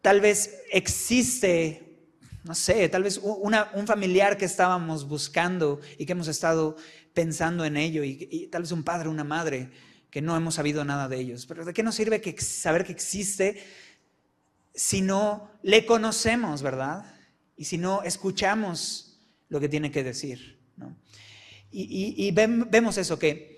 tal 0.05 0.21
vez 0.21 0.61
existe, 0.71 1.97
no 2.43 2.53
sé, 2.53 2.87
tal 2.89 3.01
vez 3.01 3.17
un 3.17 3.87
familiar 3.87 4.37
que 4.37 4.45
estábamos 4.45 5.07
buscando 5.07 5.81
y 5.97 6.05
que 6.05 6.11
hemos 6.11 6.27
estado 6.27 6.77
pensando 7.15 7.65
en 7.65 7.75
ello, 7.75 8.03
y, 8.03 8.47
tal 8.51 8.61
vez 8.61 8.71
un 8.71 8.83
padre, 8.83 9.09
una 9.09 9.23
madre? 9.23 9.71
que 10.11 10.21
no 10.21 10.37
hemos 10.37 10.55
sabido 10.55 10.85
nada 10.85 11.09
de 11.09 11.19
ellos. 11.19 11.47
Pero 11.47 11.65
¿de 11.65 11.73
qué 11.73 11.81
nos 11.81 11.95
sirve 11.95 12.21
que, 12.21 12.39
saber 12.39 12.85
que 12.85 12.91
existe 12.91 13.61
si 14.75 15.01
no 15.01 15.51
le 15.63 15.87
conocemos, 15.87 16.61
verdad? 16.61 17.03
Y 17.57 17.65
si 17.65 17.79
no 17.79 18.03
escuchamos 18.03 19.19
lo 19.49 19.59
que 19.59 19.69
tiene 19.69 19.91
que 19.91 20.03
decir. 20.03 20.59
Y, 21.71 22.31
vemos 22.31 22.97
eso, 22.97 23.17
que 23.17 23.54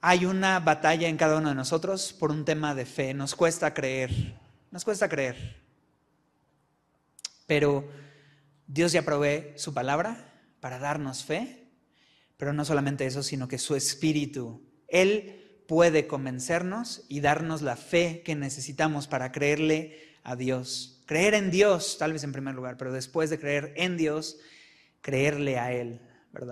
hay 0.00 0.26
una 0.26 0.60
batalla 0.60 1.08
en 1.08 1.16
cada 1.16 1.38
uno 1.38 1.48
de 1.50 1.54
nosotros 1.54 2.12
por 2.12 2.30
un 2.30 2.44
tema 2.44 2.74
de 2.74 2.86
fe. 2.86 3.14
Nos 3.14 3.34
cuesta 3.34 3.74
creer, 3.74 4.10
nos 4.70 4.84
cuesta 4.84 5.08
creer. 5.08 5.62
Pero 7.46 7.88
Dios 8.66 8.92
ya 8.92 9.02
provee 9.02 9.52
su 9.56 9.72
palabra 9.72 10.32
para 10.60 10.78
darnos 10.78 11.24
fe 11.24 11.66
pero 12.36 12.52
no 12.52 12.64
solamente 12.64 13.06
eso, 13.06 13.22
sino 13.22 13.48
que 13.48 13.58
su 13.58 13.76
espíritu, 13.76 14.62
Él 14.88 15.62
puede 15.66 16.06
convencernos 16.06 17.04
y 17.08 17.20
darnos 17.20 17.62
la 17.62 17.76
fe 17.76 18.22
que 18.24 18.34
necesitamos 18.34 19.06
para 19.08 19.32
creerle 19.32 19.98
a 20.22 20.36
Dios. 20.36 21.02
Creer 21.06 21.34
en 21.34 21.50
Dios, 21.50 21.96
tal 21.98 22.12
vez 22.12 22.24
en 22.24 22.32
primer 22.32 22.54
lugar, 22.54 22.76
pero 22.76 22.92
después 22.92 23.30
de 23.30 23.38
creer 23.38 23.72
en 23.76 23.96
Dios, 23.96 24.38
creerle 25.00 25.58
a 25.58 25.72
Él, 25.72 26.00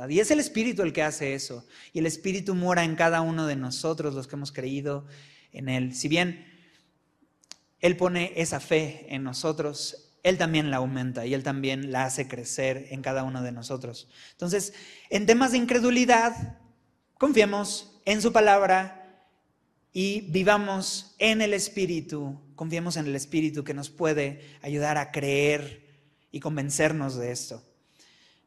Y 0.08 0.20
es 0.20 0.30
el 0.30 0.40
Espíritu 0.40 0.82
el 0.82 0.92
que 0.92 1.02
hace 1.02 1.34
eso. 1.34 1.66
Y 1.92 1.98
el 1.98 2.06
Espíritu 2.06 2.54
mora 2.54 2.84
en 2.84 2.96
cada 2.96 3.20
uno 3.20 3.46
de 3.46 3.56
nosotros, 3.56 4.14
los 4.14 4.26
que 4.26 4.36
hemos 4.36 4.52
creído 4.52 5.06
en 5.52 5.68
Él. 5.68 5.94
Si 5.94 6.08
bien 6.08 6.46
Él 7.80 7.96
pone 7.96 8.32
esa 8.36 8.60
fe 8.60 9.06
en 9.08 9.22
nosotros, 9.24 10.04
él 10.24 10.38
también 10.38 10.70
la 10.70 10.78
aumenta 10.78 11.26
y 11.26 11.34
Él 11.34 11.42
también 11.42 11.92
la 11.92 12.04
hace 12.04 12.26
crecer 12.26 12.86
en 12.90 13.02
cada 13.02 13.24
uno 13.24 13.42
de 13.42 13.52
nosotros. 13.52 14.08
Entonces, 14.32 14.72
en 15.10 15.26
temas 15.26 15.52
de 15.52 15.58
incredulidad, 15.58 16.58
confiemos 17.18 18.00
en 18.06 18.22
su 18.22 18.32
palabra 18.32 19.28
y 19.92 20.22
vivamos 20.22 21.14
en 21.18 21.42
el 21.42 21.52
Espíritu, 21.52 22.40
confiemos 22.56 22.96
en 22.96 23.06
el 23.06 23.14
Espíritu 23.14 23.64
que 23.64 23.74
nos 23.74 23.90
puede 23.90 24.40
ayudar 24.62 24.96
a 24.96 25.12
creer 25.12 25.84
y 26.32 26.40
convencernos 26.40 27.16
de 27.16 27.30
esto. 27.30 27.62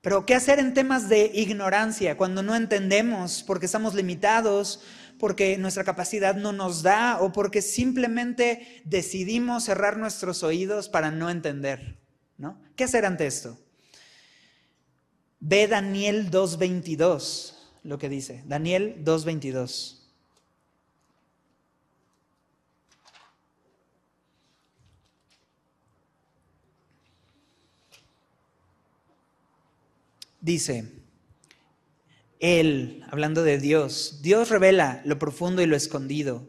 Pero, 0.07 0.25
¿qué 0.25 0.35
hacer 0.35 0.59
en 0.59 0.73
temas 0.73 1.09
de 1.09 1.29
ignorancia 1.33 2.15
cuando 2.15 2.41
no 2.41 2.55
entendemos 2.55 3.43
porque 3.43 3.65
estamos 3.65 3.93
limitados 3.93 4.79
porque 5.19 5.57
nuestra 5.57 5.83
capacidad 5.83 6.33
no 6.33 6.53
nos 6.53 6.81
da 6.81 7.19
o 7.19 7.33
porque 7.33 7.61
simplemente 7.61 8.81
decidimos 8.85 9.65
cerrar 9.65 9.97
nuestros 9.97 10.43
oídos 10.43 10.87
para 10.87 11.11
no 11.11 11.29
entender. 11.29 11.99
¿no? 12.37 12.57
¿Qué 12.77 12.85
hacer 12.85 13.05
ante 13.05 13.27
esto? 13.27 13.59
Ve 15.41 15.67
Daniel 15.67 16.31
2.22, 16.31 17.55
lo 17.83 17.97
que 17.97 18.07
dice. 18.07 18.43
Daniel 18.45 19.03
2.22. 19.03 20.06
dice, 30.47 31.03
Él, 32.39 33.05
hablando 33.11 33.43
de 33.43 33.59
Dios, 33.59 34.21
Dios 34.23 34.49
revela 34.49 35.01
lo 35.05 35.19
profundo 35.19 35.61
y 35.61 35.67
lo 35.67 35.75
escondido. 35.75 36.47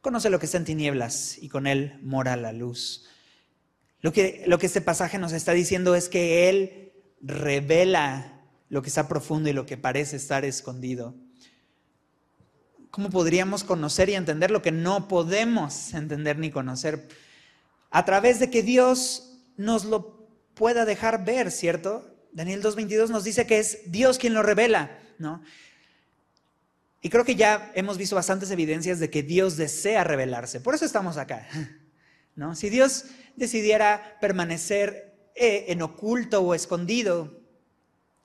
Conoce 0.00 0.30
lo 0.30 0.38
que 0.38 0.46
está 0.46 0.58
en 0.58 0.64
tinieblas 0.64 1.38
y 1.38 1.48
con 1.48 1.66
Él 1.66 1.98
mora 2.02 2.36
la 2.36 2.52
luz. 2.52 3.06
Lo 4.00 4.12
que, 4.12 4.44
lo 4.46 4.58
que 4.58 4.66
este 4.66 4.80
pasaje 4.80 5.18
nos 5.18 5.32
está 5.32 5.52
diciendo 5.52 5.96
es 5.96 6.08
que 6.08 6.48
Él 6.48 6.92
revela 7.20 8.44
lo 8.68 8.82
que 8.82 8.88
está 8.88 9.08
profundo 9.08 9.48
y 9.48 9.54
lo 9.54 9.66
que 9.66 9.78
parece 9.78 10.16
estar 10.16 10.44
escondido. 10.44 11.16
¿Cómo 12.90 13.10
podríamos 13.10 13.64
conocer 13.64 14.10
y 14.10 14.14
entender 14.14 14.50
lo 14.50 14.62
que 14.62 14.70
no 14.70 15.08
podemos 15.08 15.94
entender 15.94 16.38
ni 16.38 16.50
conocer? 16.50 17.08
A 17.90 18.04
través 18.04 18.38
de 18.38 18.50
que 18.50 18.62
Dios 18.62 19.38
nos 19.56 19.86
lo 19.86 20.28
pueda 20.54 20.84
dejar 20.84 21.24
ver, 21.24 21.50
¿cierto? 21.50 22.17
Daniel 22.32 22.62
2.22 22.62 23.08
nos 23.08 23.24
dice 23.24 23.46
que 23.46 23.58
es 23.58 23.90
Dios 23.90 24.18
quien 24.18 24.34
lo 24.34 24.42
revela, 24.42 24.98
¿no? 25.18 25.42
Y 27.00 27.10
creo 27.10 27.24
que 27.24 27.36
ya 27.36 27.70
hemos 27.74 27.96
visto 27.96 28.16
bastantes 28.16 28.50
evidencias 28.50 28.98
de 28.98 29.10
que 29.10 29.22
Dios 29.22 29.56
desea 29.56 30.02
revelarse. 30.04 30.60
Por 30.60 30.74
eso 30.74 30.84
estamos 30.84 31.16
acá. 31.16 31.46
¿no? 32.34 32.54
Si 32.54 32.70
Dios 32.70 33.04
decidiera 33.36 34.16
permanecer 34.20 35.30
eh, 35.34 35.66
en 35.68 35.82
oculto 35.82 36.40
o 36.40 36.54
escondido, 36.54 37.40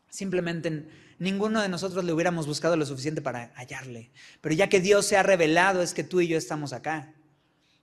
simplemente 0.09 0.87
ninguno 1.19 1.61
de 1.61 1.69
nosotros 1.69 2.03
le 2.03 2.13
hubiéramos 2.13 2.47
buscado 2.47 2.75
lo 2.75 2.85
suficiente 2.85 3.21
para 3.21 3.51
hallarle. 3.55 4.11
Pero 4.41 4.55
ya 4.55 4.69
que 4.69 4.81
Dios 4.81 5.05
se 5.05 5.17
ha 5.17 5.23
revelado, 5.23 5.81
es 5.81 5.93
que 5.93 6.03
tú 6.03 6.21
y 6.21 6.27
yo 6.27 6.37
estamos 6.37 6.73
acá, 6.73 7.13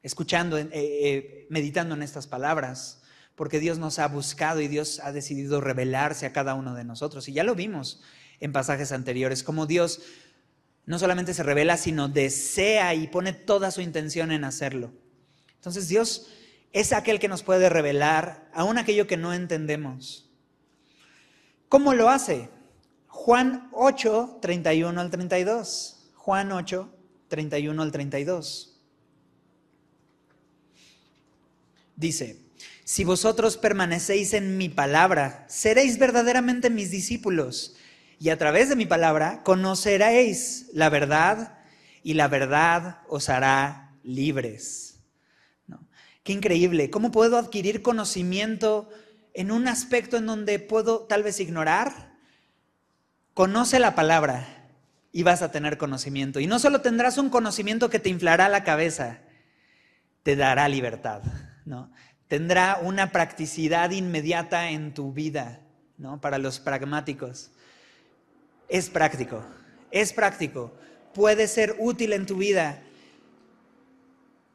escuchando, 0.02 0.58
eh, 0.58 0.68
eh, 0.72 1.46
meditando 1.50 1.94
en 1.94 2.02
estas 2.02 2.26
palabras, 2.26 2.99
porque 3.40 3.58
Dios 3.58 3.78
nos 3.78 3.98
ha 3.98 4.06
buscado 4.06 4.60
y 4.60 4.68
Dios 4.68 5.00
ha 5.02 5.12
decidido 5.12 5.62
revelarse 5.62 6.26
a 6.26 6.32
cada 6.34 6.52
uno 6.52 6.74
de 6.74 6.84
nosotros. 6.84 7.26
Y 7.26 7.32
ya 7.32 7.42
lo 7.42 7.54
vimos 7.54 8.02
en 8.38 8.52
pasajes 8.52 8.92
anteriores, 8.92 9.42
como 9.42 9.64
Dios 9.64 10.02
no 10.84 10.98
solamente 10.98 11.32
se 11.32 11.42
revela, 11.42 11.78
sino 11.78 12.10
desea 12.10 12.94
y 12.94 13.06
pone 13.06 13.32
toda 13.32 13.70
su 13.70 13.80
intención 13.80 14.30
en 14.30 14.44
hacerlo. 14.44 14.92
Entonces 15.54 15.88
Dios 15.88 16.26
es 16.74 16.92
aquel 16.92 17.18
que 17.18 17.28
nos 17.28 17.42
puede 17.42 17.70
revelar 17.70 18.46
aún 18.52 18.76
aquello 18.76 19.06
que 19.06 19.16
no 19.16 19.32
entendemos. 19.32 20.28
¿Cómo 21.70 21.94
lo 21.94 22.10
hace? 22.10 22.50
Juan 23.06 23.70
8, 23.72 24.40
31 24.42 25.00
al 25.00 25.10
32. 25.10 26.10
Juan 26.14 26.52
8, 26.52 26.94
31 27.28 27.82
al 27.82 27.90
32. 27.90 28.78
Dice, 31.96 32.49
si 32.90 33.04
vosotros 33.04 33.56
permanecéis 33.56 34.34
en 34.34 34.58
mi 34.58 34.68
palabra, 34.68 35.44
seréis 35.48 35.96
verdaderamente 35.96 36.70
mis 36.70 36.90
discípulos 36.90 37.76
y 38.18 38.30
a 38.30 38.36
través 38.36 38.68
de 38.68 38.74
mi 38.74 38.84
palabra 38.84 39.44
conoceréis 39.44 40.68
la 40.72 40.88
verdad 40.88 41.60
y 42.02 42.14
la 42.14 42.26
verdad 42.26 43.02
os 43.06 43.28
hará 43.28 43.96
libres. 44.02 44.98
Qué 46.24 46.32
increíble. 46.32 46.90
¿Cómo 46.90 47.12
puedo 47.12 47.38
adquirir 47.38 47.80
conocimiento 47.80 48.88
en 49.34 49.52
un 49.52 49.68
aspecto 49.68 50.16
en 50.16 50.26
donde 50.26 50.58
puedo 50.58 51.02
tal 51.02 51.22
vez 51.22 51.38
ignorar? 51.38 52.16
Conoce 53.34 53.78
la 53.78 53.94
palabra 53.94 54.68
y 55.12 55.22
vas 55.22 55.42
a 55.42 55.52
tener 55.52 55.78
conocimiento. 55.78 56.40
Y 56.40 56.48
no 56.48 56.58
solo 56.58 56.80
tendrás 56.80 57.18
un 57.18 57.30
conocimiento 57.30 57.88
que 57.88 58.00
te 58.00 58.08
inflará 58.08 58.48
la 58.48 58.64
cabeza, 58.64 59.20
te 60.24 60.34
dará 60.34 60.68
libertad. 60.68 61.22
¿no? 61.70 61.92
Tendrá 62.30 62.78
una 62.80 63.10
practicidad 63.10 63.90
inmediata 63.90 64.70
en 64.70 64.94
tu 64.94 65.12
vida, 65.12 65.62
¿no? 65.98 66.20
Para 66.20 66.38
los 66.38 66.60
pragmáticos. 66.60 67.50
Es 68.68 68.88
práctico, 68.88 69.42
es 69.90 70.12
práctico. 70.12 70.70
Puede 71.12 71.48
ser 71.48 71.74
útil 71.80 72.12
en 72.12 72.26
tu 72.26 72.36
vida 72.36 72.84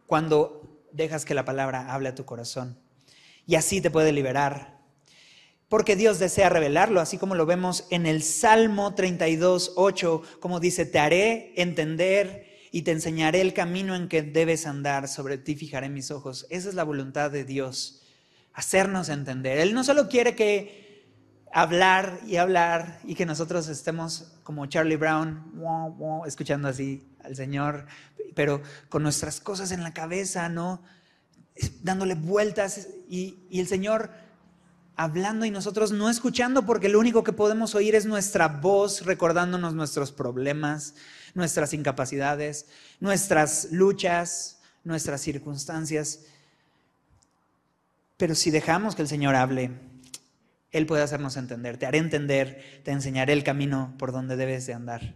cuando 0.07 0.79
dejas 0.93 1.25
que 1.25 1.33
la 1.33 1.43
palabra 1.43 1.93
hable 1.93 2.07
a 2.07 2.15
tu 2.15 2.23
corazón. 2.23 2.77
Y 3.45 3.55
así 3.55 3.81
te 3.81 3.91
puede 3.91 4.13
liberar. 4.13 4.77
Porque 5.67 5.97
Dios 5.97 6.17
desea 6.17 6.47
revelarlo, 6.47 7.01
así 7.01 7.17
como 7.17 7.35
lo 7.35 7.45
vemos 7.45 7.87
en 7.89 8.05
el 8.05 8.23
Salmo 8.23 8.95
32, 8.95 9.73
8, 9.75 10.21
como 10.39 10.61
dice, 10.61 10.85
te 10.85 10.99
haré 10.99 11.51
entender 11.57 12.44
y 12.75 12.81
te 12.81 12.91
enseñaré 12.91 13.39
el 13.39 13.53
camino 13.53 13.95
en 13.95 14.09
que 14.09 14.21
debes 14.21 14.67
andar, 14.67 15.07
sobre 15.07 15.37
ti 15.37 15.55
fijaré 15.55 15.87
mis 15.87 16.11
ojos. 16.11 16.45
Esa 16.49 16.67
es 16.67 16.75
la 16.75 16.83
voluntad 16.83 17.31
de 17.31 17.45
Dios, 17.45 18.01
hacernos 18.51 19.07
entender. 19.07 19.59
Él 19.59 19.73
no 19.73 19.85
solo 19.85 20.09
quiere 20.09 20.35
que 20.35 21.07
hablar 21.53 22.19
y 22.27 22.35
hablar 22.35 22.99
y 23.05 23.15
que 23.15 23.25
nosotros 23.25 23.69
estemos 23.69 24.33
como 24.43 24.65
Charlie 24.65 24.97
Brown, 24.97 25.53
escuchando 26.27 26.67
así 26.67 27.07
al 27.23 27.37
Señor, 27.37 27.85
pero 28.35 28.61
con 28.89 29.03
nuestras 29.03 29.39
cosas 29.39 29.71
en 29.71 29.81
la 29.81 29.93
cabeza, 29.93 30.49
¿no? 30.49 30.83
Dándole 31.81 32.15
vueltas 32.15 32.89
y, 33.07 33.37
y 33.49 33.61
el 33.61 33.67
Señor 33.67 34.09
hablando 34.97 35.45
y 35.45 35.51
nosotros 35.51 35.93
no 35.93 36.09
escuchando 36.09 36.65
porque 36.65 36.89
lo 36.89 36.99
único 36.99 37.23
que 37.23 37.31
podemos 37.31 37.73
oír 37.73 37.95
es 37.95 38.05
nuestra 38.05 38.49
voz 38.49 39.05
recordándonos 39.05 39.73
nuestros 39.73 40.11
problemas, 40.11 40.95
nuestras 41.35 41.73
incapacidades, 41.73 42.65
nuestras 42.99 43.67
luchas, 43.71 44.59
nuestras 44.83 45.21
circunstancias. 45.21 46.21
Pero 48.17 48.33
si 48.33 48.49
dejamos 48.49 48.95
que 48.95 49.03
el 49.03 49.07
Señor 49.07 49.35
hable, 49.35 49.71
él 50.71 50.85
puede 50.85 51.03
hacernos 51.03 51.37
entender, 51.37 51.77
te 51.77 51.85
haré 51.85 51.99
entender, 51.99 52.81
te 52.83 52.91
enseñaré 52.91 53.33
el 53.33 53.43
camino 53.43 53.93
por 53.99 54.11
donde 54.11 54.35
debes 54.35 54.65
de 54.65 54.73
andar. 54.73 55.15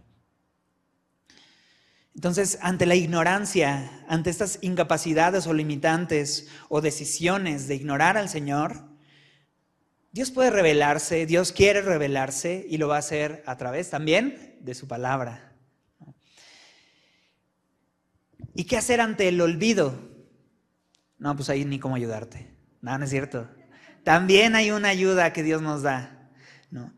Entonces, 2.14 2.58
ante 2.60 2.86
la 2.86 2.96
ignorancia, 2.96 4.04
ante 4.08 4.30
estas 4.30 4.58
incapacidades 4.62 5.46
o 5.46 5.54
limitantes 5.54 6.48
o 6.68 6.80
decisiones 6.80 7.68
de 7.68 7.76
ignorar 7.76 8.16
al 8.16 8.28
Señor, 8.28 8.84
Dios 10.12 10.30
puede 10.30 10.50
revelarse, 10.50 11.24
Dios 11.24 11.52
quiere 11.52 11.82
revelarse 11.82 12.66
y 12.68 12.78
lo 12.78 12.88
va 12.88 12.96
a 12.96 12.98
hacer 13.00 13.42
a 13.46 13.56
través 13.56 13.90
también 13.90 14.56
de 14.60 14.74
su 14.74 14.88
palabra. 14.88 15.49
¿Y 18.54 18.64
qué 18.64 18.76
hacer 18.76 19.00
ante 19.00 19.28
el 19.28 19.40
olvido? 19.40 19.98
No, 21.18 21.36
pues 21.36 21.50
ahí 21.50 21.64
ni 21.64 21.78
cómo 21.78 21.94
ayudarte. 21.96 22.54
No, 22.80 22.96
no 22.96 23.04
es 23.04 23.10
cierto. 23.10 23.48
También 24.04 24.54
hay 24.54 24.70
una 24.70 24.88
ayuda 24.88 25.32
que 25.32 25.42
Dios 25.42 25.60
nos 25.62 25.82
da. 25.82 26.30
¿no? 26.70 26.92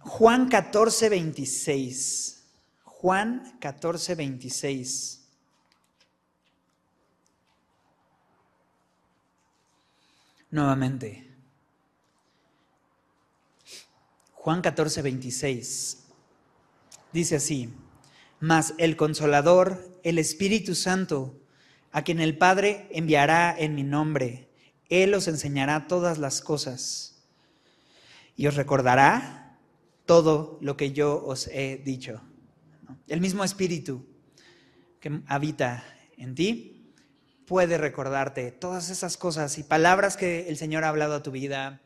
Juan 0.00 0.48
14, 0.48 1.08
26. 1.08 2.44
Juan 2.84 3.58
14, 3.60 4.14
26. 4.14 5.28
Nuevamente. 10.50 11.28
Juan 14.32 14.60
14, 14.60 15.02
26. 15.02 15.98
Dice 17.12 17.36
así, 17.36 17.72
mas 18.42 18.74
el 18.78 18.96
consolador, 18.96 20.00
el 20.02 20.18
Espíritu 20.18 20.74
Santo, 20.74 21.40
a 21.92 22.02
quien 22.02 22.18
el 22.18 22.36
Padre 22.36 22.88
enviará 22.90 23.54
en 23.56 23.76
mi 23.76 23.84
nombre, 23.84 24.48
él 24.88 25.14
os 25.14 25.28
enseñará 25.28 25.86
todas 25.86 26.18
las 26.18 26.40
cosas 26.40 27.22
y 28.34 28.48
os 28.48 28.56
recordará 28.56 29.60
todo 30.06 30.58
lo 30.60 30.76
que 30.76 30.90
yo 30.90 31.24
os 31.24 31.46
he 31.46 31.80
dicho. 31.84 32.20
El 33.06 33.20
mismo 33.20 33.44
espíritu 33.44 34.04
que 34.98 35.20
habita 35.28 35.84
en 36.16 36.34
ti 36.34 36.92
puede 37.46 37.78
recordarte 37.78 38.50
todas 38.50 38.90
esas 38.90 39.16
cosas 39.16 39.56
y 39.58 39.62
palabras 39.62 40.16
que 40.16 40.48
el 40.48 40.56
Señor 40.56 40.82
ha 40.82 40.88
hablado 40.88 41.14
a 41.14 41.22
tu 41.22 41.30
vida, 41.30 41.80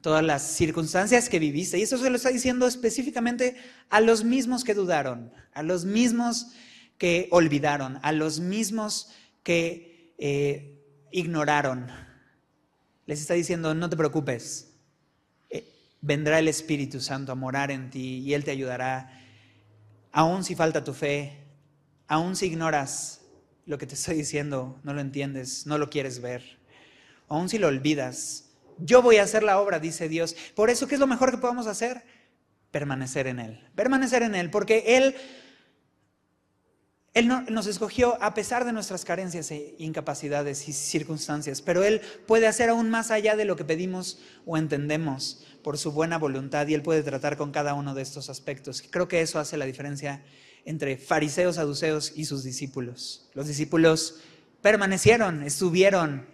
todas 0.00 0.24
las 0.24 0.42
circunstancias 0.42 1.28
que 1.28 1.38
viviste. 1.38 1.78
Y 1.78 1.82
eso 1.82 1.98
se 1.98 2.10
lo 2.10 2.16
está 2.16 2.30
diciendo 2.30 2.66
específicamente 2.66 3.56
a 3.88 4.00
los 4.00 4.24
mismos 4.24 4.64
que 4.64 4.74
dudaron, 4.74 5.32
a 5.52 5.62
los 5.62 5.84
mismos 5.84 6.48
que 6.98 7.28
olvidaron, 7.30 7.98
a 8.02 8.12
los 8.12 8.40
mismos 8.40 9.10
que 9.42 10.14
eh, 10.18 10.78
ignoraron, 11.10 11.86
les 13.06 13.20
está 13.20 13.34
diciendo, 13.34 13.74
no 13.74 13.88
te 13.88 13.96
preocupes, 13.96 14.72
eh, 15.48 15.66
vendrá 16.00 16.38
el 16.38 16.48
Espíritu 16.48 17.00
Santo 17.00 17.32
a 17.32 17.34
morar 17.34 17.70
en 17.70 17.90
ti 17.90 18.18
y 18.18 18.34
Él 18.34 18.44
te 18.44 18.50
ayudará, 18.50 19.18
aun 20.12 20.44
si 20.44 20.54
falta 20.54 20.84
tu 20.84 20.92
fe, 20.92 21.38
aun 22.06 22.36
si 22.36 22.46
ignoras 22.46 23.22
lo 23.66 23.78
que 23.78 23.86
te 23.86 23.94
estoy 23.94 24.16
diciendo, 24.16 24.78
no 24.82 24.92
lo 24.92 25.00
entiendes, 25.00 25.66
no 25.66 25.78
lo 25.78 25.90
quieres 25.90 26.20
ver, 26.20 26.58
aun 27.28 27.48
si 27.48 27.58
lo 27.58 27.68
olvidas. 27.68 28.49
Yo 28.80 29.02
voy 29.02 29.16
a 29.16 29.22
hacer 29.22 29.42
la 29.42 29.60
obra, 29.60 29.78
dice 29.78 30.08
Dios. 30.08 30.36
Por 30.54 30.70
eso, 30.70 30.86
¿qué 30.86 30.94
es 30.94 31.00
lo 31.00 31.06
mejor 31.06 31.30
que 31.30 31.38
podemos 31.38 31.66
hacer? 31.66 32.02
Permanecer 32.70 33.26
en 33.26 33.40
Él. 33.40 33.68
Permanecer 33.74 34.22
en 34.22 34.34
Él, 34.34 34.50
porque 34.50 34.84
Él 34.96 35.14
Él 37.12 37.26
nos 37.26 37.66
escogió 37.66 38.22
a 38.22 38.34
pesar 38.34 38.64
de 38.64 38.72
nuestras 38.72 39.04
carencias 39.04 39.50
e 39.50 39.74
incapacidades 39.78 40.68
y 40.68 40.72
circunstancias, 40.72 41.60
pero 41.60 41.82
Él 41.82 42.00
puede 42.26 42.46
hacer 42.46 42.68
aún 42.68 42.88
más 42.88 43.10
allá 43.10 43.34
de 43.34 43.44
lo 43.44 43.56
que 43.56 43.64
pedimos 43.64 44.20
o 44.46 44.56
entendemos 44.56 45.44
por 45.64 45.76
su 45.76 45.90
buena 45.90 46.18
voluntad 46.18 46.68
y 46.68 46.74
Él 46.74 46.82
puede 46.82 47.02
tratar 47.02 47.36
con 47.36 47.50
cada 47.50 47.74
uno 47.74 47.94
de 47.94 48.02
estos 48.02 48.30
aspectos. 48.30 48.82
Creo 48.88 49.08
que 49.08 49.20
eso 49.20 49.40
hace 49.40 49.56
la 49.56 49.66
diferencia 49.66 50.22
entre 50.64 50.98
fariseos, 50.98 51.56
saduceos 51.56 52.12
y 52.14 52.26
sus 52.26 52.44
discípulos. 52.44 53.28
Los 53.34 53.48
discípulos 53.48 54.20
permanecieron, 54.62 55.42
estuvieron, 55.42 56.26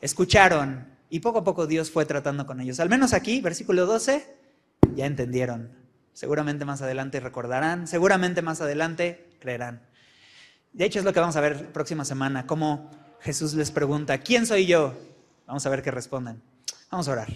escucharon 0.00 0.91
y 1.12 1.20
poco 1.20 1.40
a 1.40 1.44
poco 1.44 1.66
Dios 1.66 1.90
fue 1.90 2.06
tratando 2.06 2.46
con 2.46 2.58
ellos. 2.62 2.80
Al 2.80 2.88
menos 2.88 3.12
aquí, 3.12 3.42
versículo 3.42 3.84
12, 3.84 4.34
ya 4.96 5.04
entendieron. 5.04 5.70
Seguramente 6.14 6.64
más 6.64 6.80
adelante 6.80 7.20
recordarán, 7.20 7.86
seguramente 7.86 8.40
más 8.40 8.62
adelante 8.62 9.28
creerán. 9.38 9.82
De 10.72 10.86
hecho, 10.86 11.00
es 11.00 11.04
lo 11.04 11.12
que 11.12 11.20
vamos 11.20 11.36
a 11.36 11.42
ver 11.42 11.70
próxima 11.70 12.06
semana, 12.06 12.46
cómo 12.46 12.90
Jesús 13.20 13.52
les 13.52 13.70
pregunta, 13.70 14.16
¿quién 14.16 14.46
soy 14.46 14.64
yo? 14.64 14.98
Vamos 15.46 15.66
a 15.66 15.68
ver 15.68 15.82
qué 15.82 15.90
responden. 15.90 16.40
Vamos 16.90 17.08
a 17.08 17.12
orar. 17.12 17.28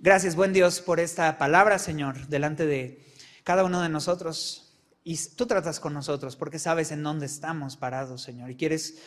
Gracias, 0.00 0.34
buen 0.34 0.52
Dios, 0.52 0.80
por 0.80 0.98
esta 0.98 1.38
palabra, 1.38 1.78
Señor, 1.78 2.26
delante 2.26 2.66
de 2.66 3.00
cada 3.44 3.62
uno 3.62 3.80
de 3.80 3.88
nosotros. 3.88 4.74
Y 5.04 5.16
tú 5.36 5.46
tratas 5.46 5.78
con 5.78 5.94
nosotros 5.94 6.34
porque 6.34 6.58
sabes 6.58 6.90
en 6.90 7.04
dónde 7.04 7.26
estamos 7.26 7.76
parados, 7.76 8.22
Señor. 8.22 8.50
Y 8.50 8.56
quieres 8.56 8.98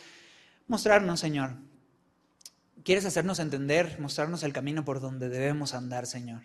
mostrarnos, 0.66 1.20
Señor. 1.20 1.65
Quieres 2.86 3.04
hacernos 3.04 3.40
entender, 3.40 3.98
mostrarnos 3.98 4.44
el 4.44 4.52
camino 4.52 4.84
por 4.84 5.00
donde 5.00 5.28
debemos 5.28 5.74
andar, 5.74 6.06
Señor. 6.06 6.42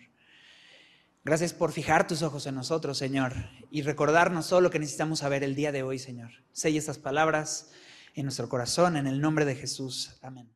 Gracias 1.22 1.52
por 1.54 1.70
fijar 1.70 2.08
tus 2.08 2.22
ojos 2.22 2.48
en 2.48 2.56
nosotros, 2.56 2.98
Señor, 2.98 3.32
y 3.70 3.82
recordarnos 3.82 4.48
todo 4.48 4.60
lo 4.60 4.68
que 4.68 4.80
necesitamos 4.80 5.20
saber 5.20 5.44
el 5.44 5.54
día 5.54 5.70
de 5.70 5.84
hoy, 5.84 6.00
Señor. 6.00 6.32
Sella 6.50 6.80
estas 6.80 6.98
palabras 6.98 7.70
en 8.14 8.24
nuestro 8.24 8.48
corazón, 8.48 8.96
en 8.96 9.06
el 9.06 9.20
nombre 9.20 9.44
de 9.44 9.54
Jesús. 9.54 10.18
Amén. 10.20 10.52